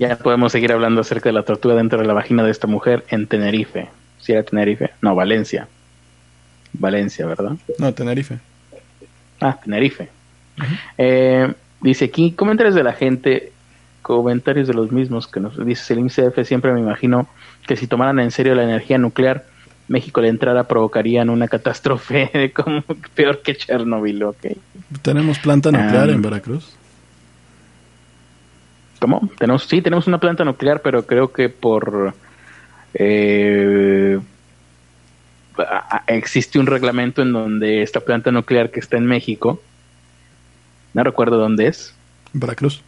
Ya 0.00 0.16
podemos 0.16 0.52
seguir 0.52 0.72
hablando 0.72 1.00
acerca 1.02 1.28
de 1.28 1.34
la 1.34 1.42
tortuga 1.44 1.74
dentro 1.74 1.98
de 2.00 2.06
la 2.06 2.12
vagina 2.12 2.42
de 2.42 2.50
esta 2.50 2.66
mujer 2.66 3.04
en 3.08 3.26
Tenerife. 3.26 3.88
¿Si 4.20 4.32
era 4.32 4.42
Tenerife? 4.42 4.90
No, 5.00 5.14
Valencia. 5.14 5.68
Valencia, 6.72 7.26
¿verdad? 7.26 7.52
No, 7.78 7.92
Tenerife. 7.94 8.38
Ah, 9.40 9.58
Tenerife. 9.62 10.08
Eh, 10.98 11.52
dice 11.80 12.06
aquí, 12.06 12.32
comentarios 12.32 12.74
de 12.74 12.82
la 12.82 12.92
gente, 12.92 13.52
comentarios 14.02 14.68
de 14.68 14.74
los 14.74 14.92
mismos 14.92 15.26
que 15.26 15.40
nos 15.40 15.64
dice 15.64 15.94
el 15.94 16.00
INCF, 16.00 16.44
siempre 16.44 16.72
me 16.72 16.80
imagino 16.80 17.28
que 17.66 17.76
si 17.76 17.86
tomaran 17.86 18.18
en 18.20 18.30
serio 18.30 18.54
la 18.54 18.64
energía 18.64 18.98
nuclear, 18.98 19.44
México 19.88 20.20
le 20.20 20.28
entrara 20.28 20.64
provocarían 20.68 21.28
una 21.30 21.48
catástrofe 21.48 22.52
como 22.54 22.82
peor 23.14 23.42
que 23.42 23.56
Chernobyl, 23.56 24.22
ok. 24.24 24.46
¿Tenemos 25.02 25.38
planta 25.38 25.70
nuclear 25.70 26.08
Ah. 26.08 26.12
en 26.12 26.22
Veracruz? 26.22 26.76
¿Cómo? 29.00 29.28
Tenemos, 29.38 29.64
sí, 29.64 29.82
tenemos 29.82 30.06
una 30.06 30.18
planta 30.18 30.44
nuclear, 30.44 30.80
pero 30.80 31.04
creo 31.06 31.32
que 31.32 31.48
por... 31.48 32.14
eh, 32.94 34.20
existe 36.06 36.58
un 36.58 36.66
reglamento 36.66 37.22
en 37.22 37.32
donde 37.32 37.82
esta 37.82 38.00
planta 38.00 38.30
nuclear 38.30 38.70
que 38.70 38.80
está 38.80 38.96
en 38.96 39.06
México, 39.06 39.60
no 40.94 41.04
recuerdo 41.04 41.38
dónde 41.38 41.66
es, 41.68 41.94
Veracruz. 42.32 42.82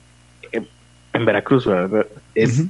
en 1.12 1.24
Veracruz, 1.24 1.66
¿verdad? 1.66 2.07
Es, 2.34 2.64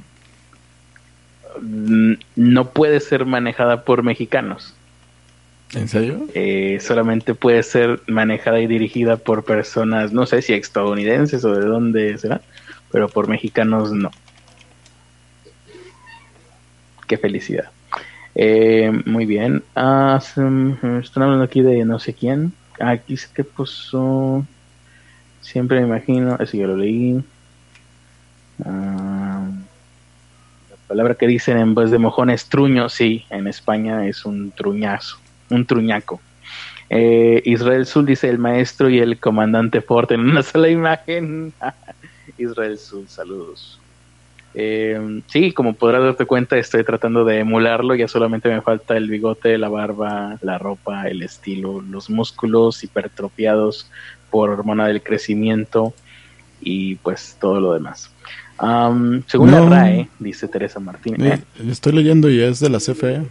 mm, 1.61 2.13
no 2.35 2.69
puede 2.69 2.99
ser 2.99 3.25
manejada 3.25 3.83
por 3.83 4.03
mexicanos. 4.03 4.73
¿En 5.73 5.87
serio? 5.89 6.27
Eh, 6.33 6.77
solamente 6.79 7.33
puede 7.33 7.63
ser 7.63 8.01
manejada 8.07 8.59
y 8.61 8.67
dirigida 8.67 9.17
por 9.17 9.43
personas, 9.43 10.13
no 10.13 10.25
sé 10.25 10.41
si 10.41 10.53
estadounidenses 10.53 11.43
o 11.43 11.53
de 11.53 11.65
dónde 11.65 12.17
será, 12.17 12.41
pero 12.91 13.09
por 13.09 13.27
mexicanos 13.27 13.91
no. 13.91 14.11
Qué 17.07 17.17
felicidad. 17.17 17.69
Eh, 18.35 18.91
muy 19.05 19.25
bien. 19.25 19.63
Ah, 19.75 20.19
se- 20.21 20.41
están 20.99 21.23
hablando 21.23 21.43
aquí 21.43 21.61
de 21.61 21.85
no 21.85 21.99
sé 21.99 22.13
quién. 22.13 22.53
Aquí 22.79 23.13
dice 23.13 23.27
que 23.33 23.43
puso. 23.43 24.45
Siempre 25.45 25.79
me 25.79 25.87
imagino. 25.87 26.37
Eso 26.39 26.57
ya 26.57 26.65
lo 26.65 26.75
leí. 26.75 27.23
Ah, 28.65 29.47
la 30.71 30.75
palabra 30.87 31.15
que 31.15 31.27
dicen 31.27 31.57
en 31.59 31.75
vez 31.75 31.91
de 31.91 31.99
mojón 31.99 32.31
es 32.31 32.49
truño. 32.49 32.89
Sí, 32.89 33.25
en 33.29 33.47
España 33.47 34.07
es 34.07 34.25
un 34.25 34.51
truñazo. 34.51 35.17
Un 35.51 35.65
truñaco. 35.65 36.19
Eh, 36.89 37.43
Israel 37.45 37.85
Sul 37.85 38.05
dice 38.07 38.29
el 38.29 38.39
maestro 38.39 38.89
y 38.89 38.99
el 38.99 39.19
comandante 39.19 39.81
Ford 39.81 40.11
en 40.11 40.21
una 40.31 40.41
sola 40.41 40.67
imagen. 40.67 41.53
Israel 42.39 42.79
Sul, 42.79 43.07
saludos. 43.07 43.79
Eh, 44.57 45.21
sí, 45.27 45.51
como 45.51 45.73
podrás 45.73 46.01
darte 46.01 46.25
cuenta, 46.25 46.57
estoy 46.57 46.83
tratando 46.83 47.23
de 47.23 47.39
emularlo. 47.39 47.93
Ya 47.93 48.07
solamente 48.07 48.49
me 48.49 48.61
falta 48.61 48.97
el 48.97 49.09
bigote, 49.09 49.59
la 49.59 49.69
barba, 49.69 50.39
la 50.41 50.57
ropa, 50.57 51.07
el 51.07 51.21
estilo, 51.21 51.81
los 51.81 52.09
músculos 52.09 52.83
hipertrofiados 52.83 53.91
hormona 54.37 54.87
del 54.87 55.01
crecimiento 55.03 55.93
y 56.61 56.95
pues 56.95 57.37
todo 57.39 57.59
lo 57.59 57.73
demás. 57.73 58.11
Am, 58.57 59.23
según 59.27 59.51
No. 59.51 59.67
la 59.69 59.69
RAE, 59.81 60.09
dice 60.19 60.47
Teresa 60.47 60.79
Martínez, 60.79 61.39
Eh, 61.39 61.43
estoy 61.69 61.93
leyendo 61.93 62.29
y 62.29 62.39
es 62.41 62.59
de 62.59 62.69
la 62.69 62.79
CFE. 62.79 63.23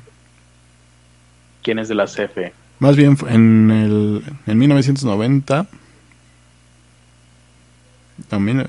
¿quién 1.62 1.78
es 1.78 1.88
de 1.88 1.94
la 1.94 2.04
CFE? 2.04 2.52
Más 2.78 2.94
bien 2.96 3.16
en, 3.30 3.70
el, 3.70 4.22
en 4.46 4.58
1990. 4.58 5.66
no, 8.30 8.40
mil- 8.40 8.66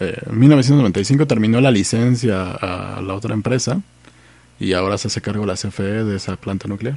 eh, 0.00 0.16
en 0.26 0.38
1995 0.38 1.26
terminó 1.26 1.60
la 1.60 1.70
licencia 1.70 2.52
a 2.52 3.00
la 3.02 3.14
otra 3.14 3.34
empresa 3.34 3.80
y 4.58 4.72
ahora 4.72 4.96
se 4.98 5.08
hace 5.08 5.20
cargo 5.20 5.44
la 5.46 5.54
CFE 5.54 6.04
de 6.04 6.16
esa 6.16 6.36
planta 6.36 6.66
nuclear. 6.68 6.96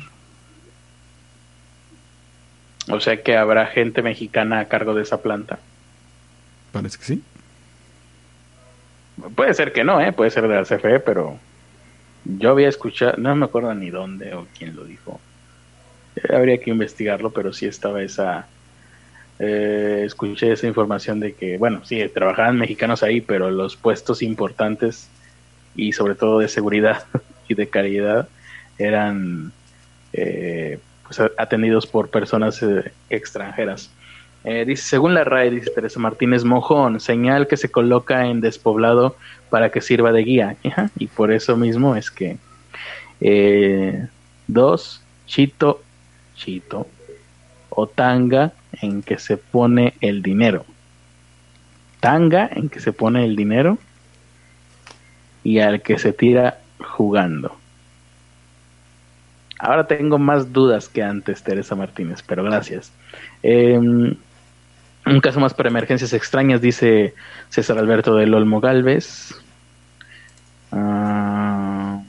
O 2.90 3.00
sea 3.00 3.22
que 3.22 3.38
habrá 3.38 3.66
gente 3.68 4.02
mexicana 4.02 4.60
a 4.60 4.66
cargo 4.66 4.94
de 4.94 5.04
esa 5.04 5.22
planta. 5.22 5.60
Parece 6.72 6.98
que 6.98 7.04
sí. 7.06 7.24
Puede 9.36 9.54
ser 9.54 9.72
que 9.74 9.84
no, 9.84 10.02
¿eh? 10.02 10.12
puede 10.12 10.32
ser 10.32 10.48
de 10.48 10.56
la 10.56 10.64
CFE, 10.64 11.00
pero 11.00 11.38
yo 12.26 12.50
había 12.52 12.68
escuchado, 12.68 13.14
no 13.18 13.36
me 13.36 13.46
acuerdo 13.46 13.74
ni 13.76 13.90
dónde 13.90 14.34
o 14.34 14.48
quién 14.58 14.76
lo 14.76 14.84
dijo. 14.86 15.20
Eh, 16.16 16.36
Habría 16.36 16.58
que 16.60 16.72
investigarlo, 16.72 17.32
pero 17.32 17.54
sí 17.54 17.66
estaba 17.68 18.02
esa. 18.02 18.48
eh, 19.40 20.04
escuché 20.06 20.52
esa 20.52 20.68
información 20.68 21.20
de 21.20 21.34
que, 21.34 21.58
bueno, 21.58 21.86
sí, 21.86 22.04
trabajaban 22.14 22.58
mexicanos 22.58 23.04
ahí, 23.04 23.22
pero 23.22 23.50
los 23.52 23.76
puestos 23.76 24.22
importantes 24.22 25.10
y 25.76 25.94
sobre 25.94 26.16
todo 26.16 26.40
de 26.40 26.48
seguridad 26.50 27.06
y 27.48 27.54
de 27.56 27.68
calidad 27.68 28.28
eran 28.78 29.52
eh, 30.14 30.80
atendidos 31.38 31.88
por 31.88 32.10
personas 32.10 32.62
eh, 32.64 32.92
extranjeras. 33.10 33.90
Eh, 34.44 34.66
dice, 34.66 34.84
según 34.84 35.14
la 35.14 35.24
RAE, 35.24 35.52
dice 35.52 35.72
Teresa 35.72 36.00
Martínez 36.00 36.44
Mojón, 36.44 37.00
señal 37.00 37.48
que 37.48 37.58
se 37.58 37.72
coloca 37.72 38.28
en 38.28 38.42
despoblado 38.42 39.16
para 39.50 39.70
que 39.70 39.82
sirva 39.82 40.12
de 40.12 40.24
guía. 40.24 40.58
Y 40.98 41.08
por 41.08 41.32
eso 41.32 41.56
mismo 41.56 41.96
es 41.96 42.12
que 42.12 42.38
eh, 43.22 44.08
dos, 44.48 45.02
chito, 45.26 45.82
chito, 46.36 46.88
o 47.70 47.88
tanga 47.88 48.52
en 48.82 49.02
que 49.02 49.18
se 49.18 49.38
pone 49.38 49.94
el 50.02 50.22
dinero. 50.22 50.66
Tanga 52.00 52.50
en 52.52 52.68
que 52.68 52.82
se 52.82 52.92
pone 52.92 53.24
el 53.24 53.36
dinero 53.36 53.78
y 55.44 55.60
al 55.60 55.82
que 55.82 55.98
se 55.98 56.12
tira 56.12 56.60
jugando. 56.80 57.56
Ahora 59.64 59.88
tengo 59.88 60.20
más 60.20 60.52
dudas 60.52 60.90
que 60.90 61.02
antes, 61.02 61.42
Teresa 61.42 61.74
Martínez, 61.74 62.22
pero 62.28 62.44
gracias. 62.44 62.92
Em, 63.42 64.14
Un 65.06 65.20
caso 65.20 65.40
más 65.40 65.54
para 65.54 65.70
emergencias 65.70 66.14
extrañas, 66.14 66.62
dice 66.62 67.14
César 67.50 67.78
Alberto 67.78 68.16
del 68.16 68.34
Olmo 68.34 68.62
Galvez. 68.62 69.36
Ah, 70.72 72.02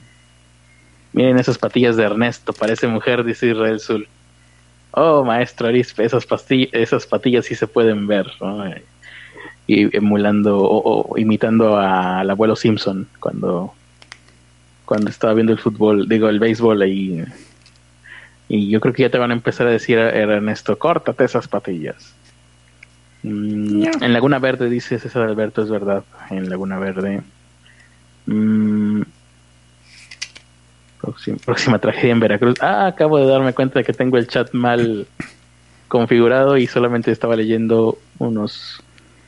miren 1.13 1.37
esas 1.37 1.57
patillas 1.57 1.97
de 1.97 2.03
Ernesto, 2.03 2.53
parece 2.53 2.87
mujer, 2.87 3.23
dice 3.23 3.47
Israel 3.47 3.79
Zul. 3.79 4.07
Oh, 4.91 5.25
maestro 5.25 5.67
Arispe, 5.67 6.05
esas, 6.05 6.25
patillas 7.05 7.45
sí 7.45 7.55
se 7.55 7.67
pueden 7.67 8.07
ver. 8.07 8.27
Y 9.67 9.95
emulando 9.95 10.57
o, 10.59 11.09
o 11.11 11.17
imitando 11.17 11.77
al 11.77 12.29
abuelo 12.29 12.55
Simpson 12.55 13.07
cuando, 13.19 13.73
cuando 14.85 15.09
estaba 15.09 15.33
viendo 15.33 15.51
el 15.51 15.59
fútbol, 15.59 16.07
digo, 16.07 16.29
el 16.29 16.39
béisbol 16.39 16.81
ahí. 16.81 17.25
Y 18.47 18.69
yo 18.69 18.79
creo 18.79 18.93
que 18.93 19.03
ya 19.03 19.09
te 19.09 19.17
van 19.17 19.31
a 19.31 19.33
empezar 19.33 19.67
a 19.67 19.71
decir, 19.71 19.97
Ernesto, 19.97 20.77
córtate 20.77 21.23
esas 21.23 21.47
patillas. 21.47 22.13
Mm, 23.23 23.83
En 24.01 24.13
Laguna 24.13 24.37
Verde, 24.39 24.69
dice 24.69 24.99
César 24.99 25.23
Alberto, 25.23 25.63
es 25.63 25.69
verdad. 25.69 26.03
En 26.29 26.47
Laguna 26.49 26.77
Verde. 26.77 27.21
Mm, 28.27 29.01
próxima, 31.01 31.37
próxima 31.43 31.79
tragedia 31.79 32.11
en 32.11 32.19
Veracruz. 32.19 32.55
Ah, 32.61 32.87
acabo 32.87 33.17
de 33.17 33.25
darme 33.25 33.53
cuenta 33.53 33.79
de 33.79 33.85
que 33.85 33.93
tengo 33.93 34.17
el 34.17 34.27
chat 34.27 34.53
mal 34.53 35.07
configurado 35.87 36.57
y 36.57 36.67
solamente 36.67 37.11
estaba 37.11 37.35
leyendo 37.35 37.97
unos 38.19 38.81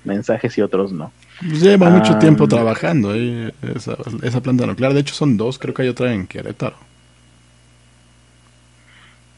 mensajes 0.04 0.58
y 0.58 0.62
otros 0.62 0.92
no. 0.92 1.12
Pues 1.40 1.62
Lleva 1.62 1.90
mucho 1.90 2.18
tiempo 2.18 2.48
trabajando 2.48 3.12
ahí, 3.12 3.52
esa, 3.76 3.96
esa 4.24 4.42
planta 4.42 4.66
nuclear. 4.66 4.94
De 4.94 5.02
hecho, 5.02 5.14
son 5.14 5.38
dos, 5.38 5.60
creo 5.60 5.74
que 5.74 5.84
hay 5.84 5.88
otra 5.90 6.14
en 6.14 6.26
Querétaro. 6.26 6.76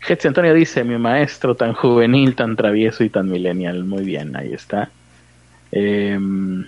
Hetzi 0.10 0.28
Antonio 0.28 0.56
dice, 0.56 0.84
mi 0.84 0.98
maestro 0.98 1.54
tan 1.54 1.74
juvenil, 1.74 2.36
tan 2.36 2.56
travieso 2.56 3.04
y 3.04 3.12
tan 3.12 3.30
millennial. 3.30 3.84
Muy 3.84 4.04
bien, 4.04 4.36
ahí 4.36 4.54
está. 4.54 4.90
Em, 5.72 6.66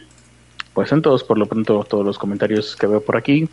pues 0.75 0.89
son 0.89 1.01
todos, 1.01 1.23
por 1.23 1.39
lo 1.39 1.47
pronto, 1.47 1.83
todos 1.89 2.05
los 2.05 2.19
comentarios 2.19 2.75
que 2.75 2.85
veo 2.85 3.01
por 3.01 3.17
aquí. 3.17 3.49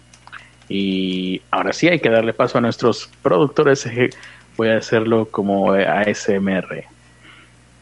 Y 0.68 1.40
ahora 1.50 1.72
sí 1.72 1.88
hay 1.88 2.00
que 2.00 2.10
darle 2.10 2.34
paso 2.34 2.58
a 2.58 2.60
nuestros 2.60 3.08
productores. 3.22 3.88
Voy 4.58 4.68
a 4.68 4.76
hacerlo 4.76 5.26
como 5.30 5.72
ASMR. 5.72 6.84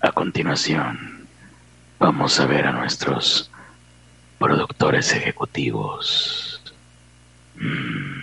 A 0.00 0.12
continuación, 0.12 1.26
vamos 1.98 2.38
a 2.38 2.46
ver 2.46 2.66
a 2.66 2.72
nuestros 2.72 3.50
productores 4.38 5.12
ejecutivos. 5.12 6.62
Mm. 7.56 8.20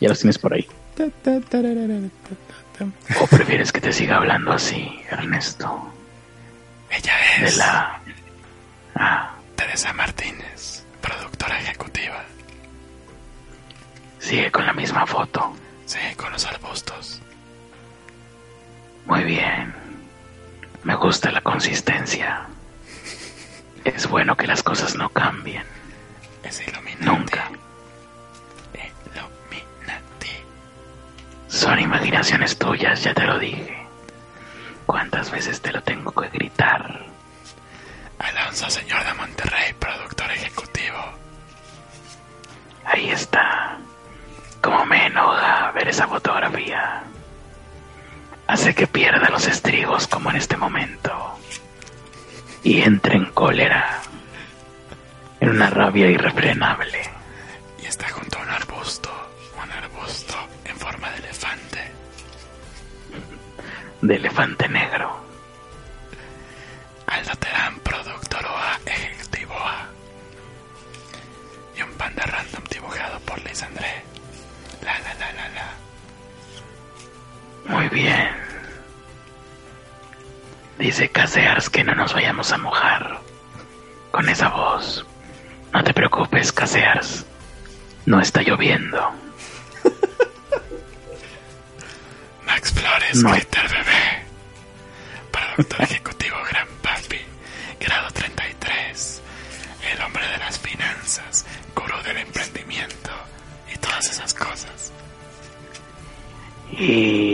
Ya 0.00 0.08
los 0.08 0.20
tienes 0.20 0.38
por 0.38 0.54
ahí. 0.54 0.66
¿O 3.20 3.26
prefieres 3.26 3.72
que 3.72 3.80
te 3.80 3.92
siga 3.92 4.16
hablando 4.16 4.52
así, 4.52 5.00
Ernesto? 5.10 5.92
Ella 6.90 7.14
De 7.40 7.46
es 7.46 7.56
la... 7.56 8.00
Ah, 8.94 9.34
Teresa 9.54 9.92
Martínez, 9.92 10.84
productora 11.00 11.58
ejecutiva. 11.60 12.24
sigue 14.18 14.50
con 14.50 14.66
la 14.66 14.72
misma 14.72 15.06
foto. 15.06 15.54
Sí, 15.84 15.98
con 16.16 16.32
los 16.32 16.44
arbustos. 16.46 17.20
Muy 19.06 19.22
bien. 19.24 19.74
Me 20.82 20.94
gusta 20.96 21.30
la 21.30 21.40
consistencia. 21.40 22.46
Es 23.84 24.08
bueno 24.08 24.36
que 24.36 24.46
las 24.46 24.62
cosas 24.62 24.96
no 24.96 25.08
cambien. 25.10 25.64
Es 26.42 26.60
iluminante. 26.66 27.04
Nunca. 27.04 27.50
Son 31.48 31.78
imaginaciones 31.78 32.58
tuyas, 32.58 33.02
ya 33.02 33.14
te 33.14 33.24
lo 33.24 33.38
dije. 33.38 33.86
¿Cuántas 34.84 35.30
veces 35.30 35.60
te 35.60 35.72
lo 35.72 35.82
tengo 35.82 36.12
que 36.12 36.28
gritar? 36.28 37.06
Alonso, 38.18 38.70
señor 38.70 39.04
de 39.04 39.14
Monterrey, 39.14 39.72
productor 39.78 40.30
ejecutivo. 40.30 40.96
Ahí 42.84 43.10
está. 43.10 43.78
Como 44.62 44.84
me 44.86 45.06
enoja 45.06 45.70
ver 45.72 45.88
esa 45.88 46.06
fotografía. 46.06 47.02
Hace 48.46 48.74
que 48.74 48.86
pierda 48.86 49.28
los 49.28 49.46
estribos 49.46 50.06
como 50.06 50.30
en 50.30 50.36
este 50.36 50.56
momento. 50.56 51.38
Y 52.62 52.82
entre 52.82 53.16
en 53.16 53.26
cólera. 53.26 54.00
En 55.40 55.50
una 55.50 55.70
rabia 55.70 56.08
irrefrenable. 56.08 57.02
Y 57.82 57.86
está 57.86 58.08
junto 58.08 58.38
a 58.38 58.42
un 58.42 58.50
arbusto. 58.50 59.10
Un 59.62 59.70
arbusto 59.70 60.34
en 60.64 60.76
forma 60.76 61.10
de 61.10 61.16
elefante. 61.18 61.35
De 64.06 64.14
elefante 64.14 64.68
negro. 64.68 65.20
Aldo 67.08 67.34
Terán, 67.40 67.80
productor 67.80 68.46
OA, 68.46 68.78
ejecutivo 68.86 69.54
A. 69.58 69.88
Y 71.76 71.82
un 71.82 71.90
panda 71.94 72.22
random 72.24 72.62
dibujado 72.70 73.18
por 73.20 73.42
Liz 73.44 73.60
André. 73.64 74.04
La 74.82 74.96
la 75.00 75.12
la 75.14 75.32
la 75.32 75.48
la. 75.48 75.74
Muy 77.74 77.88
bien. 77.88 78.30
Dice 80.78 81.08
Casears 81.08 81.68
que 81.68 81.82
no 81.82 81.96
nos 81.96 82.14
vayamos 82.14 82.52
a 82.52 82.58
mojar. 82.58 83.18
Con 84.12 84.28
esa 84.28 84.50
voz. 84.50 85.04
No 85.72 85.82
te 85.82 85.92
preocupes, 85.92 86.52
Casears. 86.52 87.26
No 88.04 88.20
está 88.20 88.42
lloviendo. 88.42 89.10
Max 92.46 92.72
Flores, 92.72 93.16
No. 93.16 93.30
Productor 95.56 95.84
ejecutivo 95.84 96.36
Gran 96.50 96.68
Papi. 96.82 97.16
Grado 97.80 98.10
33. 98.10 99.22
El 99.90 100.02
hombre 100.02 100.26
de 100.28 100.36
las 100.36 100.58
finanzas. 100.58 101.46
Gurú 101.74 101.96
del 102.02 102.18
emprendimiento. 102.18 103.10
Y 103.74 103.78
todas 103.78 104.06
esas 104.10 104.34
cosas. 104.34 104.92
Y 106.72 107.25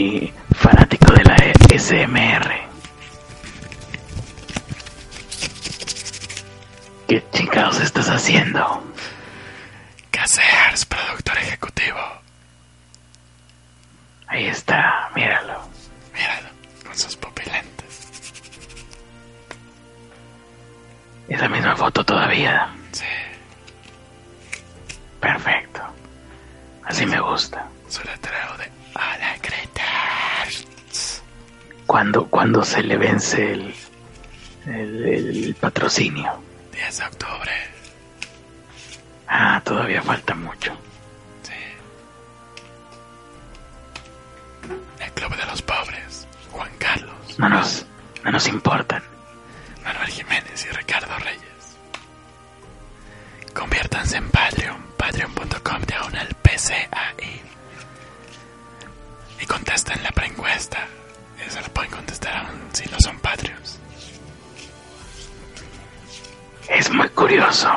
curioso. 67.32 67.70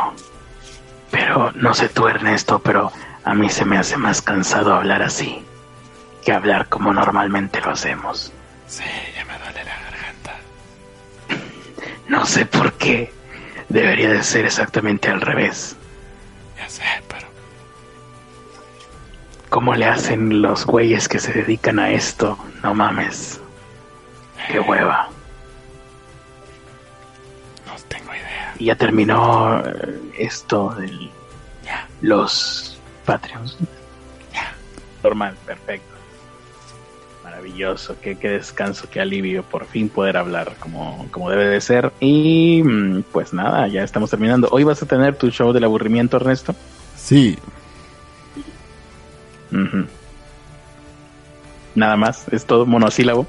Pero 1.12 1.52
no 1.54 1.74
sé 1.74 1.88
tú, 1.90 2.08
Ernesto, 2.08 2.60
pero 2.60 2.92
a 3.24 3.34
mí 3.34 3.50
se 3.50 3.64
me 3.64 3.78
hace 3.78 3.96
más 3.96 4.22
cansado 4.22 4.74
hablar 4.74 5.02
así 5.02 5.44
que 6.24 6.34
hablar 6.34 6.68
como 6.68 6.92
normalmente 6.92 7.62
lo 7.62 7.72
hacemos. 7.72 8.34
Sí, 8.68 8.84
ya 9.16 9.24
me 9.26 9.38
duele 9.38 9.64
la 9.64 9.80
garganta. 9.80 10.36
No 12.10 12.26
sé 12.26 12.46
por 12.46 12.74
qué. 12.74 13.14
Debería 13.70 14.10
de 14.10 14.24
ser 14.24 14.46
exactamente 14.46 15.10
al 15.10 15.22
revés. 15.22 15.76
Ya 16.58 16.68
sé, 16.68 16.84
pero 17.08 17.28
¿Cómo 19.50 19.74
le 19.76 19.86
hacen 19.86 20.42
los 20.42 20.66
güeyes 20.66 21.08
que 21.08 21.20
se 21.20 21.32
dedican 21.32 21.80
a 21.80 21.92
esto? 21.92 22.38
No 22.64 22.74
mames. 22.74 23.40
Qué 24.52 24.60
hueva. 24.60 25.10
Y 28.58 28.66
ya 28.66 28.76
terminó 28.76 29.60
eh, 29.66 30.00
esto 30.18 30.74
de 30.78 31.10
los 32.02 32.78
Patreons. 33.06 33.58
ya. 34.34 34.54
Normal, 35.04 35.36
perfecto. 35.46 35.94
Maravilloso, 37.24 37.98
qué, 38.02 38.16
qué 38.18 38.30
descanso, 38.30 38.88
qué 38.90 39.02
alivio, 39.02 39.44
por 39.44 39.66
fin 39.66 39.90
poder 39.90 40.16
hablar 40.18 40.56
como, 40.60 41.08
como 41.12 41.30
debe 41.30 41.48
de 41.48 41.60
ser. 41.60 41.92
Y 42.00 42.62
mm, 42.64 43.04
pues 43.12 43.34
nada, 43.34 43.68
ya 43.68 43.84
estamos 43.84 44.10
terminando. 44.10 44.48
Hoy 44.52 44.64
vas 44.64 44.82
a 44.82 44.86
tener 44.86 45.16
tu 45.16 45.30
show 45.30 45.52
del 45.52 45.64
aburrimiento, 45.64 46.18
Ernesto. 46.18 46.56
Sí. 46.96 47.38
Nada 51.74 51.96
más, 51.98 52.28
es 52.32 52.46
todo 52.46 52.66
monosílabo. 52.66 53.26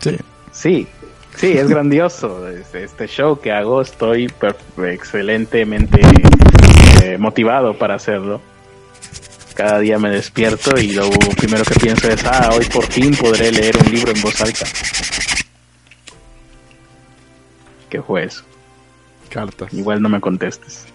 sí. 0.00 0.16
Sí, 0.56 0.88
sí, 1.36 1.52
es 1.52 1.68
grandioso. 1.68 2.48
Este, 2.48 3.06
show 3.06 3.40
que 3.40 3.52
hago, 3.52 3.80
estoy 3.80 4.32
excelentemente 4.84 6.00
eh, 7.02 7.18
motivado 7.18 7.74
para 7.78 7.94
hacerlo. 7.94 8.40
Cada 9.54 9.78
día 9.78 9.98
me 9.98 10.10
despierto 10.10 10.78
y 10.78 10.92
lo 10.92 11.08
primero 11.10 11.64
que 11.64 11.80
pienso 11.80 12.08
es, 12.08 12.24
ah, 12.26 12.50
hoy 12.52 12.66
por 12.66 12.84
fin 12.84 13.16
podré 13.16 13.50
leer 13.50 13.76
un 13.78 13.90
libro 13.90 14.12
en 14.12 14.20
voz 14.20 14.38
alta. 14.40 14.66
¿Qué 17.88 18.02
fue 18.02 18.24
eso? 18.24 18.44
Cartas. 19.30 19.72
Igual 19.72 20.02
no 20.02 20.08
me 20.08 20.20
contestes. 20.20 20.86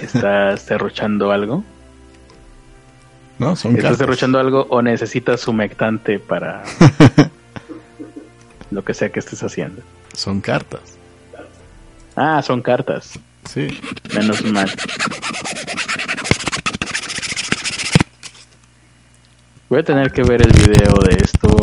¿Estás 0.00 0.66
derrochando 0.66 1.30
algo? 1.32 1.64
No, 3.38 3.54
son 3.56 3.72
¿Estás 3.72 3.82
cartas. 3.82 3.98
derrochando 3.98 4.38
algo 4.38 4.66
o 4.70 4.80
necesitas 4.82 5.46
humectante 5.46 6.18
para 6.18 6.62
lo 8.70 8.82
que 8.84 8.94
sea 8.94 9.10
que 9.10 9.18
estés 9.20 9.42
haciendo? 9.42 9.82
Son 10.14 10.40
cartas. 10.40 10.80
Ah, 12.16 12.40
son 12.42 12.62
cartas. 12.62 13.18
Sí. 13.44 13.68
Menos 14.14 14.42
mal. 14.44 14.70
Voy 19.68 19.80
a 19.80 19.82
tener 19.82 20.12
que 20.12 20.22
ver 20.22 20.42
el 20.42 20.52
video 20.52 20.94
de 21.02 21.16
esto. 21.22 21.48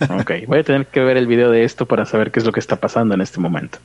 Ok, 0.00 0.30
voy 0.46 0.60
a 0.60 0.62
tener 0.62 0.86
que 0.86 1.00
ver 1.00 1.16
el 1.16 1.26
video 1.26 1.50
de 1.50 1.64
esto 1.64 1.84
para 1.86 2.06
saber 2.06 2.30
qué 2.30 2.38
es 2.38 2.46
lo 2.46 2.52
que 2.52 2.60
está 2.60 2.76
pasando 2.76 3.14
en 3.16 3.20
este 3.20 3.40
momento. 3.40 3.78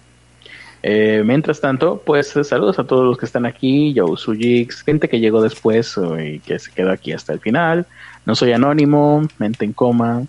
Eh, 0.86 1.24
mientras 1.26 1.62
tanto, 1.62 2.04
pues 2.06 2.36
eh, 2.36 2.44
saludos 2.44 2.78
a 2.78 2.84
todos 2.84 3.06
los 3.06 3.18
que 3.18 3.26
están 3.26 3.46
aquí, 3.46 3.94
Joe 3.96 4.18
Sujix, 4.18 4.82
gente 4.84 5.08
que 5.08 5.22
llegó 5.22 5.42
después 5.42 5.98
eh, 5.98 6.34
y 6.34 6.40
que 6.40 6.60
se 6.60 6.72
quedó 6.72 6.92
aquí 6.92 7.14
hasta 7.14 7.32
el 7.32 7.40
final. 7.40 7.88
No 8.26 8.36
soy 8.36 8.52
anónimo, 8.52 9.26
mente 9.38 9.64
en 9.64 9.72
coma, 9.72 10.24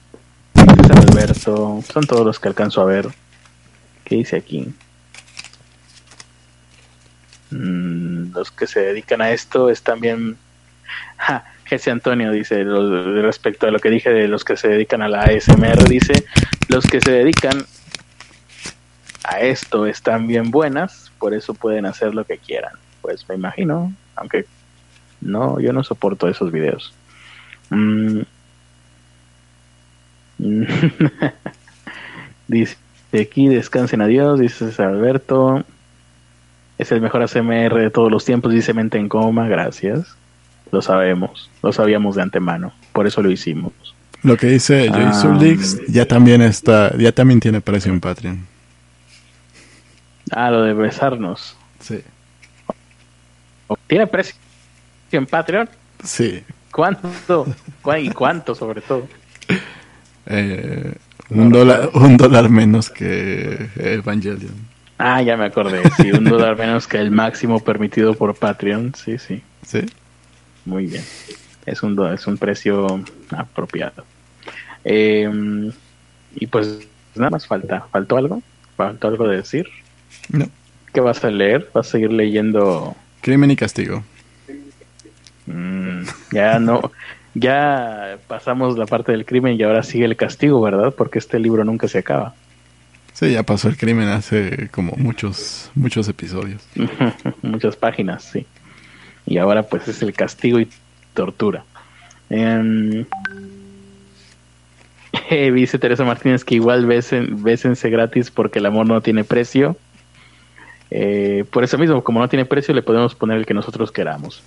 César 0.55 0.99
Alberto, 1.11 1.83
son 1.93 2.07
todos 2.07 2.25
los 2.25 2.39
que 2.39 2.47
alcanzo 2.47 2.81
a 2.83 2.85
ver. 2.85 3.09
¿Qué 4.05 4.15
dice 4.15 4.37
aquí? 4.37 4.73
Mm, 7.51 8.33
los 8.33 8.53
que 8.53 8.69
se 8.69 8.81
dedican 8.81 9.23
a 9.23 9.33
esto 9.33 9.69
están 9.69 10.01
bien. 10.01 10.37
Ja, 11.17 11.45
Jesse 11.65 11.89
Antonio 11.89 12.31
dice 12.31 12.65
respecto 12.65 13.67
a 13.67 13.71
lo 13.71 13.79
que 13.79 13.89
dije 13.89 14.11
de 14.11 14.29
los 14.29 14.45
que 14.45 14.57
se 14.57 14.69
dedican 14.69 15.01
a 15.01 15.09
la 15.09 15.23
ASMR, 15.23 15.89
dice 15.89 16.25
los 16.69 16.85
que 16.87 17.01
se 17.01 17.13
dedican 17.13 17.65
a 19.25 19.41
esto 19.41 19.87
están 19.87 20.27
bien 20.27 20.51
buenas, 20.51 21.11
por 21.19 21.35
eso 21.35 21.55
pueden 21.55 21.87
hacer 21.87 22.15
lo 22.15 22.25
que 22.25 22.39
quieran. 22.39 22.73
Pues 23.01 23.29
me 23.29 23.35
imagino, 23.35 23.93
aunque 24.15 24.45
no, 25.21 25.59
yo 25.59 25.73
no 25.73 25.83
soporto 25.83 26.29
esos 26.29 26.53
videos. 26.53 26.95
Mm. 27.71 28.21
dice 32.49 32.77
aquí 33.21 33.49
descansen 33.49 34.03
adiós, 34.03 34.39
dice 34.39 34.71
Alberto. 34.83 35.65
Es 36.77 36.91
el 36.93 37.01
mejor 37.01 37.23
ASMR 37.23 37.75
de 37.79 37.91
todos 37.91 38.11
los 38.11 38.25
tiempos, 38.25 38.53
dice 38.53 38.75
Mente 38.75 38.99
en 38.99 39.09
Coma, 39.09 39.49
gracias. 39.49 40.17
Lo 40.73 40.83
sabemos, 40.83 41.51
lo 41.63 41.73
sabíamos 41.73 42.17
de 42.17 42.23
antemano, 42.23 42.73
por 42.93 43.07
eso 43.07 43.23
lo 43.23 43.31
hicimos. 43.31 43.73
Lo 44.23 44.37
que 44.37 44.49
dice 44.49 44.89
Ah. 44.91 45.13
Jason 45.13 45.39
Leaks 45.39 45.87
ya 45.87 46.07
también 46.07 46.43
está, 46.43 46.97
ya 46.97 47.13
también 47.13 47.41
tiene 47.41 47.61
precio 47.61 47.93
en 47.93 48.01
Patreon. 48.01 48.54
Ah, 50.31 50.51
lo 50.51 50.63
de 50.63 50.73
besarnos. 50.75 51.57
Sí. 51.81 52.01
¿Tiene 53.87 54.07
precio 54.07 54.35
en 55.13 55.27
Patreon? 55.27 55.69
Sí. 56.03 56.43
¿Cuánto? 56.71 57.47
¿Cuá- 57.83 57.99
¿Y 58.01 58.11
cuánto 58.11 58.55
sobre 58.55 58.81
todo? 58.81 59.07
Eh, 60.27 60.95
un 61.31 61.51
dólar, 61.51 61.91
un 61.95 62.17
dólar 62.17 62.49
menos 62.49 62.91
que 62.91 63.69
Evangelion. 63.77 64.55
Ah, 64.99 65.23
ya 65.23 65.37
me 65.37 65.47
acordé. 65.47 65.83
Sí, 65.97 66.13
un 66.13 66.25
dólar 66.25 66.57
menos 66.57 66.87
que 66.87 66.99
el 66.99 67.11
máximo 67.11 67.61
permitido 67.61 68.15
por 68.15 68.35
Patreon. 68.35 68.95
Sí, 68.95 69.19
sí. 69.19 69.43
Sí. 69.67 69.81
Muy 70.65 70.87
bien. 70.87 71.05
Es 71.67 71.83
un, 71.83 72.13
es 72.13 72.27
un 72.27 72.39
precio 72.39 73.03
apropiado. 73.31 74.05
Eh, 74.85 75.71
y 76.37 76.47
pues 76.47 76.79
nada 77.15 77.31
más 77.31 77.47
falta. 77.47 77.87
¿Faltó 77.91 78.17
algo? 78.17 78.43
¿Faltó 78.77 79.09
algo 79.09 79.29
de 79.29 79.37
decir? 79.39 79.69
No. 80.31 80.49
¿Qué 80.93 81.01
vas 81.01 81.25
a 81.25 81.31
leer? 81.31 81.69
¿Vas 81.75 81.89
a 81.89 81.91
seguir 81.93 82.13
leyendo? 82.13 82.97
Crimen 83.21 83.51
y 83.51 83.57
castigo. 83.57 84.05
Mm, 85.47 86.03
ya 86.33 86.59
no. 86.59 86.93
Ya 87.35 88.19
pasamos 88.29 88.79
la 88.79 88.87
parte 88.87 89.13
del 89.13 89.25
crimen 89.25 89.59
y 89.59 89.63
ahora 89.65 89.83
sigue 89.83 90.05
el 90.05 90.17
castigo, 90.17 90.61
¿verdad? 90.61 90.95
Porque 90.97 91.19
este 91.19 91.39
libro 91.39 91.65
nunca 91.65 91.89
se 91.89 91.99
acaba. 91.99 92.35
Sí, 93.13 93.33
ya 93.33 93.43
pasó 93.45 93.69
el 93.69 93.77
crimen 93.77 94.09
hace 94.09 94.69
como 94.71 94.93
muchos, 94.97 95.71
muchos 95.75 96.09
episodios. 96.09 96.67
Muchas 97.43 97.77
páginas, 97.77 98.25
sí. 98.25 98.45
Y 99.25 99.39
ahora 99.39 99.63
pues 99.63 99.87
es 99.87 100.03
el 100.03 100.13
castigo 100.13 100.59
y 100.59 100.69
tortura. 101.15 101.65
Em, 102.29 103.05
eh, 105.31 105.53
dice 105.53 105.79
Teresa 105.79 106.05
Martínez 106.05 106.45
que 106.45 106.57
igual 106.57 106.87
besen, 106.87 107.43
bésense 107.43 107.89
gratis 107.89 108.33
porque 108.33 108.59
el 108.59 108.67
amor 108.67 108.87
no 108.87 109.01
tiene 109.01 109.23
precio. 109.23 109.77
Eh, 110.97 111.45
por 111.51 111.65
eso 111.65 111.77
mismo, 111.77 112.05
como 112.05 112.21
no 112.21 112.29
tiene 112.29 112.45
precio, 112.45 112.73
le 112.73 112.81
podemos 112.83 113.17
poner 113.17 113.39
el 113.39 113.47
que 113.47 113.53
nosotros 113.55 113.91
queramos. 113.91 114.45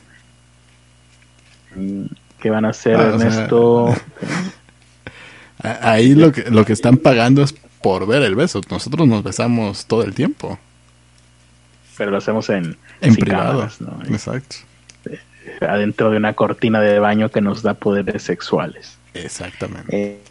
Mm, 1.75 2.03
¿Qué 2.39 2.49
van 2.49 2.63
a 2.63 2.69
hacer, 2.69 2.95
Ah, 2.95 3.17
sea, 3.19 3.27
Ernesto? 3.27 3.93
Ahí 5.81 6.15
lo 6.15 6.31
que, 6.31 6.49
lo 6.49 6.63
que 6.63 6.71
están 6.71 6.97
pagando 6.97 7.43
es 7.43 7.53
por 7.81 8.07
ver 8.07 8.21
el 8.21 8.35
beso. 8.35 8.61
Nosotros 8.69 9.05
nos 9.07 9.23
besamos 9.23 9.87
todo 9.87 10.03
el 10.03 10.13
tiempo. 10.13 10.57
Pero 11.97 12.11
lo 12.11 12.17
hacemos 12.17 12.49
en, 12.49 12.77
En 13.01 13.13
sin 13.13 13.25
privado. 13.25 13.51
cámaras, 13.59 13.81
¿no? 13.81 13.99
Exacto. 14.07 14.55
Adentro 15.59 16.11
de 16.11 16.17
una 16.17 16.33
cortina 16.33 16.79
de 16.79 16.99
baño 16.99 17.29
que 17.29 17.41
nos 17.41 17.61
da 17.61 17.73
poderes 17.73 18.23
sexuales. 18.23 18.97
Exactamente. 19.13 19.97
Eh, 20.01 20.21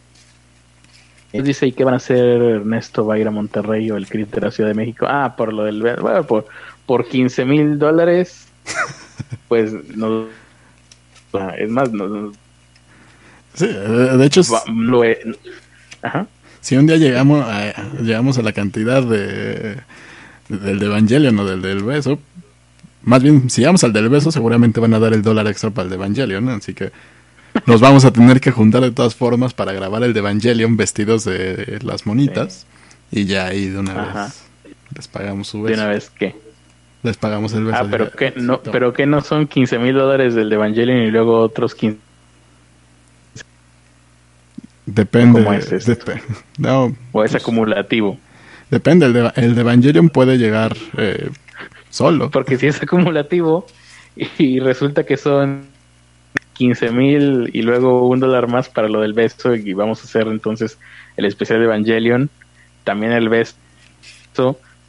él 1.36 1.44
dice, 1.44 1.66
¿y 1.66 1.72
qué 1.72 1.84
van 1.84 1.94
a 1.94 1.98
hacer 1.98 2.18
Ernesto? 2.18 3.06
¿Va 3.06 3.14
a 3.14 3.18
ir 3.18 3.28
a 3.28 3.30
Monterrey 3.30 3.90
o 3.90 3.96
el 3.96 4.06
CRIT 4.06 4.30
de 4.30 4.40
la 4.40 4.50
Ciudad 4.50 4.70
de 4.70 4.74
México? 4.74 5.06
Ah, 5.08 5.34
por 5.36 5.52
lo 5.52 5.64
del... 5.64 5.80
Bueno, 5.80 6.24
por, 6.24 6.46
por 6.86 7.06
15 7.06 7.44
mil 7.44 7.78
dólares, 7.78 8.48
pues 9.48 9.72
no... 9.96 10.26
Es 11.58 11.68
más, 11.68 11.92
no, 11.92 12.32
Sí, 13.56 13.66
de 13.66 14.26
hecho, 14.26 14.42
lo 14.68 15.02
Ajá. 16.02 16.26
si 16.60 16.76
un 16.76 16.86
día 16.86 16.96
llegamos 16.96 17.42
a, 17.42 17.72
llegamos 18.02 18.36
a 18.36 18.42
la 18.42 18.52
cantidad 18.52 19.02
de 19.02 19.78
del 20.50 20.78
de 20.78 20.86
Evangelion 20.86 21.38
o 21.38 21.46
del 21.46 21.62
del 21.62 21.82
beso, 21.82 22.18
más 23.02 23.22
bien, 23.22 23.48
si 23.48 23.62
llegamos 23.62 23.82
al 23.82 23.94
del 23.94 24.10
beso, 24.10 24.30
seguramente 24.30 24.78
van 24.78 24.92
a 24.92 24.98
dar 24.98 25.14
el 25.14 25.22
dólar 25.22 25.46
extra 25.46 25.70
para 25.70 25.84
el 25.84 25.90
de 25.90 25.96
Evangelion, 25.96 26.44
¿no? 26.44 26.52
así 26.52 26.74
que 26.74 26.92
nos 27.64 27.80
vamos 27.80 28.04
a 28.04 28.10
tener 28.12 28.40
que 28.40 28.50
juntar 28.50 28.82
de 28.82 28.90
todas 28.90 29.14
formas 29.14 29.54
para 29.54 29.72
grabar 29.72 30.02
el 30.02 30.12
de 30.12 30.20
Evangelion 30.20 30.76
vestidos 30.76 31.24
de 31.24 31.78
las 31.82 32.06
monitas 32.06 32.66
y 33.10 33.24
ya 33.24 33.46
ahí 33.46 33.66
de 33.66 33.78
una 33.78 34.02
Ajá. 34.02 34.24
vez 34.24 34.42
les 34.94 35.08
pagamos 35.08 35.48
su 35.48 35.58
De 35.64 35.70
beso. 35.70 35.82
una 35.82 35.90
vez 35.90 36.10
que... 36.10 36.34
Les 37.02 37.16
pagamos 37.16 37.52
el 37.52 37.64
beso. 37.64 37.78
Ah, 37.80 37.86
pero 37.90 38.10
que 38.10 38.32
no, 38.36 38.60
pero 38.62 38.92
que 38.92 39.06
no 39.06 39.20
son 39.20 39.46
15 39.46 39.78
mil 39.78 39.94
dólares 39.94 40.34
del 40.34 40.48
de 40.48 40.56
Evangelion 40.56 40.98
y 40.98 41.10
luego 41.10 41.38
otros 41.40 41.74
15... 41.74 41.98
Depende. 44.86 45.42
¿Cómo 45.42 45.52
es 45.52 45.72
esto? 45.72 46.12
no, 46.58 46.84
O 47.12 47.24
es 47.24 47.32
pues, 47.32 47.34
acumulativo. 47.36 48.18
depende. 48.70 49.06
El 49.06 49.12
de, 49.12 49.32
el 49.36 49.54
de 49.54 49.60
Evangelion 49.60 50.08
puede 50.10 50.38
llegar 50.38 50.76
eh, 50.96 51.30
solo. 51.90 52.30
Porque 52.30 52.56
si 52.56 52.66
es 52.68 52.82
acumulativo 52.82 53.66
y 54.38 54.60
resulta 54.60 55.04
que 55.04 55.16
son 55.16 55.66
15 56.56 56.90
mil 56.90 57.50
y 57.52 57.62
luego 57.62 58.08
un 58.08 58.20
dólar 58.20 58.48
más 58.48 58.68
para 58.68 58.88
lo 58.88 59.00
del 59.00 59.12
beso 59.12 59.54
y 59.54 59.72
vamos 59.74 60.00
a 60.00 60.04
hacer 60.04 60.26
entonces 60.28 60.78
el 61.16 61.24
especial 61.26 61.58
de 61.58 61.66
Evangelion, 61.66 62.30
también 62.84 63.12
el 63.12 63.28
beso, 63.28 63.56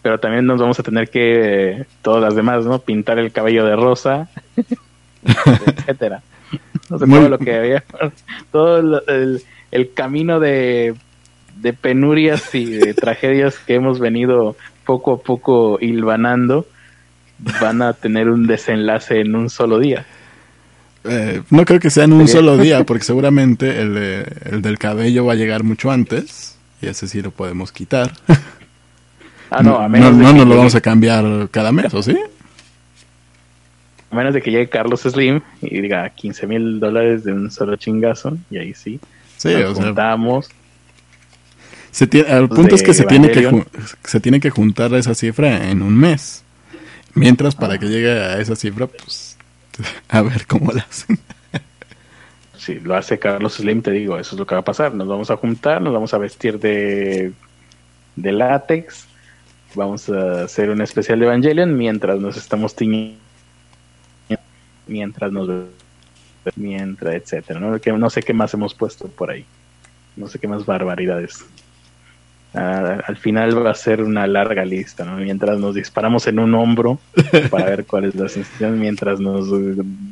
pero 0.02 0.20
también 0.20 0.46
nos 0.46 0.60
vamos 0.60 0.80
a 0.80 0.84
tener 0.84 1.10
que, 1.10 1.72
eh, 1.82 1.86
todas 2.02 2.22
las 2.22 2.36
demás, 2.36 2.66
¿no? 2.66 2.80
Pintar 2.80 3.20
el 3.20 3.32
cabello 3.32 3.66
de 3.66 3.76
rosa, 3.76 4.30
etcétera. 5.66 6.22
No 6.90 6.98
sé, 7.00 7.06
Muy- 7.06 7.20
todo 7.20 7.30
lo 7.30 7.38
que 7.40 7.56
había, 7.56 7.84
todo 8.52 8.82
lo- 8.82 9.08
el, 9.08 9.42
el 9.72 9.94
camino 9.94 10.40
de, 10.40 10.96
de 11.58 11.74
penurias 11.74 12.54
y 12.56 12.66
de 12.66 12.94
tragedias 12.96 13.58
que 13.60 13.76
hemos 13.76 14.00
venido 14.00 14.56
poco 14.86 15.14
a 15.14 15.20
poco 15.20 15.78
hilvanando 15.82 16.66
van 17.62 17.82
a 17.82 17.94
tener 17.94 18.30
un 18.30 18.48
desenlace 18.48 19.20
en 19.20 19.36
un 19.36 19.50
solo 19.50 19.80
día. 19.80 20.06
Eh, 21.04 21.42
no 21.50 21.66
creo 21.66 21.80
que 21.80 21.90
sea 21.90 22.06
en 22.06 22.14
un 22.14 22.28
solo 22.28 22.58
día, 22.58 22.86
porque 22.86 23.04
seguramente 23.06 23.82
el, 23.82 24.26
el 24.46 24.62
del 24.62 24.78
cabello 24.78 25.26
va 25.26 25.34
a 25.34 25.36
llegar 25.36 25.64
mucho 25.64 25.92
antes 25.92 26.58
y 26.82 26.88
ese 26.88 27.08
sí 27.08 27.22
lo 27.22 27.32
podemos 27.32 27.72
quitar. 27.72 28.12
Ah, 29.50 29.64
no, 29.64 29.78
a 29.78 29.88
menos 29.88 30.14
no, 30.14 30.24
no 30.24 30.34
nos 30.34 30.48
lo 30.48 30.58
vamos 30.58 30.76
a 30.76 30.82
cambiar 30.82 31.50
cada 31.52 31.72
mes, 31.72 31.94
¿o 31.94 32.04
sí? 32.04 32.18
A 34.12 34.16
menos 34.16 34.34
de 34.34 34.42
que 34.42 34.52
llegue 34.52 34.70
Carlos 34.70 35.02
Slim 35.02 35.42
y 35.62 35.82
diga 35.82 36.10
15 36.10 36.48
mil 36.48 36.80
dólares 36.80 37.24
de 37.24 37.34
un 37.34 37.50
solo 37.52 37.76
chingazo, 37.76 38.38
y 38.50 38.58
ahí 38.58 38.74
sí. 38.74 39.00
Sí, 39.38 39.54
o 39.54 39.74
juntamos. 39.74 40.50
Se 41.92 42.08
tiene, 42.08 42.30
el 42.30 42.48
punto 42.50 42.76
es 42.76 42.84
que 42.84 42.94
se 42.94 43.06
tiene 43.06 43.32
que, 43.32 43.66
se 44.04 44.20
tiene 44.20 44.40
que 44.40 44.50
juntar 44.50 44.94
esa 44.94 45.16
cifra 45.16 45.70
en 45.70 45.82
un 45.82 45.96
mes. 45.98 46.44
Mientras, 47.16 47.56
para 47.56 47.74
ah. 47.74 47.80
que 47.80 47.88
llegue 47.88 48.12
a 48.12 48.40
esa 48.40 48.56
cifra, 48.56 48.86
pues, 48.88 49.27
a 50.10 50.22
ver 50.22 50.46
cómo 50.48 50.72
la 50.72 50.82
hacen. 50.82 51.20
Si 52.58 52.80
lo 52.80 52.96
hace 52.96 53.18
Carlos 53.20 53.56
Slim, 53.56 53.82
te 53.82 53.92
digo, 53.92 54.18
eso 54.18 54.36
es 54.36 54.40
lo 54.40 54.46
que 54.46 54.56
va 54.56 54.62
a 54.62 54.66
pasar. 54.66 54.94
Nos 54.94 55.08
vamos 55.08 55.32
a 55.32 55.38
juntar, 55.38 55.82
nos 55.82 55.94
vamos 55.94 56.14
a 56.14 56.18
vestir 56.18 56.60
de, 56.60 57.32
de 58.16 58.32
látex, 58.32 59.08
vamos 59.76 60.10
a 60.10 60.44
hacer 60.44 60.70
un 60.70 60.82
especial 60.82 61.20
de 61.20 61.26
Evangelion 61.26 61.78
mientras 61.78 62.20
nos 62.20 62.36
estamos 62.36 62.76
tiñendo, 62.76 63.18
mientras 64.88 65.32
nos 65.32 65.50
mientras, 66.56 67.16
etcétera, 67.16 67.60
¿no? 67.60 67.80
Que 67.80 67.92
no 67.92 68.10
sé 68.10 68.24
qué 68.24 68.34
más 68.34 68.54
hemos 68.54 68.74
puesto 68.74 69.08
por 69.08 69.32
ahí. 69.32 69.46
No 70.16 70.28
sé 70.28 70.40
qué 70.40 70.48
más 70.48 70.66
barbaridades. 70.66 71.46
Ah, 72.58 73.04
al 73.06 73.18
final 73.18 73.66
va 73.66 73.72
a 73.72 73.76
ser 73.76 74.02
una 74.02 74.26
larga 74.26 74.66
lista, 74.66 75.06
¿no? 75.06 75.18
Mientras 75.18 75.60
nos 75.60 75.76
disparamos 75.76 76.26
en 76.28 76.40
un 76.40 76.56
hombro 76.56 77.00
para 77.52 77.66
ver 77.66 77.86
cuál 77.86 78.06
es 78.06 78.16
la 78.16 78.28
sensación, 78.28 78.80
mientras 78.80 79.20
nos 79.20 79.48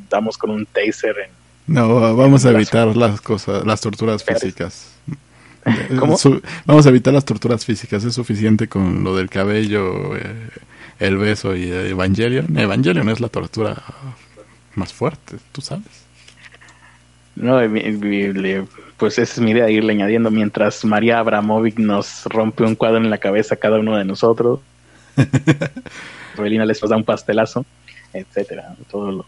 damos 0.09 0.37
con 0.37 0.51
un 0.51 0.65
taser 0.65 1.15
en... 1.17 1.31
No, 1.67 2.15
vamos 2.15 2.45
a 2.45 2.51
evitar 2.51 2.95
las 2.95 3.19
cosas, 3.21 3.65
las 3.65 3.81
torturas 3.81 4.23
físicas. 4.23 4.93
¿Cómo? 5.99 6.15
vamos 6.65 6.85
a 6.85 6.89
evitar 6.89 7.11
las 7.11 7.25
torturas 7.25 7.65
físicas. 7.65 8.03
Es 8.03 8.13
suficiente 8.13 8.67
con 8.67 9.03
lo 9.03 9.15
del 9.15 9.29
cabello, 9.31 10.15
eh, 10.15 10.49
el 10.99 11.17
beso 11.17 11.55
y 11.55 11.71
Evangelion. 11.71 12.55
Evangelion 12.55 13.09
es 13.09 13.19
la 13.19 13.29
tortura 13.29 13.81
más 14.75 14.93
fuerte, 14.93 15.37
tú 15.51 15.61
sabes. 15.61 16.04
No, 17.35 17.59
pues 18.97 19.19
esa 19.19 19.33
es 19.33 19.39
mi 19.39 19.51
idea, 19.51 19.69
irle 19.69 19.93
añadiendo 19.93 20.31
mientras 20.31 20.85
María 20.85 21.19
Abramovic 21.19 21.77
nos 21.79 22.25
rompe 22.25 22.63
un 22.63 22.75
cuadro 22.75 22.97
en 22.97 23.09
la 23.09 23.17
cabeza 23.17 23.55
a 23.55 23.57
cada 23.57 23.79
uno 23.79 23.97
de 23.97 24.05
nosotros. 24.05 24.61
Roelina 26.35 26.65
les 26.65 26.79
da 26.79 26.95
un 26.95 27.03
pastelazo, 27.03 27.65
etcétera. 28.13 28.75
Todo 28.89 29.11
lo, 29.11 29.25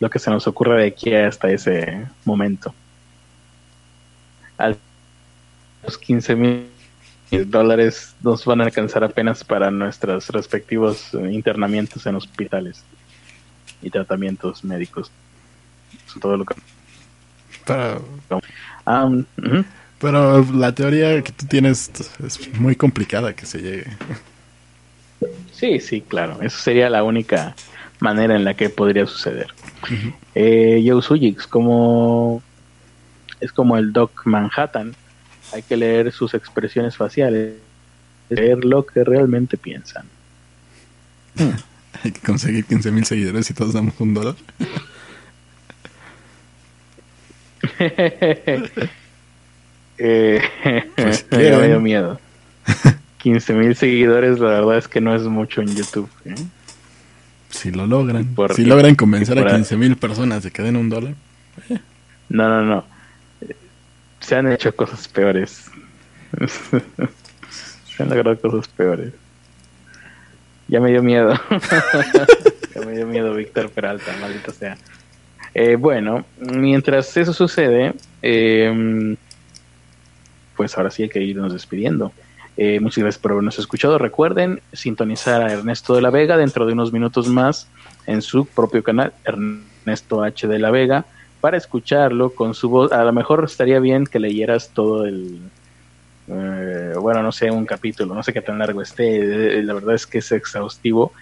lo, 0.00 0.10
que 0.10 0.18
se 0.18 0.30
nos 0.30 0.46
ocurre 0.46 0.82
de 0.82 0.88
aquí 0.88 1.14
hasta 1.14 1.50
ese 1.50 2.06
momento. 2.24 2.74
Al 4.58 4.76
los 5.82 5.98
15 5.98 6.36
mil 6.36 6.66
dólares 7.46 8.14
nos 8.22 8.44
van 8.44 8.60
a 8.60 8.64
alcanzar 8.64 9.04
apenas 9.04 9.42
para 9.42 9.70
nuestros 9.70 10.28
respectivos 10.30 11.14
eh, 11.14 11.32
internamientos 11.32 12.06
en 12.06 12.14
hospitales 12.14 12.84
y 13.80 13.90
tratamientos 13.90 14.64
médicos. 14.64 15.10
todo 16.20 16.36
lo 16.36 16.44
que... 16.44 16.54
Pero, 17.66 18.02
ah, 18.86 19.10
pero 19.98 20.44
la 20.52 20.74
teoría 20.74 21.22
que 21.22 21.32
tú 21.32 21.46
tienes 21.46 21.90
es 22.24 22.54
muy 22.58 22.74
complicada 22.74 23.34
que 23.34 23.46
se 23.46 23.60
llegue. 23.60 23.86
Sí, 25.52 25.78
sí, 25.78 26.00
claro. 26.00 26.38
Eso 26.42 26.58
sería 26.58 26.90
la 26.90 27.04
única 27.04 27.54
manera 28.00 28.34
en 28.34 28.44
la 28.44 28.54
que 28.54 28.68
podría 28.68 29.06
suceder. 29.06 29.48
eh, 30.34 30.82
Joe 30.84 31.02
Sujix, 31.02 31.46
como 31.46 32.42
es 33.40 33.52
como 33.52 33.76
el 33.76 33.92
Doc 33.92 34.22
Manhattan, 34.24 34.94
hay 35.52 35.62
que 35.62 35.76
leer 35.76 36.12
sus 36.12 36.34
expresiones 36.34 36.96
faciales, 36.96 37.54
leer 38.28 38.64
lo 38.64 38.86
que 38.86 39.04
realmente 39.04 39.56
piensan. 39.56 40.06
hay 42.04 42.10
que 42.12 42.20
conseguir 42.20 42.64
15 42.64 42.90
mil 42.90 43.04
seguidores 43.04 43.50
y 43.50 43.54
todos 43.54 43.72
damos 43.72 43.94
un 44.00 44.14
dólar. 44.14 44.34
eh, 49.98 50.42
pues 50.96 51.26
me 51.30 51.68
dio 51.68 51.80
miedo. 51.80 52.20
15 53.18 53.52
mil 53.54 53.76
seguidores, 53.76 54.38
la 54.40 54.48
verdad 54.48 54.78
es 54.78 54.88
que 54.88 55.00
no 55.00 55.14
es 55.14 55.22
mucho 55.22 55.60
en 55.60 55.74
YouTube. 55.74 56.10
¿eh? 56.24 56.34
Si 57.50 57.70
lo 57.70 57.86
logran, 57.86 58.34
si 58.54 58.64
logran 58.64 58.94
convencer 58.94 59.38
a 59.38 59.46
15 59.46 59.76
mil 59.76 59.96
personas 59.96 60.42
de 60.42 60.50
que 60.50 60.62
den 60.62 60.76
un 60.76 60.88
dólar. 60.88 61.14
No, 62.28 62.48
no, 62.48 62.62
no 62.62 62.92
se 64.22 64.36
han 64.36 64.50
hecho 64.50 64.74
cosas 64.74 65.06
peores. 65.08 65.70
se 67.86 68.02
han 68.02 68.08
logrado 68.08 68.40
cosas 68.40 68.68
peores. 68.68 69.12
Ya 70.68 70.80
me 70.80 70.90
dio 70.90 71.02
miedo. 71.02 71.38
ya 72.74 72.80
me 72.86 72.92
dio 72.92 73.06
miedo 73.06 73.34
Víctor 73.34 73.70
Peralta, 73.70 74.12
maldito 74.20 74.52
sea. 74.52 74.78
Eh, 75.54 75.76
bueno, 75.76 76.24
mientras 76.38 77.16
eso 77.16 77.32
sucede, 77.32 77.94
em, 78.22 79.16
pues 80.56 80.76
ahora 80.76 80.90
sí 80.90 81.04
hay 81.04 81.08
que 81.08 81.20
irnos 81.20 81.52
despidiendo. 81.52 82.12
Eh, 82.56 82.80
muchas 82.80 83.02
gracias 83.02 83.20
por 83.20 83.32
habernos 83.32 83.58
escuchado. 83.58 83.98
Recuerden 83.98 84.60
sintonizar 84.72 85.42
a 85.42 85.52
Ernesto 85.52 85.94
de 85.94 86.02
la 86.02 86.10
Vega 86.10 86.36
dentro 86.36 86.66
de 86.66 86.72
unos 86.72 86.92
minutos 86.92 87.28
más 87.28 87.68
en 88.06 88.22
su 88.22 88.46
propio 88.46 88.82
canal, 88.82 89.12
Ernesto 89.24 90.22
H. 90.22 90.46
de 90.46 90.58
la 90.58 90.70
Vega 90.70 91.04
para 91.40 91.56
escucharlo 91.56 92.30
con 92.30 92.54
su 92.54 92.68
voz. 92.68 92.92
A 92.92 93.04
lo 93.04 93.12
mejor 93.12 93.44
estaría 93.44 93.80
bien 93.80 94.06
que 94.06 94.20
leyeras 94.20 94.70
todo 94.70 95.06
el, 95.06 95.40
eh, 96.28 96.94
bueno, 96.98 97.22
no 97.22 97.32
sé, 97.32 97.50
un 97.50 97.66
capítulo, 97.66 98.14
no 98.14 98.22
sé 98.22 98.32
qué 98.32 98.40
tan 98.40 98.58
largo 98.58 98.80
esté. 98.82 99.58
Eh, 99.58 99.62
la 99.62 99.74
verdad 99.74 99.94
es 99.94 100.06
que 100.06 100.18
es 100.18 100.32
exhaustivo, 100.32 101.12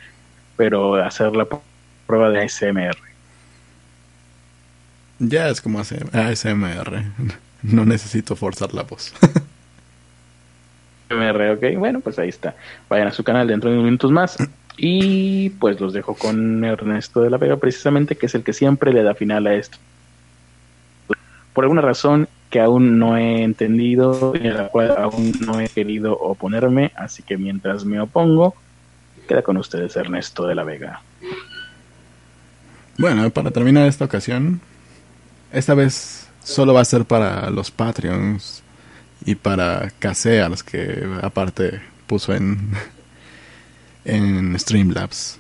pero 0.56 0.96
hacer 0.96 1.34
la 1.34 1.46
prueba 2.06 2.30
de 2.30 2.42
ASMR. 2.42 3.09
Ya 5.20 5.48
es 5.48 5.60
como 5.60 5.80
ASMR. 5.80 7.04
No 7.62 7.84
necesito 7.84 8.36
forzar 8.36 8.72
la 8.72 8.84
voz. 8.84 9.12
ASMR, 11.10 11.50
ok. 11.50 11.78
Bueno, 11.78 12.00
pues 12.00 12.18
ahí 12.18 12.30
está. 12.30 12.56
Vayan 12.88 13.08
a 13.08 13.12
su 13.12 13.22
canal 13.22 13.46
dentro 13.46 13.68
de 13.68 13.76
unos 13.76 13.84
minutos 13.84 14.10
más. 14.10 14.38
Y 14.78 15.50
pues 15.50 15.78
los 15.78 15.92
dejo 15.92 16.14
con 16.14 16.64
Ernesto 16.64 17.20
de 17.20 17.28
la 17.28 17.36
Vega, 17.36 17.58
precisamente, 17.58 18.16
que 18.16 18.24
es 18.24 18.34
el 18.34 18.42
que 18.42 18.54
siempre 18.54 18.94
le 18.94 19.02
da 19.02 19.14
final 19.14 19.46
a 19.46 19.52
esto 19.52 19.76
por 21.52 21.64
alguna 21.64 21.82
razón 21.82 22.28
que 22.48 22.60
aún 22.60 22.98
no 22.98 23.16
he 23.16 23.42
entendido 23.42 24.32
y 24.40 24.48
a 24.48 24.54
la 24.54 24.68
cual 24.68 24.94
aún 24.96 25.32
no 25.40 25.60
he 25.60 25.68
querido 25.68 26.16
oponerme, 26.16 26.92
así 26.96 27.22
que 27.22 27.36
mientras 27.36 27.84
me 27.84 28.00
opongo, 28.00 28.54
queda 29.28 29.42
con 29.42 29.56
ustedes 29.56 29.96
Ernesto 29.96 30.46
de 30.46 30.54
la 30.54 30.64
Vega. 30.64 31.02
Bueno, 32.98 33.30
para 33.30 33.50
terminar 33.50 33.86
esta 33.86 34.04
ocasión, 34.04 34.60
esta 35.52 35.74
vez 35.74 36.28
solo 36.42 36.74
va 36.74 36.80
a 36.80 36.84
ser 36.84 37.04
para 37.04 37.50
los 37.50 37.70
Patreons 37.70 38.62
y 39.24 39.34
para 39.34 39.90
Casears, 39.98 40.62
que 40.62 41.06
aparte 41.22 41.80
puso 42.06 42.34
en, 42.34 42.72
en 44.04 44.58
Streamlabs. 44.58 45.38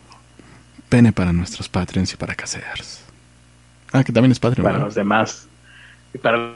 Pene 0.88 1.12
para 1.12 1.32
nuestros 1.32 1.68
Patreons 1.68 2.12
y 2.12 2.16
para 2.16 2.34
Casears. 2.34 3.00
Ah, 3.92 4.04
que 4.04 4.12
también 4.12 4.32
es 4.32 4.40
Patreon. 4.40 4.64
Para 4.64 4.84
los 4.84 4.94
demás 4.94 5.46
y 6.12 6.18
para 6.18 6.54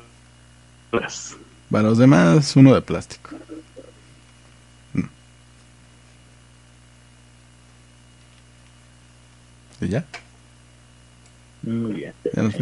los, 0.92 1.36
para 1.70 1.84
los 1.84 1.98
demás, 1.98 2.56
uno 2.56 2.74
de 2.74 2.82
plástico. 2.82 3.30
Mm. 4.92 5.02
¿Y 9.80 9.88
ya? 9.88 10.04
Muy 11.62 11.92
bien. 11.92 12.12
¿Ya 12.34 12.42
nos. 12.42 12.54